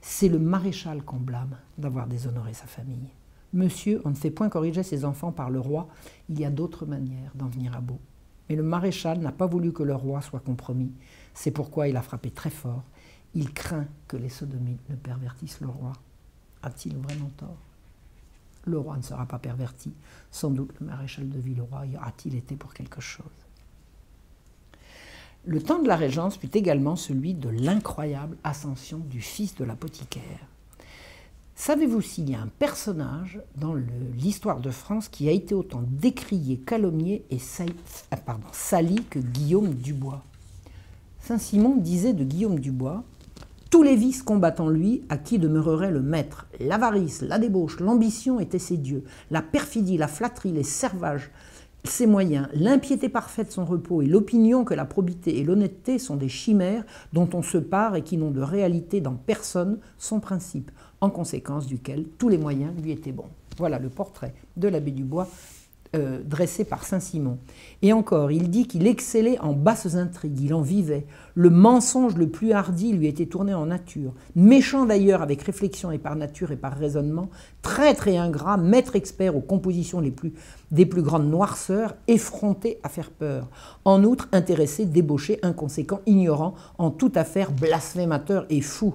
C'est 0.00 0.28
le 0.28 0.38
maréchal 0.38 1.02
qu'on 1.02 1.16
blâme 1.16 1.56
d'avoir 1.76 2.06
déshonoré 2.06 2.54
sa 2.54 2.66
famille. 2.66 3.10
Monsieur, 3.52 4.02
on 4.04 4.10
ne 4.10 4.14
fait 4.14 4.30
point 4.30 4.48
corriger 4.48 4.82
ses 4.82 5.04
enfants 5.04 5.32
par 5.32 5.50
le 5.50 5.58
roi, 5.58 5.88
il 6.28 6.38
y 6.38 6.44
a 6.44 6.50
d'autres 6.50 6.86
manières 6.86 7.32
d'en 7.34 7.46
venir 7.46 7.74
à 7.74 7.80
bout. 7.80 8.00
Mais 8.48 8.56
le 8.56 8.62
maréchal 8.62 9.18
n'a 9.20 9.32
pas 9.32 9.46
voulu 9.46 9.72
que 9.72 9.82
le 9.82 9.94
roi 9.94 10.20
soit 10.20 10.40
compromis, 10.40 10.92
c'est 11.34 11.50
pourquoi 11.50 11.88
il 11.88 11.96
a 11.96 12.02
frappé 12.02 12.30
très 12.30 12.50
fort. 12.50 12.82
Il 13.34 13.52
craint 13.52 13.86
que 14.06 14.16
les 14.16 14.28
sodomites 14.28 14.88
ne 14.88 14.96
pervertissent 14.96 15.60
le 15.60 15.68
roi. 15.68 15.92
A-t-il 16.62 16.96
vraiment 16.96 17.30
tort? 17.36 17.58
Le 18.64 18.78
roi 18.78 18.96
ne 18.96 19.02
sera 19.02 19.26
pas 19.26 19.38
perverti. 19.38 19.92
Sans 20.30 20.50
doute 20.50 20.72
le 20.80 20.86
maréchal 20.86 21.28
de 21.28 21.38
Villeroy 21.38 21.86
y 21.86 21.96
aura-t-il 21.96 22.34
été 22.34 22.56
pour 22.56 22.74
quelque 22.74 23.00
chose. 23.00 23.26
Le 25.44 25.62
temps 25.62 25.80
de 25.80 25.88
la 25.88 25.96
Régence 25.96 26.36
fut 26.36 26.56
également 26.56 26.96
celui 26.96 27.34
de 27.34 27.48
l'incroyable 27.48 28.36
ascension 28.44 28.98
du 28.98 29.20
fils 29.20 29.54
de 29.54 29.64
l'apothicaire. 29.64 30.46
Savez-vous 31.54 32.00
s'il 32.00 32.30
y 32.30 32.34
a 32.34 32.40
un 32.40 32.50
personnage 32.58 33.40
dans 33.56 33.74
l'histoire 34.16 34.60
de 34.60 34.70
France 34.70 35.08
qui 35.08 35.28
a 35.28 35.32
été 35.32 35.54
autant 35.54 35.82
décrié, 35.86 36.58
calomnié 36.58 37.24
et 37.30 37.38
euh, 37.60 38.32
sali 38.52 39.02
que 39.10 39.18
Guillaume 39.18 39.74
Dubois? 39.74 40.22
Saint-Simon 41.20 41.76
disait 41.76 42.12
de 42.12 42.24
Guillaume 42.24 42.60
Dubois 42.60 43.02
Tous 43.70 43.82
les 43.82 43.96
vices 43.96 44.22
combattent 44.22 44.60
en 44.60 44.68
lui 44.68 45.02
à 45.08 45.18
qui 45.18 45.38
demeurerait 45.38 45.90
le 45.90 46.00
maître? 46.00 46.46
L'avarice, 46.60 47.22
la 47.22 47.38
débauche, 47.38 47.80
l'ambition 47.80 48.38
étaient 48.38 48.60
ses 48.60 48.76
dieux. 48.76 49.02
La 49.30 49.42
perfidie, 49.42 49.96
la 49.96 50.08
flatterie, 50.08 50.52
les 50.52 50.62
servages, 50.62 51.30
ses 51.84 52.06
moyens, 52.06 52.48
l'impiété 52.52 53.08
parfaite 53.08 53.52
son 53.52 53.64
repos 53.64 54.02
et 54.02 54.06
l'opinion 54.06 54.64
que 54.64 54.74
la 54.74 54.84
probité 54.84 55.38
et 55.38 55.44
l'honnêteté 55.44 55.98
sont 55.98 56.16
des 56.16 56.28
chimères 56.28 56.84
dont 57.12 57.28
on 57.34 57.42
se 57.42 57.58
part 57.58 57.96
et 57.96 58.02
qui 58.02 58.16
n'ont 58.16 58.30
de 58.30 58.42
réalité 58.42 59.00
dans 59.00 59.14
personne 59.14 59.78
son 59.96 60.20
principe, 60.20 60.70
en 61.00 61.10
conséquence 61.10 61.66
duquel 61.66 62.04
tous 62.18 62.28
les 62.28 62.38
moyens 62.38 62.72
lui 62.82 62.90
étaient 62.90 63.12
bons. 63.12 63.30
Voilà 63.58 63.78
le 63.78 63.88
portrait 63.88 64.34
de 64.56 64.68
l'abbé 64.68 64.90
Dubois 64.90 65.28
euh, 65.96 66.20
dressé 66.22 66.64
par 66.64 66.84
Saint-Simon. 66.84 67.38
Et 67.80 67.94
encore, 67.94 68.30
il 68.30 68.50
dit 68.50 68.66
qu'il 68.66 68.86
excellait 68.86 69.38
en 69.38 69.54
basses 69.54 69.94
intrigues, 69.94 70.38
il 70.40 70.52
en 70.52 70.60
vivait. 70.60 71.06
Le 71.34 71.48
mensonge 71.48 72.14
le 72.16 72.28
plus 72.28 72.52
hardi 72.52 72.92
lui 72.92 73.06
était 73.06 73.24
tourné 73.24 73.54
en 73.54 73.64
nature. 73.64 74.12
Méchant 74.36 74.84
d'ailleurs 74.84 75.22
avec 75.22 75.40
réflexion 75.40 75.90
et 75.90 75.96
par 75.96 76.14
nature 76.14 76.52
et 76.52 76.56
par 76.56 76.76
raisonnement, 76.76 77.30
traître 77.62 78.06
et 78.06 78.18
ingrat, 78.18 78.58
maître 78.58 78.96
expert 78.96 79.34
aux 79.34 79.40
compositions 79.40 80.00
les 80.00 80.10
plus, 80.10 80.34
des 80.72 80.84
plus 80.84 81.00
grandes 81.00 81.30
noirceurs, 81.30 81.94
effronté 82.06 82.78
à 82.82 82.90
faire 82.90 83.10
peur. 83.10 83.48
En 83.86 84.04
outre, 84.04 84.28
intéressé, 84.32 84.84
débauché, 84.84 85.38
inconséquent, 85.42 86.00
ignorant, 86.04 86.54
en 86.76 86.90
toute 86.90 87.16
affaire, 87.16 87.50
blasphémateur 87.50 88.44
et 88.50 88.60
fou. 88.60 88.94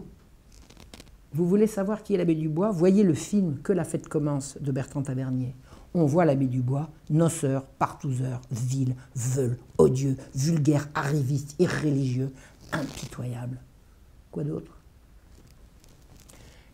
Vous 1.33 1.47
voulez 1.47 1.65
savoir 1.65 2.03
qui 2.03 2.13
est 2.13 2.17
l'abbé 2.17 2.35
Dubois? 2.35 2.69
Voyez 2.69 3.01
le 3.01 3.15
film 3.15 3.57
Que 3.63 3.73
la 3.73 3.83
fête 3.83 4.07
commence 4.07 4.59
de 4.61 4.71
Bertrand 4.71 5.01
Tavernier 5.01 5.55
on 5.93 6.05
voit 6.05 6.25
l'abbé 6.25 6.45
Dubois, 6.45 6.89
noceur, 7.09 7.65
partouzeur, 7.65 8.41
vil, 8.51 8.95
veule, 9.15 9.57
odieux, 9.77 10.17
vulgaire, 10.35 10.89
arriviste, 10.95 11.55
irréligieux, 11.59 12.31
impitoyable. 12.71 13.59
Quoi 14.31 14.43
d'autre? 14.43 14.71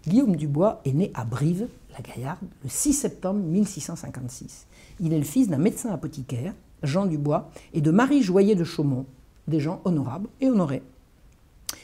Guillaume 0.08 0.36
Dubois 0.36 0.82
est 0.86 0.94
né 0.94 1.12
à 1.14 1.26
Brive, 1.26 1.68
la 1.92 2.02
Gaillarde, 2.02 2.40
le 2.64 2.70
6 2.70 2.94
septembre 2.94 3.42
1656. 3.42 4.66
Il 5.02 5.14
est 5.14 5.18
le 5.18 5.26
fils 5.26 5.50
d'un 5.50 5.58
médecin 5.58 5.92
apothicaire, 5.92 6.54
Jean 6.84 7.06
Dubois, 7.06 7.52
et 7.74 7.82
de 7.82 7.92
Marie 7.92 8.24
Joyer 8.24 8.56
de 8.56 8.64
Chaumont, 8.64 9.06
des 9.48 9.60
gens 9.60 9.82
honorables 9.84 10.30
et 10.40 10.48
honorés. 10.48 10.84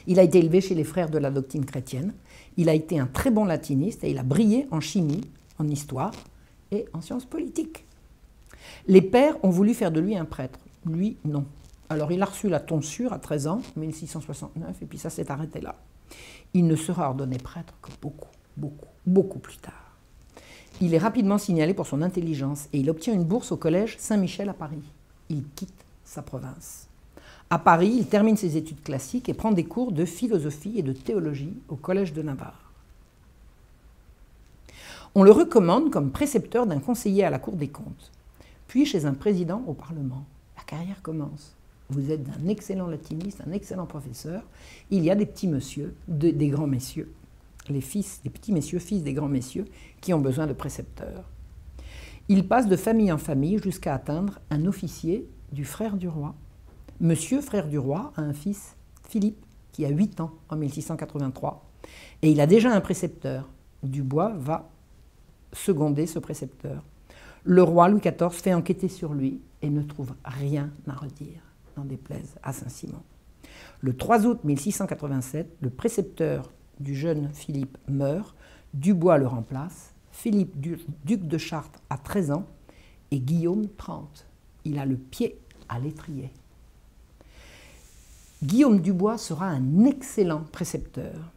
Il 0.08 0.20
a 0.20 0.24
été 0.24 0.40
élevé 0.40 0.62
chez 0.62 0.76
les 0.76 0.84
frères 0.84 1.10
de 1.10 1.18
la 1.18 1.32
doctrine 1.32 1.66
chrétienne. 1.66 2.14
Il 2.58 2.70
a 2.70 2.74
été 2.74 3.00
un 3.00 3.08
très 3.08 3.32
bon 3.32 3.44
latiniste 3.44 4.04
et 4.04 4.12
il 4.12 4.18
a 4.18 4.24
brillé 4.24 4.68
en 4.72 4.80
chimie, 4.80 5.22
en 5.60 5.68
histoire, 5.68 6.12
en 6.94 7.02
sciences 7.02 7.26
politiques. 7.26 7.86
Les 8.88 9.02
pères 9.02 9.38
ont 9.44 9.50
voulu 9.50 9.74
faire 9.74 9.92
de 9.92 10.00
lui 10.00 10.16
un 10.16 10.26
prêtre. 10.26 10.60
Lui, 10.86 11.18
non. 11.26 11.46
Alors 11.90 12.12
il 12.12 12.22
a 12.22 12.26
reçu 12.26 12.50
la 12.50 12.60
tonsure 12.60 13.14
à 13.14 13.20
13 13.20 13.48
ans, 13.48 13.62
1669, 13.76 14.82
et 14.82 14.86
puis 14.86 14.98
ça 14.98 15.10
s'est 15.10 15.32
arrêté 15.32 15.62
là. 15.62 15.76
Il 16.54 16.68
ne 16.68 16.76
sera 16.76 17.08
ordonné 17.08 17.38
prêtre 17.38 17.74
que 17.82 17.90
beaucoup, 18.02 18.30
beaucoup, 18.58 18.90
beaucoup 19.06 19.40
plus 19.40 19.58
tard. 19.58 19.98
Il 20.82 20.94
est 20.94 21.00
rapidement 21.00 21.38
signalé 21.38 21.74
pour 21.74 21.88
son 21.88 22.02
intelligence 22.02 22.68
et 22.74 22.80
il 22.80 22.90
obtient 22.90 23.14
une 23.14 23.24
bourse 23.24 23.52
au 23.52 23.58
collège 23.58 23.96
Saint-Michel 23.98 24.50
à 24.50 24.54
Paris. 24.54 24.84
Il 25.30 25.44
quitte 25.56 25.86
sa 26.04 26.22
province. 26.22 26.88
À 27.50 27.60
Paris, 27.60 27.94
il 27.98 28.08
termine 28.08 28.38
ses 28.38 28.58
études 28.58 28.82
classiques 28.84 29.30
et 29.30 29.34
prend 29.34 29.52
des 29.52 29.66
cours 29.66 29.92
de 29.92 30.04
philosophie 30.04 30.74
et 30.78 30.84
de 30.84 30.94
théologie 30.94 31.54
au 31.70 31.76
collège 31.76 32.14
de 32.14 32.22
Navarre. 32.22 32.65
On 35.18 35.24
le 35.24 35.32
recommande 35.32 35.92
comme 35.92 36.12
précepteur 36.12 36.68
d'un 36.68 36.80
conseiller 36.80 37.24
à 37.24 37.30
la 37.30 37.40
Cour 37.40 37.56
des 37.56 37.70
comptes, 37.70 38.12
puis 38.68 38.86
chez 38.86 39.06
un 39.06 39.14
président 39.14 39.64
au 39.66 39.74
Parlement. 39.74 40.26
La 40.58 40.64
carrière 40.64 41.02
commence. 41.02 41.56
Vous 41.90 42.12
êtes 42.12 42.28
un 42.38 42.50
excellent 42.50 42.88
latiniste, 42.88 43.42
un 43.48 43.54
excellent 43.54 43.86
professeur. 43.86 44.44
Il 44.92 45.06
y 45.06 45.10
a 45.10 45.16
des 45.16 45.26
petits 45.26 45.48
messieurs, 45.48 45.96
des 46.10 46.50
grands 46.50 46.68
messieurs, 46.68 47.14
les 47.70 47.80
fils, 47.80 48.20
des 48.26 48.30
petits 48.30 48.52
messieurs, 48.52 48.80
fils 48.80 49.04
des 49.04 49.14
grands 49.14 49.30
messieurs, 49.30 49.64
qui 50.02 50.14
ont 50.14 50.20
besoin 50.20 50.48
de 50.48 50.54
précepteurs. 50.54 51.24
Il 52.28 52.46
passe 52.46 52.68
de 52.68 52.76
famille 52.76 53.14
en 53.14 53.18
famille 53.18 53.60
jusqu'à 53.60 53.94
atteindre 53.94 54.42
un 54.50 54.66
officier 54.66 55.30
du 55.54 55.64
frère 55.64 55.96
du 55.96 56.10
roi. 56.10 56.36
Monsieur, 57.00 57.40
frère 57.40 57.70
du 57.70 57.80
roi, 57.80 58.12
a 58.18 58.22
un 58.22 58.34
fils, 58.34 58.76
Philippe, 59.08 59.46
qui 59.72 59.86
a 59.86 59.90
8 59.90 60.20
ans 60.20 60.34
en 60.50 60.58
1683, 60.58 61.64
et 62.22 62.32
il 62.32 62.42
a 62.42 62.48
déjà 62.48 62.74
un 62.74 62.82
précepteur. 62.82 63.48
Dubois 63.82 64.34
va 64.38 64.72
seconder 65.56 66.06
ce 66.06 66.20
précepteur. 66.20 66.84
Le 67.44 67.64
roi 67.64 67.90
Louis 67.90 68.02
XIV 68.02 68.32
fait 68.32 68.54
enquêter 68.54 68.88
sur 68.88 69.14
lui 69.14 69.42
et 69.62 69.70
ne 69.70 69.82
trouve 69.82 70.14
rien 70.24 70.72
à 70.88 70.94
redire, 70.94 71.42
n'en 71.78 71.86
déplaise 71.86 72.36
à 72.44 72.54
Saint-Simon. 72.54 73.02
Le 73.82 73.96
3 73.96 74.26
août 74.26 74.40
1687, 74.44 75.58
le 75.62 75.70
précepteur 75.70 76.52
du 76.80 76.96
jeune 76.96 77.30
Philippe 77.34 77.78
meurt, 77.88 78.36
Dubois 78.74 79.18
le 79.18 79.28
remplace, 79.28 79.94
Philippe, 80.12 80.60
duc 80.60 81.28
de 81.28 81.38
Chartres, 81.38 81.80
a 81.90 81.98
13 81.98 82.32
ans 82.32 82.46
et 83.12 83.20
Guillaume 83.20 83.68
30. 83.78 84.28
Il 84.66 84.80
a 84.80 84.86
le 84.86 84.98
pied 84.98 85.40
à 85.70 85.80
l'étrier. 85.80 86.32
Guillaume 88.44 88.80
Dubois 88.80 89.18
sera 89.18 89.48
un 89.48 89.86
excellent 89.86 90.44
précepteur. 90.52 91.32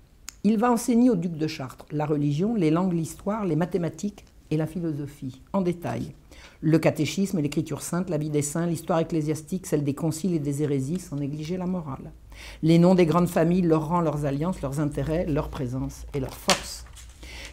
Il 0.45 0.57
va 0.57 0.71
enseigner 0.71 1.11
au 1.11 1.17
duc 1.17 1.37
de 1.37 1.49
Chartres 1.49 1.87
la 1.91 2.07
religion, 2.07 2.55
les 2.55 2.71
langues, 2.71 2.93
l'histoire, 2.93 3.45
les 3.45 3.57
mathématiques 3.57 4.25
et 4.53 4.57
la 4.57 4.69
philosophie, 4.69 5.43
en 5.53 5.63
détail. 5.63 6.13
Le 6.61 6.79
catéchisme 6.79 7.41
l'écriture 7.41 7.83
sainte, 7.83 8.09
la 8.09 8.19
vie 8.19 8.31
des 8.31 8.43
saints, 8.43 8.67
l'histoire 8.67 9.01
ecclésiastique, 9.01 9.67
celle 9.67 9.83
des 9.83 9.95
conciles 9.95 10.35
et 10.35 10.39
des 10.39 10.63
hérésies, 10.63 11.01
sans 11.01 11.17
négliger 11.17 11.57
la 11.57 11.67
morale. 11.67 12.13
Les 12.63 12.79
noms 12.79 12.95
des 12.95 13.05
grandes 13.05 13.29
familles, 13.29 13.63
leur 13.63 13.89
rang, 13.89 14.01
leurs 14.01 14.27
alliances, 14.27 14.63
leurs 14.63 14.79
intérêts, 14.79 15.27
leur 15.27 15.49
présence 15.51 16.07
et 16.15 16.21
leur 16.21 16.35
force. 16.35 16.85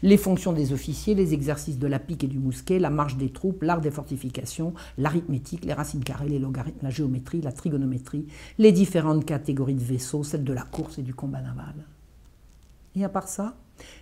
Les 0.04 0.18
fonctions 0.18 0.54
des 0.54 0.72
officiers, 0.72 1.16
les 1.16 1.34
exercices 1.34 1.80
de 1.80 1.88
la 1.88 1.98
pique 1.98 2.24
et 2.24 2.28
du 2.28 2.38
mousquet, 2.38 2.78
la 2.78 2.92
marche 2.92 3.18
des 3.18 3.32
troupes, 3.32 3.64
l'art 3.64 3.82
des 3.82 3.90
fortifications, 3.90 4.76
l'arithmétique, 5.00 5.66
les 5.66 5.74
racines 5.74 6.04
carrées, 6.04 6.30
les 6.30 6.38
logarithmes, 6.38 6.84
la 6.84 6.92
géométrie, 6.92 7.42
la 7.42 7.52
trigonométrie, 7.52 8.28
les 8.60 8.72
différentes 8.72 9.26
catégories 9.26 9.74
de 9.74 9.84
vaisseaux, 9.84 10.24
celles 10.24 10.44
de 10.44 10.54
la 10.54 10.62
course 10.62 11.00
et 11.00 11.04
du 11.04 11.16
combat 11.16 11.42
naval. 11.42 11.74
Et 12.96 13.04
à 13.04 13.10
part 13.10 13.28
ça, 13.28 13.56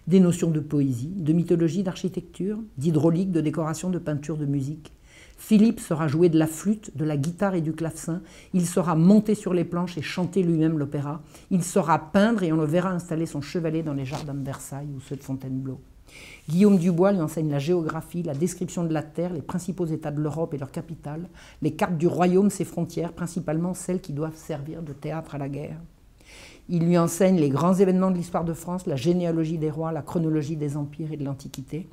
des 0.07 0.19
notions 0.19 0.51
de 0.51 0.59
poésie, 0.59 1.13
de 1.15 1.33
mythologie, 1.33 1.83
d'architecture, 1.83 2.59
d'hydraulique, 2.77 3.31
de 3.31 3.41
décoration, 3.41 3.89
de 3.89 3.99
peinture, 3.99 4.37
de 4.37 4.45
musique. 4.45 4.93
Philippe 5.37 5.79
sera 5.79 6.07
jouer 6.07 6.29
de 6.29 6.37
la 6.37 6.47
flûte, 6.47 6.95
de 6.95 7.03
la 7.03 7.17
guitare 7.17 7.55
et 7.55 7.61
du 7.61 7.73
clavecin. 7.73 8.21
Il 8.53 8.65
sera 8.65 8.95
monter 8.95 9.35
sur 9.35 9.53
les 9.53 9.65
planches 9.65 9.97
et 9.97 10.01
chanter 10.01 10.43
lui-même 10.43 10.77
l'opéra. 10.77 11.21
Il 11.51 11.63
saura 11.63 12.11
peindre 12.11 12.43
et 12.43 12.53
on 12.53 12.57
le 12.57 12.65
verra 12.65 12.91
installer 12.91 13.25
son 13.25 13.41
chevalet 13.41 13.83
dans 13.83 13.93
les 13.93 14.05
jardins 14.05 14.35
de 14.35 14.45
Versailles 14.45 14.89
ou 14.95 15.01
ceux 15.01 15.15
de 15.15 15.23
Fontainebleau. 15.23 15.81
Guillaume 16.47 16.77
Dubois 16.77 17.11
lui 17.11 17.21
enseigne 17.21 17.49
la 17.49 17.59
géographie, 17.59 18.23
la 18.23 18.35
description 18.35 18.83
de 18.83 18.93
la 18.93 19.01
Terre, 19.01 19.33
les 19.33 19.41
principaux 19.41 19.85
États 19.85 20.11
de 20.11 20.21
l'Europe 20.21 20.53
et 20.53 20.57
leurs 20.57 20.71
capitales, 20.71 21.27
les 21.61 21.73
cartes 21.73 21.97
du 21.97 22.07
royaume, 22.07 22.49
ses 22.49 22.65
frontières, 22.65 23.13
principalement 23.13 23.73
celles 23.73 24.01
qui 24.01 24.13
doivent 24.13 24.37
servir 24.37 24.83
de 24.83 24.93
théâtre 24.93 25.35
à 25.35 25.37
la 25.39 25.49
guerre. 25.49 25.79
Il 26.69 26.85
lui 26.85 26.97
enseigne 26.97 27.37
les 27.37 27.49
grands 27.49 27.73
événements 27.73 28.11
de 28.11 28.15
l'histoire 28.15 28.45
de 28.45 28.53
France, 28.53 28.85
la 28.85 28.95
généalogie 28.95 29.57
des 29.57 29.69
rois, 29.69 29.91
la 29.91 30.01
chronologie 30.01 30.55
des 30.55 30.77
empires 30.77 31.11
et 31.11 31.17
de 31.17 31.25
l'Antiquité. 31.25 31.87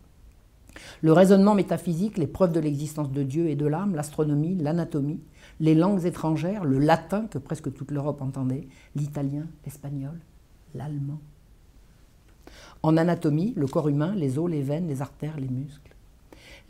Le 1.03 1.13
raisonnement 1.13 1.55
métaphysique, 1.55 2.19
les 2.19 2.29
preuves 2.29 2.53
de 2.53 2.61
l'existence 2.61 3.11
de 3.11 3.23
Dieu 3.23 3.49
et 3.49 3.57
de 3.57 3.67
l'âme, 3.67 3.95
l'astronomie, 3.95 4.57
l'anatomie, 4.57 5.21
les 5.59 5.75
langues 5.75 6.05
étrangères, 6.05 6.65
le 6.65 6.79
latin 6.79 7.27
que 7.27 7.39
presque 7.39 7.73
toute 7.73 7.91
l'Europe 7.91 8.23
entendait, 8.23 8.69
l'italien, 8.95 9.47
l'espagnol, 9.65 10.19
l'allemand. 10.75 11.19
En 12.83 12.97
anatomie, 12.97 13.53
le 13.57 13.67
corps 13.67 13.89
humain, 13.89 14.15
les 14.15 14.39
os, 14.39 14.51
les 14.51 14.63
veines, 14.63 14.89
les 14.89 15.03
artères, 15.03 15.39
les 15.39 15.49
muscles. 15.49 15.95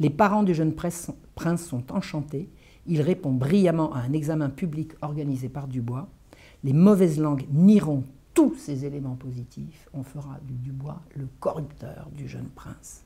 Les 0.00 0.10
parents 0.10 0.42
du 0.42 0.54
jeune 0.54 0.72
prince 0.72 1.12
sont 1.56 1.92
enchantés. 1.92 2.48
Il 2.86 3.02
répond 3.02 3.32
brillamment 3.32 3.92
à 3.92 4.00
un 4.00 4.12
examen 4.12 4.48
public 4.48 4.92
organisé 5.02 5.48
par 5.48 5.68
Dubois. 5.68 6.08
Les 6.62 6.74
mauvaises 6.74 7.18
langues 7.18 7.46
nieront 7.50 8.04
tous 8.34 8.54
ces 8.54 8.84
éléments 8.84 9.16
positifs. 9.16 9.88
On 9.94 10.02
fera 10.02 10.38
du 10.42 10.54
Dubois 10.54 11.00
le 11.16 11.26
corrupteur 11.40 12.08
du 12.14 12.28
jeune 12.28 12.48
prince. 12.54 13.04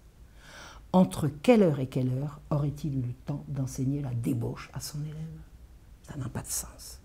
Entre 0.92 1.28
quelle 1.28 1.62
heure 1.62 1.78
et 1.78 1.86
quelle 1.86 2.10
heure 2.10 2.40
aurait-il 2.50 2.98
eu 2.98 3.02
le 3.02 3.12
temps 3.26 3.44
d'enseigner 3.48 4.02
la 4.02 4.12
débauche 4.12 4.70
à 4.72 4.80
son 4.80 5.00
élève? 5.02 5.40
Ça 6.02 6.16
n'a 6.16 6.28
pas 6.28 6.42
de 6.42 6.48
sens. 6.48 7.00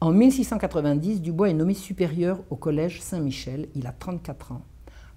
En 0.00 0.12
1690, 0.12 1.22
Dubois 1.22 1.48
est 1.48 1.54
nommé 1.54 1.74
supérieur 1.74 2.40
au 2.50 2.56
collège 2.56 3.00
Saint-Michel. 3.00 3.68
Il 3.74 3.86
a 3.86 3.92
34 3.92 4.52
ans. 4.52 4.62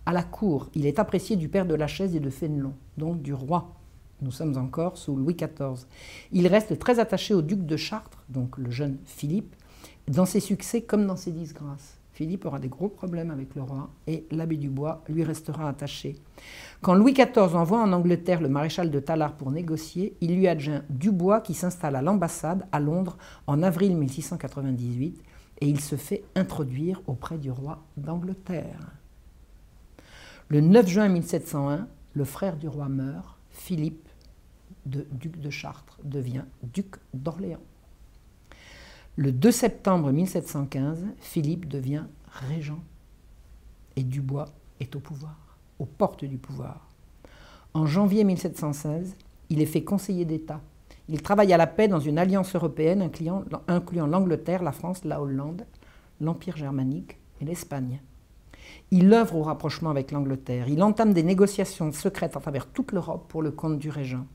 À 0.06 0.14
la 0.14 0.24
cour, 0.24 0.70
il 0.74 0.86
est 0.86 0.98
apprécié 0.98 1.36
du 1.36 1.50
père 1.50 1.66
de 1.66 1.76
la 1.76 1.88
Chaise 1.88 2.16
et 2.16 2.20
de 2.20 2.30
Fénelon, 2.30 2.74
donc 2.98 3.22
du 3.22 3.34
roi. 3.34 3.76
Nous 4.22 4.32
sommes 4.32 4.58
encore 4.58 4.98
sous 4.98 5.16
Louis 5.16 5.36
XIV. 5.36 5.86
Il 6.32 6.48
reste 6.48 6.80
très 6.80 7.00
attaché 7.00 7.34
au 7.34 7.42
duc 7.42 7.66
de 7.66 7.78
Chartres, 7.78 8.24
donc 8.30 8.58
le 8.58 8.72
jeune 8.72 8.98
Philippe, 9.06 9.56
dans 10.08 10.26
ses 10.26 10.40
succès 10.40 10.82
comme 10.82 11.06
dans 11.06 11.16
ses 11.16 11.32
disgrâces. 11.32 11.98
Philippe 12.14 12.46
aura 12.46 12.60
des 12.60 12.68
gros 12.68 12.90
problèmes 12.90 13.32
avec 13.32 13.56
le 13.56 13.64
roi 13.64 13.90
et 14.06 14.26
l'abbé 14.32 14.58
Dubois 14.58 15.04
lui 15.08 15.24
restera 15.24 15.68
attaché. 15.68 16.18
Quand 16.82 16.94
Louis 16.94 17.14
XIV 17.14 17.56
envoie 17.56 17.82
en 17.82 17.94
Angleterre 17.94 18.42
le 18.42 18.50
maréchal 18.50 18.92
de 18.92 19.00
Tallard 19.00 19.34
pour 19.38 19.50
négocier, 19.50 20.16
il 20.22 20.36
lui 20.36 20.48
adjoint 20.48 20.84
Dubois 20.90 21.42
qui 21.42 21.54
s'installe 21.54 21.96
à 21.96 22.02
l'ambassade 22.02 22.68
à 22.72 22.80
Londres 22.80 23.18
en 23.48 23.64
avril 23.64 23.96
1698 23.96 25.22
et 25.62 25.68
il 25.68 25.80
se 25.80 25.96
fait 25.96 26.24
introduire 26.36 27.02
auprès 27.08 27.38
du 27.38 27.50
roi 27.50 27.84
d'Angleterre. 27.96 28.92
Le 30.50 30.60
9 30.60 30.88
juin 30.88 31.08
1701, 31.08 31.88
le 32.14 32.24
frère 32.26 32.58
du 32.58 32.68
roi 32.68 32.90
meurt, 32.90 33.38
Philippe, 33.52 34.10
duc 34.86 35.40
de 35.40 35.50
Chartres, 35.50 35.98
devient 36.04 36.44
duc 36.62 36.96
d'Orléans. 37.14 37.62
Le 39.18 39.34
2 39.34 39.52
septembre 39.52 40.10
1715, 40.14 41.04
Philippe 41.20 41.68
devient 41.68 42.06
régent 42.32 42.82
et 43.98 44.04
Dubois 44.04 44.48
est 44.80 44.96
au 44.96 45.02
pouvoir, 45.02 45.58
aux 45.80 45.86
portes 45.86 46.24
du 46.24 46.38
pouvoir. 46.38 46.88
En 47.74 47.86
janvier 47.86 48.24
1716, 48.24 49.18
il 49.50 49.62
est 49.62 49.66
fait 49.66 49.84
conseiller 49.84 50.24
d'État. 50.24 50.62
Il 51.10 51.22
travaille 51.22 51.52
à 51.52 51.58
la 51.58 51.68
paix 51.68 51.90
dans 51.90 52.00
une 52.00 52.18
alliance 52.18 52.56
européenne 52.56 53.02
incluant, 53.02 54.08
l'Angleterre, 54.08 54.64
la 54.64 54.72
France, 54.72 55.04
la 55.04 55.22
Hollande, 55.22 55.66
l'Empire 56.22 56.56
germanique 56.56 57.18
et 57.42 57.46
l'Espagne. 57.46 58.00
Il 58.92 59.12
œuvre 59.12 59.36
au 59.36 59.44
rapprochement 59.44 59.90
avec 59.90 60.14
l'Angleterre. 60.14 60.70
Il 60.70 60.82
entame 60.82 61.14
des 61.14 61.24
négociations 61.24 61.92
secrètes 61.92 62.38
à 62.38 62.40
travers 62.40 62.66
toute 62.66 62.94
l'Europe 62.94 63.26
pour 63.28 63.42
le 63.42 63.52
compte 63.52 63.78
du 63.78 63.90
régent. 63.90 64.26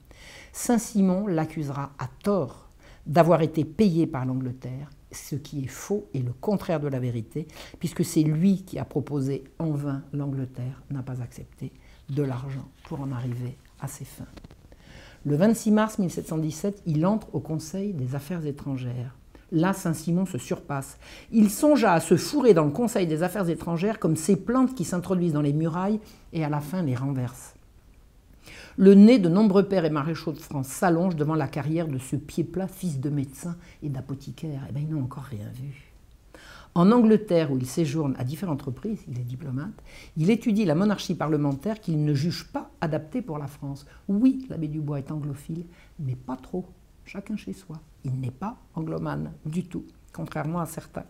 Saint-Simon 0.52 1.26
l'accusera 1.26 1.92
à 1.98 2.08
tort 2.22 2.65
d'avoir 3.06 3.42
été 3.42 3.64
payé 3.64 4.06
par 4.06 4.24
l'Angleterre, 4.24 4.90
ce 5.12 5.36
qui 5.36 5.64
est 5.64 5.68
faux 5.68 6.08
et 6.14 6.20
le 6.20 6.32
contraire 6.32 6.80
de 6.80 6.88
la 6.88 6.98
vérité, 6.98 7.46
puisque 7.78 8.04
c'est 8.04 8.22
lui 8.22 8.64
qui 8.64 8.78
a 8.78 8.84
proposé 8.84 9.44
en 9.58 9.70
vain 9.70 10.02
l'Angleterre 10.12 10.82
n'a 10.90 11.02
pas 11.02 11.22
accepté 11.22 11.72
de 12.10 12.22
l'argent 12.22 12.68
pour 12.84 13.00
en 13.00 13.12
arriver 13.12 13.56
à 13.80 13.88
ses 13.88 14.04
fins. 14.04 14.24
Le 15.24 15.34
26 15.34 15.70
mars 15.72 15.98
1717, 15.98 16.82
il 16.86 17.04
entre 17.04 17.34
au 17.34 17.40
Conseil 17.40 17.92
des 17.92 18.14
Affaires 18.14 18.46
étrangères. 18.46 19.16
Là, 19.50 19.72
Saint-Simon 19.72 20.24
se 20.24 20.38
surpasse. 20.38 20.98
Il 21.32 21.50
songea 21.50 21.92
à 21.92 22.00
se 22.00 22.16
fourrer 22.16 22.54
dans 22.54 22.64
le 22.64 22.70
Conseil 22.70 23.08
des 23.08 23.24
Affaires 23.24 23.48
étrangères 23.48 23.98
comme 23.98 24.14
ces 24.14 24.36
plantes 24.36 24.76
qui 24.76 24.84
s'introduisent 24.84 25.32
dans 25.32 25.42
les 25.42 25.52
murailles 25.52 25.98
et 26.32 26.44
à 26.44 26.48
la 26.48 26.60
fin 26.60 26.82
les 26.82 26.94
renversent. 26.94 27.55
Le 28.76 28.94
nez 28.94 29.18
de 29.18 29.28
nombreux 29.28 29.64
pères 29.64 29.84
et 29.84 29.90
maréchaux 29.90 30.32
de 30.32 30.38
France 30.38 30.68
s'allonge 30.68 31.16
devant 31.16 31.34
la 31.34 31.48
carrière 31.48 31.88
de 31.88 31.98
ce 31.98 32.16
pied 32.16 32.44
plat, 32.44 32.68
fils 32.68 33.00
de 33.00 33.10
médecin 33.10 33.56
et 33.82 33.88
d'apothicaire. 33.88 34.66
Eh 34.68 34.72
bien, 34.72 34.82
ils 34.82 34.94
n'ont 34.94 35.04
encore 35.04 35.24
rien 35.24 35.48
vu. 35.54 35.92
En 36.74 36.92
Angleterre, 36.92 37.50
où 37.52 37.56
il 37.56 37.64
séjourne 37.64 38.14
à 38.18 38.24
différentes 38.24 38.60
reprises, 38.60 39.02
il 39.08 39.18
est 39.18 39.24
diplomate, 39.24 39.82
il 40.18 40.28
étudie 40.28 40.66
la 40.66 40.74
monarchie 40.74 41.14
parlementaire 41.14 41.80
qu'il 41.80 42.04
ne 42.04 42.12
juge 42.12 42.48
pas 42.52 42.70
adaptée 42.82 43.22
pour 43.22 43.38
la 43.38 43.46
France. 43.46 43.86
Oui, 44.08 44.46
l'abbé 44.50 44.68
Dubois 44.68 44.98
est 44.98 45.10
anglophile, 45.10 45.64
mais 45.98 46.16
pas 46.16 46.36
trop, 46.36 46.66
chacun 47.06 47.38
chez 47.38 47.54
soi. 47.54 47.80
Il 48.04 48.20
n'est 48.20 48.30
pas 48.30 48.58
anglomane 48.74 49.32
du 49.46 49.64
tout, 49.64 49.86
contrairement 50.12 50.60
à 50.60 50.66
certains. 50.66 51.06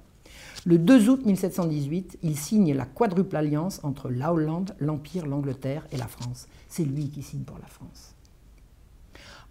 Le 0.64 0.78
2 0.78 1.08
août 1.08 1.24
1718, 1.24 2.18
il 2.22 2.36
signe 2.36 2.74
la 2.74 2.86
quadruple 2.86 3.36
alliance 3.36 3.80
entre 3.84 4.10
la 4.10 4.32
Hollande, 4.32 4.74
l'Empire, 4.80 5.26
l'Angleterre 5.26 5.86
et 5.92 5.96
la 5.96 6.08
France. 6.08 6.48
C'est 6.68 6.84
lui 6.84 7.08
qui 7.08 7.22
signe 7.22 7.44
pour 7.44 7.58
la 7.58 7.66
France. 7.66 8.14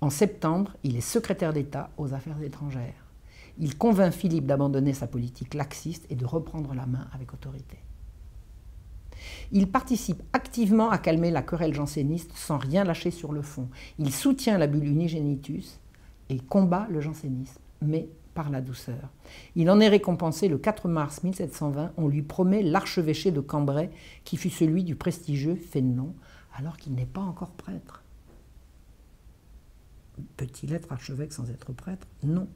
En 0.02 0.10
septembre, 0.10 0.76
il 0.84 0.98
est 0.98 1.02
secrétaire 1.02 1.54
d'État 1.54 1.90
aux 1.98 2.14
Affaires 2.14 2.42
étrangères. 2.42 3.06
Il 3.58 3.78
convainc 3.78 4.12
Philippe 4.12 4.46
d'abandonner 4.46 4.94
sa 4.94 5.08
politique 5.08 5.54
laxiste 5.54 6.06
et 6.10 6.16
de 6.16 6.26
reprendre 6.26 6.74
la 6.74 6.86
main 6.86 7.08
avec 7.14 7.34
autorité. 7.34 7.78
Il 9.52 9.72
participe 9.72 10.22
activement 10.34 10.90
à 10.90 10.98
calmer 10.98 11.32
la 11.32 11.42
querelle 11.42 11.74
janséniste 11.74 12.32
sans 12.36 12.58
rien 12.58 12.84
lâcher 12.84 13.12
sur 13.12 13.32
le 13.32 13.42
fond. 13.42 13.70
Il 14.00 14.12
soutient 14.12 14.58
la 14.58 14.68
bulle 14.68 14.88
unigenitus 14.88 15.80
et 16.30 16.40
combat 16.40 16.88
le 16.90 17.02
jansénisme, 17.02 17.62
mais 17.82 18.10
par 18.36 18.52
la 18.52 18.62
douceur. 18.62 19.10
Il 19.56 19.72
en 19.72 19.80
est 19.80 19.88
récompensé 19.88 20.48
le 20.48 20.60
4 20.60 20.88
mars 20.88 21.24
1720. 21.24 21.94
On 21.98 22.08
lui 22.08 22.22
promet 22.22 22.62
l'archevêché 22.62 23.32
de 23.32 23.40
Cambrai, 23.40 23.90
qui 24.24 24.38
fut 24.38 24.52
celui 24.52 24.84
du 24.84 24.96
prestigieux 24.96 25.56
Fénelon, 25.56 26.14
alors 26.56 26.78
qu'il 26.78 26.94
n'est 26.94 27.08
pas 27.08 27.22
encore 27.22 27.52
prêtre. 27.52 28.04
Peut-il 30.38 30.74
être 30.74 30.92
archevêque 30.92 31.34
sans 31.34 31.50
être 31.50 31.74
prêtre? 31.74 32.08
Non. 32.24 32.48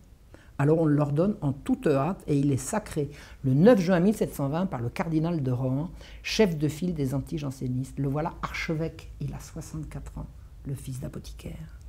Alors 0.58 0.80
on 0.80 0.86
l'ordonne 0.86 1.38
en 1.40 1.54
toute 1.54 1.88
hâte 1.88 2.22
et 2.28 2.38
il 2.38 2.52
est 2.52 2.58
sacré 2.58 3.10
le 3.46 3.54
9 3.54 3.80
juin 3.80 4.02
1720 4.02 4.66
par 4.66 4.82
le 4.82 4.90
cardinal 4.90 5.42
de 5.42 5.52
Rohan, 5.52 5.90
chef 6.22 6.58
de 6.58 6.68
file 6.68 6.94
des 6.94 7.16
anti-jansénistes. 7.16 7.98
Le 7.98 8.10
voilà 8.10 8.34
archevêque, 8.42 9.12
il 9.22 9.34
a 9.34 9.40
64 9.40 10.18
ans, 10.18 10.28
le 10.66 10.76
fils 10.76 11.00
d'apothicaire. 11.00 11.80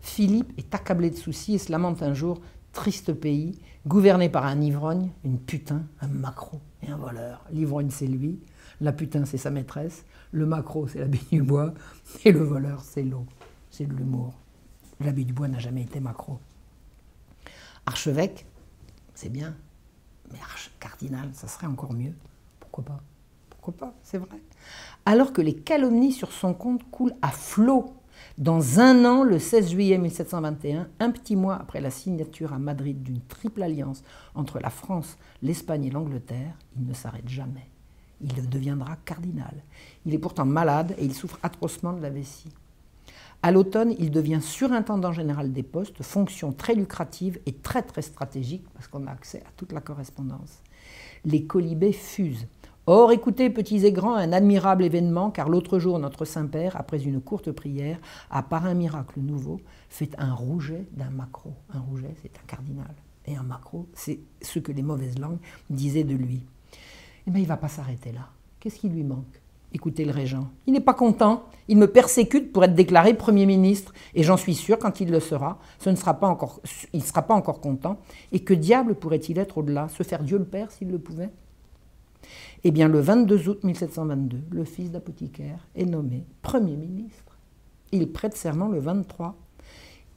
Philippe 0.00 0.52
est 0.58 0.72
accablé 0.74 1.10
de 1.10 1.16
soucis 1.16 1.54
et 1.54 1.58
se 1.58 1.72
lamente 1.72 2.02
un 2.02 2.14
jour 2.14 2.40
triste 2.72 3.12
pays, 3.12 3.60
gouverné 3.86 4.28
par 4.28 4.44
un 4.44 4.60
ivrogne, 4.60 5.10
une 5.24 5.38
putain, 5.38 5.82
un 6.00 6.08
macro 6.08 6.60
et 6.82 6.90
un 6.90 6.96
voleur. 6.96 7.44
L'ivrogne, 7.50 7.90
c'est 7.90 8.06
lui, 8.06 8.40
la 8.80 8.92
putain, 8.92 9.24
c'est 9.24 9.38
sa 9.38 9.50
maîtresse, 9.50 10.04
le 10.32 10.46
macro, 10.46 10.88
c'est 10.88 10.98
l'abbé 10.98 11.20
Dubois, 11.30 11.74
et 12.24 12.32
le 12.32 12.42
voleur, 12.42 12.82
c'est 12.82 13.02
l'eau, 13.02 13.26
c'est 13.70 13.86
de 13.86 13.94
l'humour. 13.94 14.34
L'abbé 15.00 15.24
Dubois 15.24 15.48
n'a 15.48 15.58
jamais 15.58 15.82
été 15.82 16.00
macro. 16.00 16.38
Archevêque, 17.86 18.46
c'est 19.14 19.28
bien, 19.28 19.54
mais 20.32 20.38
cardinal, 20.80 21.30
ça 21.32 21.48
serait 21.48 21.66
encore 21.66 21.92
mieux. 21.92 22.14
Pourquoi 22.60 22.84
pas? 22.84 23.00
Pourquoi 23.50 23.74
pas, 23.74 23.94
c'est 24.02 24.18
vrai. 24.18 24.40
Alors 25.04 25.32
que 25.32 25.42
les 25.42 25.54
calomnies 25.54 26.12
sur 26.12 26.32
son 26.32 26.54
compte 26.54 26.88
coulent 26.90 27.14
à 27.22 27.30
flot 27.30 27.94
dans 28.38 28.80
un 28.80 29.04
an, 29.04 29.24
le 29.24 29.38
16 29.38 29.70
juillet 29.70 29.98
1721, 29.98 30.88
un 31.00 31.10
petit 31.10 31.36
mois 31.36 31.56
après 31.56 31.80
la 31.80 31.90
signature 31.90 32.52
à 32.52 32.58
Madrid 32.58 33.02
d'une 33.02 33.20
triple 33.20 33.62
alliance 33.62 34.02
entre 34.34 34.58
la 34.58 34.70
France, 34.70 35.18
l'Espagne 35.42 35.84
et 35.84 35.90
l'Angleterre, 35.90 36.54
il 36.76 36.86
ne 36.86 36.94
s'arrête 36.94 37.28
jamais. 37.28 37.68
Il 38.20 38.48
deviendra 38.48 38.96
cardinal. 39.04 39.54
Il 40.06 40.14
est 40.14 40.18
pourtant 40.18 40.46
malade 40.46 40.94
et 40.98 41.04
il 41.04 41.14
souffre 41.14 41.38
atrocement 41.42 41.92
de 41.92 42.00
la 42.00 42.10
vessie. 42.10 42.50
À 43.44 43.50
l'automne, 43.50 43.94
il 43.98 44.12
devient 44.12 44.40
surintendant 44.40 45.12
général 45.12 45.52
des 45.52 45.64
postes, 45.64 46.02
fonction 46.02 46.52
très 46.52 46.74
lucrative 46.74 47.40
et 47.44 47.52
très 47.52 47.82
très 47.82 48.02
stratégique 48.02 48.64
parce 48.72 48.86
qu'on 48.86 49.06
a 49.08 49.10
accès 49.10 49.40
à 49.40 49.50
toute 49.56 49.72
la 49.72 49.80
correspondance. 49.80 50.60
Les 51.24 51.44
colibés 51.44 51.92
fusent. 51.92 52.46
Or, 52.86 53.12
écoutez, 53.12 53.48
petits 53.48 53.86
et 53.86 53.92
grands, 53.92 54.16
un 54.16 54.32
admirable 54.32 54.82
événement, 54.82 55.30
car 55.30 55.48
l'autre 55.48 55.78
jour, 55.78 56.00
notre 56.00 56.24
Saint-Père, 56.24 56.74
après 56.76 57.00
une 57.04 57.20
courte 57.20 57.52
prière, 57.52 58.00
a 58.28 58.42
par 58.42 58.66
un 58.66 58.74
miracle 58.74 59.20
nouveau 59.20 59.60
fait 59.88 60.10
un 60.18 60.34
rouget 60.34 60.88
d'un 60.90 61.10
macro. 61.10 61.52
Un 61.72 61.78
rouget, 61.78 62.12
c'est 62.22 62.36
un 62.36 62.46
cardinal. 62.48 62.92
Et 63.26 63.36
un 63.36 63.44
macro, 63.44 63.86
c'est 63.94 64.18
ce 64.40 64.58
que 64.58 64.72
les 64.72 64.82
mauvaises 64.82 65.16
langues 65.20 65.38
disaient 65.70 66.02
de 66.02 66.16
lui. 66.16 66.44
Eh 67.28 67.30
il 67.30 67.42
ne 67.42 67.46
va 67.46 67.56
pas 67.56 67.68
s'arrêter 67.68 68.10
là. 68.10 68.28
Qu'est-ce 68.58 68.80
qui 68.80 68.88
lui 68.88 69.04
manque? 69.04 69.40
Écoutez 69.72 70.04
le 70.04 70.10
régent. 70.10 70.50
Il 70.66 70.72
n'est 70.72 70.80
pas 70.80 70.92
content. 70.92 71.44
Il 71.68 71.78
me 71.78 71.86
persécute 71.86 72.52
pour 72.52 72.64
être 72.64 72.74
déclaré 72.74 73.14
Premier 73.14 73.46
ministre. 73.46 73.94
Et 74.14 74.24
j'en 74.24 74.36
suis 74.36 74.54
sûr, 74.54 74.76
quand 74.80 75.00
il 75.00 75.08
le 75.12 75.20
sera, 75.20 75.60
ce 75.78 75.88
ne 75.88 75.94
sera 75.94 76.14
pas 76.14 76.26
encore, 76.26 76.60
il 76.92 76.98
ne 76.98 77.04
sera 77.04 77.22
pas 77.22 77.34
encore 77.34 77.60
content. 77.60 77.98
Et 78.32 78.40
que 78.40 78.54
diable 78.54 78.96
pourrait-il 78.96 79.38
être 79.38 79.58
au-delà? 79.58 79.86
Se 79.88 80.02
faire 80.02 80.24
Dieu 80.24 80.36
le 80.36 80.44
Père 80.44 80.72
s'il 80.72 80.90
le 80.90 80.98
pouvait? 80.98 81.30
Eh 82.64 82.70
bien, 82.70 82.88
le 82.88 83.00
22 83.00 83.48
août 83.48 83.64
1722, 83.64 84.38
le 84.50 84.64
fils 84.64 84.90
d'apothicaire 84.90 85.66
est 85.74 85.84
nommé 85.84 86.24
Premier 86.42 86.76
ministre. 86.76 87.36
Il 87.90 88.10
prête 88.12 88.36
serment 88.36 88.68
le 88.68 88.78
23. 88.78 89.36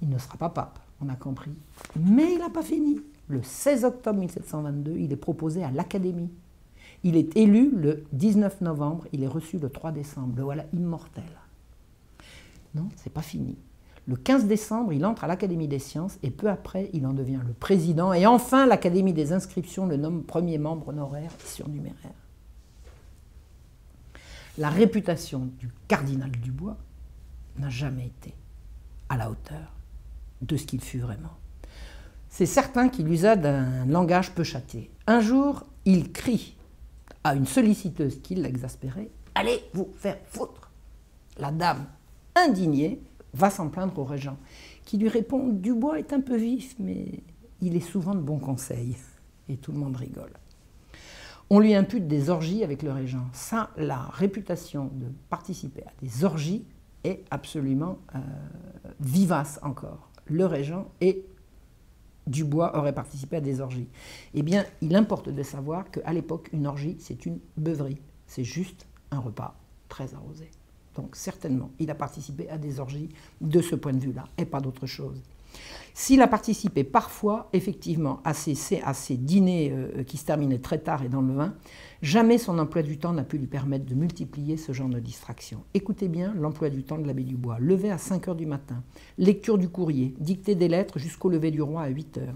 Il 0.02 0.10
ne 0.10 0.18
sera 0.18 0.38
pas 0.38 0.50
pape, 0.50 0.80
on 1.02 1.10
a 1.10 1.16
compris. 1.16 1.54
Mais 2.00 2.34
il 2.34 2.40
n'a 2.40 2.50
pas 2.50 2.62
fini. 2.62 3.00
Le 3.28 3.42
16 3.42 3.86
octobre 3.86 4.20
1722, 4.20 4.98
il 4.98 5.12
est 5.12 5.18
proposé 5.18 5.64
à 5.64 5.72
l'Académie. 5.72 6.30
Il 7.04 7.16
est 7.16 7.36
élu 7.36 7.72
le 7.76 8.04
19 8.14 8.62
novembre, 8.62 9.06
il 9.12 9.24
est 9.24 9.28
reçu 9.28 9.58
le 9.58 9.70
3 9.70 9.92
décembre. 9.92 10.34
Le 10.38 10.44
voilà 10.44 10.66
immortel. 10.74 11.24
Non, 12.76 12.90
c'est 12.96 13.12
pas 13.12 13.22
fini. 13.22 13.56
Le 14.08 14.16
15 14.16 14.46
décembre, 14.46 14.94
il 14.94 15.04
entre 15.06 15.24
à 15.24 15.28
l'Académie 15.28 15.68
des 15.68 15.80
sciences 15.80 16.18
et 16.22 16.30
peu 16.30 16.48
après, 16.48 16.90
il 16.94 17.08
en 17.08 17.14
devient 17.14 17.40
le 17.46 17.54
président. 17.54 18.14
Et 18.14 18.28
enfin, 18.28 18.68
l'Académie 18.68 19.14
des 19.14 19.34
inscriptions 19.34 19.88
le 19.88 19.98
nomme 19.98 20.24
premier 20.24 20.60
membre 20.60 20.90
honoraire 20.90 21.32
et 21.44 21.48
surnuméraire. 21.48 22.14
La 24.58 24.70
réputation 24.70 25.50
du 25.60 25.70
cardinal 25.88 26.32
Dubois 26.32 26.78
n'a 27.58 27.70
jamais 27.70 28.06
été 28.06 28.34
à 29.10 29.18
la 29.18 29.30
hauteur 29.30 29.74
de 30.42 30.56
ce 30.56 30.66
qu'il 30.66 30.82
fut 30.82 31.00
vraiment. 31.00 31.38
C'est 32.30 32.46
certain 32.46 32.90
qu'il 32.90 33.08
usa 33.08 33.36
d'un 33.36 33.86
langage 33.86 34.32
peu 34.32 34.44
châté. 34.44 34.92
Un 35.08 35.20
jour, 35.20 35.64
il 35.86 36.12
crie 36.12 36.56
à 37.24 37.34
une 37.34 37.46
solliciteuse 37.46 38.22
qui 38.22 38.36
l'exaspérait 38.36 39.10
Allez 39.34 39.64
vous 39.74 39.90
faire 39.96 40.18
foutre 40.28 40.72
La 41.38 41.52
dame, 41.52 41.86
indignée, 42.36 43.02
va 43.36 43.50
s'en 43.50 43.70
plaindre 43.70 43.98
au 44.00 44.04
régent, 44.04 44.38
qui 44.86 44.98
lui 44.98 45.10
répond 45.10 45.50
Dubois 45.50 46.00
est 46.00 46.14
un 46.14 46.22
peu 46.22 46.38
vif, 46.38 46.76
mais 46.80 47.20
il 47.62 47.76
est 47.76 47.82
souvent 47.82 48.16
de 48.16 48.22
bons 48.22 48.40
conseils. 48.40 48.96
Et 49.50 49.58
tout 49.58 49.72
le 49.72 49.78
monde 49.78 49.96
rigole. 49.96 50.32
On 51.52 51.60
lui 51.60 51.76
impute 51.76 52.08
des 52.08 52.32
orgies 52.32 52.64
avec 52.64 52.82
le 52.82 52.92
régent. 52.92 53.28
Ça, 53.32 53.70
la 53.78 54.00
réputation 54.14 54.86
de 54.86 55.06
participer 55.30 55.84
à 55.84 55.92
des 56.02 56.24
orgies 56.24 56.66
est 57.04 57.24
absolument 57.30 58.00
euh, 58.16 58.20
vivace 59.00 59.60
encore. 59.62 60.10
Le 60.26 60.48
régent 60.48 60.88
et 61.02 61.24
Dubois 62.26 62.76
aurait 62.76 62.96
participé 62.96 63.36
à 63.36 63.42
des 63.42 63.62
orgies. 63.62 63.88
Eh 64.34 64.42
bien, 64.42 64.66
il 64.82 64.96
importe 64.96 65.30
de 65.30 65.44
savoir 65.44 65.92
qu'à 65.92 66.12
l'époque, 66.12 66.50
une 66.52 66.66
orgie, 66.66 66.98
c'est 67.00 67.28
une 67.28 67.38
beuverie. 67.58 68.02
C'est 68.26 68.44
juste 68.44 68.88
un 69.12 69.20
repas 69.20 69.56
très 69.88 70.16
arrosé. 70.16 70.50
Donc, 70.96 71.16
certainement, 71.16 71.72
il 71.80 71.90
a 71.92 71.96
participé 71.96 72.50
à 72.50 72.58
des 72.58 72.80
orgies 72.80 73.10
de 73.42 73.62
ce 73.62 73.76
point 73.76 73.94
de 73.94 74.00
vue-là, 74.00 74.26
et 74.38 74.46
pas 74.46 74.62
d'autre 74.62 74.86
chose. 74.86 75.22
S'il 75.94 76.22
a 76.22 76.28
participé 76.28 76.84
parfois, 76.84 77.48
effectivement, 77.54 78.20
à 78.26 78.34
ces, 78.34 78.82
à 78.84 78.94
ces 78.94 79.16
dîners 79.16 79.72
euh, 79.72 80.04
qui 80.04 80.18
se 80.18 80.26
terminaient 80.26 80.60
très 80.60 80.80
tard 80.80 81.04
et 81.04 81.10
dans 81.10 81.22
le 81.22 81.34
vin, 81.34 81.54
jamais 82.06 82.38
son 82.38 82.60
emploi 82.60 82.84
du 82.84 83.00
temps 83.00 83.14
n'a 83.14 83.24
pu 83.24 83.40
lui 83.40 83.48
permettre 83.48 83.86
de 83.86 83.96
multiplier 83.96 84.58
ce 84.58 84.72
genre 84.74 84.90
de 84.90 85.00
distraction. 85.00 85.64
Écoutez 85.74 86.08
bien 86.08 86.36
l'emploi 86.36 86.70
du 86.70 86.84
temps 86.84 87.00
de 87.00 87.08
l'abbé 87.08 87.24
Dubois. 87.24 87.58
Levé 87.60 87.90
à 87.90 87.98
5 87.98 88.28
heures 88.28 88.36
du 88.36 88.46
matin, 88.46 88.84
lecture 89.18 89.58
du 89.58 89.70
courrier, 89.70 90.14
dictée 90.20 90.54
des 90.54 90.68
lettres 90.68 91.00
jusqu'au 91.00 91.30
lever 91.30 91.50
du 91.50 91.64
roi 91.64 91.82
à 91.82 91.88
8 91.88 92.20
heures. 92.20 92.36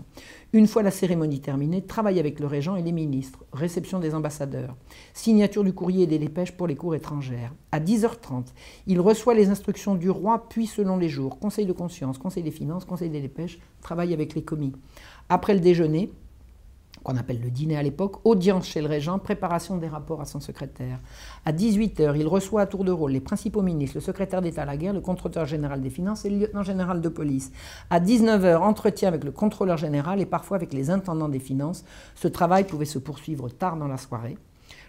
Une 0.53 0.65
fois 0.65 0.81
la 0.81 0.89
cérémonie 0.89 1.39
terminée, 1.39 1.83
travail 1.83 2.19
avec 2.19 2.39
le 2.39 2.47
régent 2.47 2.77
et 2.77 2.81
les 2.81 2.91
ministres, 2.91 3.45
réception 3.53 3.99
des 3.99 4.15
ambassadeurs, 4.15 4.75
signature 5.13 5.63
du 5.63 5.71
courrier 5.71 6.05
et 6.05 6.07
des 6.07 6.17
dépêches 6.17 6.53
pour 6.53 6.65
les 6.65 6.75
cours 6.75 6.95
étrangères. 6.95 7.53
À 7.71 7.79
10h30, 7.79 8.45
il 8.87 8.99
reçoit 8.99 9.35
les 9.35 9.49
instructions 9.49 9.93
du 9.93 10.09
roi, 10.09 10.49
puis 10.49 10.65
selon 10.65 10.97
les 10.97 11.09
jours, 11.09 11.37
conseil 11.37 11.67
de 11.67 11.73
conscience, 11.73 12.17
conseil 12.17 12.41
des 12.41 12.49
finances, 12.49 12.85
conseil 12.85 13.11
des 13.11 13.21
dépêches, 13.21 13.59
travail 13.81 14.15
avec 14.15 14.33
les 14.33 14.41
commis. 14.41 14.73
Après 15.29 15.53
le 15.53 15.59
déjeuner, 15.59 16.11
qu'on 17.03 17.17
appelle 17.17 17.41
le 17.41 17.49
dîner 17.49 17.77
à 17.77 17.83
l'époque, 17.83 18.25
audience 18.25 18.67
chez 18.67 18.81
le 18.81 18.87
régent, 18.87 19.19
préparation 19.19 19.77
des 19.77 19.87
rapports 19.87 20.21
à 20.21 20.25
son 20.25 20.39
secrétaire. 20.39 20.99
À 21.45 21.51
18h, 21.51 22.15
il 22.17 22.27
reçoit 22.27 22.61
à 22.61 22.65
tour 22.65 22.83
de 22.83 22.91
rôle 22.91 23.11
les 23.11 23.19
principaux 23.19 23.61
ministres, 23.61 23.97
le 23.97 24.01
secrétaire 24.01 24.41
d'État 24.41 24.63
à 24.63 24.65
la 24.65 24.77
guerre, 24.77 24.93
le 24.93 25.01
contrôleur 25.01 25.45
général 25.45 25.81
des 25.81 25.89
finances 25.89 26.25
et 26.25 26.29
le 26.29 26.39
lieutenant 26.39 26.63
général 26.63 27.01
de 27.01 27.09
police. 27.09 27.51
À 27.89 27.99
19h, 27.99 28.57
entretien 28.57 29.07
avec 29.07 29.23
le 29.23 29.31
contrôleur 29.31 29.77
général 29.77 30.19
et 30.19 30.25
parfois 30.25 30.57
avec 30.57 30.73
les 30.73 30.89
intendants 30.89 31.29
des 31.29 31.39
finances. 31.39 31.85
Ce 32.15 32.27
travail 32.27 32.65
pouvait 32.65 32.85
se 32.85 32.99
poursuivre 32.99 33.49
tard 33.49 33.77
dans 33.77 33.87
la 33.87 33.97
soirée. 33.97 34.37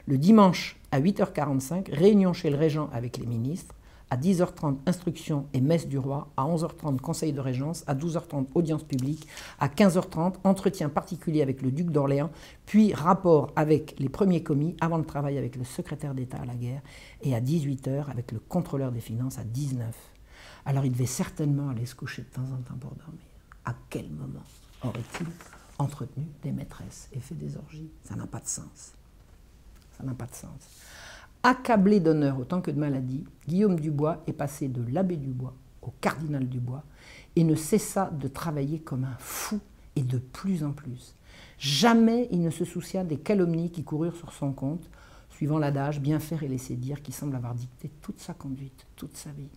Le 0.07 0.19
dimanche, 0.19 0.79
à 0.93 1.01
8h45, 1.01 1.95
réunion 1.95 2.33
chez 2.33 2.51
le 2.51 2.57
régent 2.57 2.89
avec 2.93 3.19
les 3.19 3.27
ministres 3.27 3.75
à 4.11 4.17
10h30 4.17 4.79
instruction 4.87 5.47
et 5.55 5.61
messe 5.61 5.87
du 5.89 5.99
roi, 5.99 6.29
à 6.37 6.45
11h30 6.45 6.99
conseil 6.99 7.33
de 7.33 7.41
régence, 7.41 7.85
à 7.87 7.95
12h30 7.95 8.47
audience 8.55 8.83
publique, 8.83 9.27
à 9.59 9.69
15h30 9.69 10.35
entretien 10.45 10.89
particulier 10.89 11.43
avec 11.43 11.63
le 11.63 11.71
duc 11.71 11.91
d'Orléans, 11.91 12.31
puis 12.67 12.93
rapport 12.93 13.53
avec 13.57 13.95
les 13.99 14.09
premiers 14.09 14.43
commis 14.43 14.77
avant 14.81 14.99
le 14.99 15.05
travail 15.05 15.39
avec 15.39 15.57
le 15.57 15.65
secrétaire 15.65 16.15
d'État 16.15 16.39
à 16.39 16.45
la 16.45 16.55
guerre, 16.55 16.83
et 17.23 17.35
à 17.35 17.41
18h 17.41 18.11
avec 18.11 18.33
le 18.33 18.41
contrôleur 18.41 18.93
des 18.93 19.01
finances 19.01 19.39
à 19.39 19.45
19 19.45 19.95
Alors 20.67 20.85
il 20.85 20.93
devait 20.93 21.07
certainement 21.07 21.71
aller 21.71 21.87
se 21.87 21.95
coucher 21.95 22.23
de 22.23 22.29
temps 22.29 22.43
en 22.43 22.63
temps 22.63 22.79
pour 22.79 22.95
dormir. 22.95 23.21
À 23.65 23.75
quel 23.89 24.11
moment 24.11 24.45
aurait-il 24.83 25.27
entretenu 25.79 26.27
des 26.43 26.53
maîtresses 26.53 27.09
et 27.13 27.21
fait 27.21 27.35
des 27.35 27.57
orgies? 27.57 27.91
Ça 28.05 28.17
n'a 28.17 28.27
pas 28.27 28.41
de 28.41 28.49
sens. 28.49 28.93
Ça 29.97 30.05
n'a 30.05 30.15
pas 30.15 30.27
de 30.27 30.35
sens. 30.35 30.51
Accablé 31.43 32.01
d'honneur 32.01 32.39
autant 32.39 32.61
que 32.61 32.71
de 32.71 32.79
maladie, 32.79 33.25
Guillaume 33.49 33.81
Dubois 33.81 34.23
est 34.27 34.35
passé 34.35 34.69
de 34.69 34.83
l'abbé 34.93 35.17
Dubois 35.17 35.55
au 35.81 35.91
cardinal 36.03 36.47
Dubois 36.47 36.85
et 37.35 37.45
ne 37.45 37.55
cessa 37.55 38.11
de 38.11 38.29
travailler 38.29 38.79
comme 38.79 39.05
un 39.05 39.17
fou 39.19 39.59
et 39.97 40.03
de 40.03 40.19
plus 40.19 40.65
en 40.65 40.73
plus. 40.73 41.15
Jamais 41.59 42.29
il 42.31 42.43
ne 42.43 42.51
se 42.51 42.67
soucia 42.67 43.05
des 43.05 43.17
calomnies 43.17 43.71
qui 43.71 43.85
coururent 43.85 44.17
sur 44.17 44.35
son 44.35 44.53
compte, 44.53 44.91
suivant 45.31 45.59
l'adage 45.59 46.01
bien 46.01 46.19
faire 46.19 46.43
et 46.43 46.49
laisser 46.49 46.77
dire 46.77 47.01
qui 47.01 47.13
semble 47.13 47.37
avoir 47.37 47.55
dicté 47.55 47.91
toute 48.03 48.21
sa 48.21 48.35
conduite, 48.35 48.87
toute 48.95 49.17
sa 49.17 49.31
vie. 49.31 49.49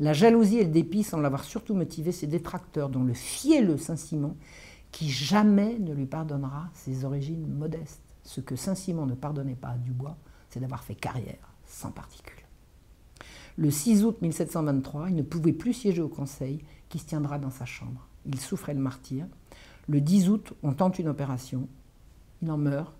La 0.00 0.12
jalousie 0.12 0.58
et 0.58 0.64
le 0.64 0.70
dépit 0.70 1.02
semblent 1.02 1.24
avoir 1.24 1.44
surtout 1.44 1.74
motivé 1.74 2.12
ses 2.12 2.26
détracteurs, 2.26 2.90
dont 2.90 3.04
le 3.04 3.14
fielleux 3.14 3.78
Saint-Simon, 3.78 4.36
qui 4.92 5.08
jamais 5.08 5.78
ne 5.78 5.94
lui 5.94 6.06
pardonnera 6.06 6.68
ses 6.74 7.06
origines 7.06 7.46
modestes. 7.46 8.02
Ce 8.22 8.42
que 8.42 8.56
Saint-Simon 8.56 9.06
ne 9.06 9.14
pardonnait 9.14 9.54
pas 9.54 9.70
à 9.70 9.78
Dubois, 9.78 10.18
c'est 10.56 10.60
d'avoir 10.60 10.82
fait 10.82 10.94
carrière 10.94 11.52
sans 11.66 11.90
particules. 11.90 12.32
Le 13.58 13.70
6 13.70 14.04
août 14.04 14.22
1723, 14.22 15.10
il 15.10 15.16
ne 15.16 15.22
pouvait 15.22 15.52
plus 15.52 15.74
siéger 15.74 16.00
au 16.00 16.08
Conseil 16.08 16.64
qui 16.88 16.98
se 16.98 17.04
tiendra 17.04 17.38
dans 17.38 17.50
sa 17.50 17.66
chambre. 17.66 18.08
Il 18.24 18.40
souffrait 18.40 18.72
le 18.72 18.80
martyr. 18.80 19.26
Le 19.86 20.00
10 20.00 20.30
août, 20.30 20.54
on 20.62 20.72
tente 20.72 20.98
une 20.98 21.08
opération. 21.08 21.68
Il 22.40 22.50
en 22.50 22.56
meurt. 22.56 22.94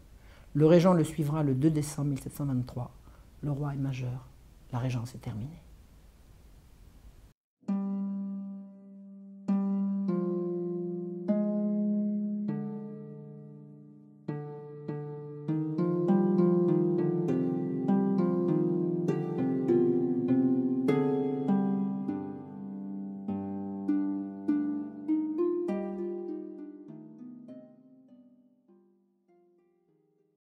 Le 0.52 0.66
régent 0.66 0.92
le 0.92 1.02
suivra 1.02 1.42
le 1.42 1.54
2 1.54 1.70
décembre 1.70 2.11
1723. 2.11 2.94
Le 3.40 3.50
roi 3.50 3.72
est 3.72 3.78
majeur. 3.78 4.28
La 4.70 4.78
régence 4.78 5.14
est 5.14 5.22
terminée. 5.22 5.62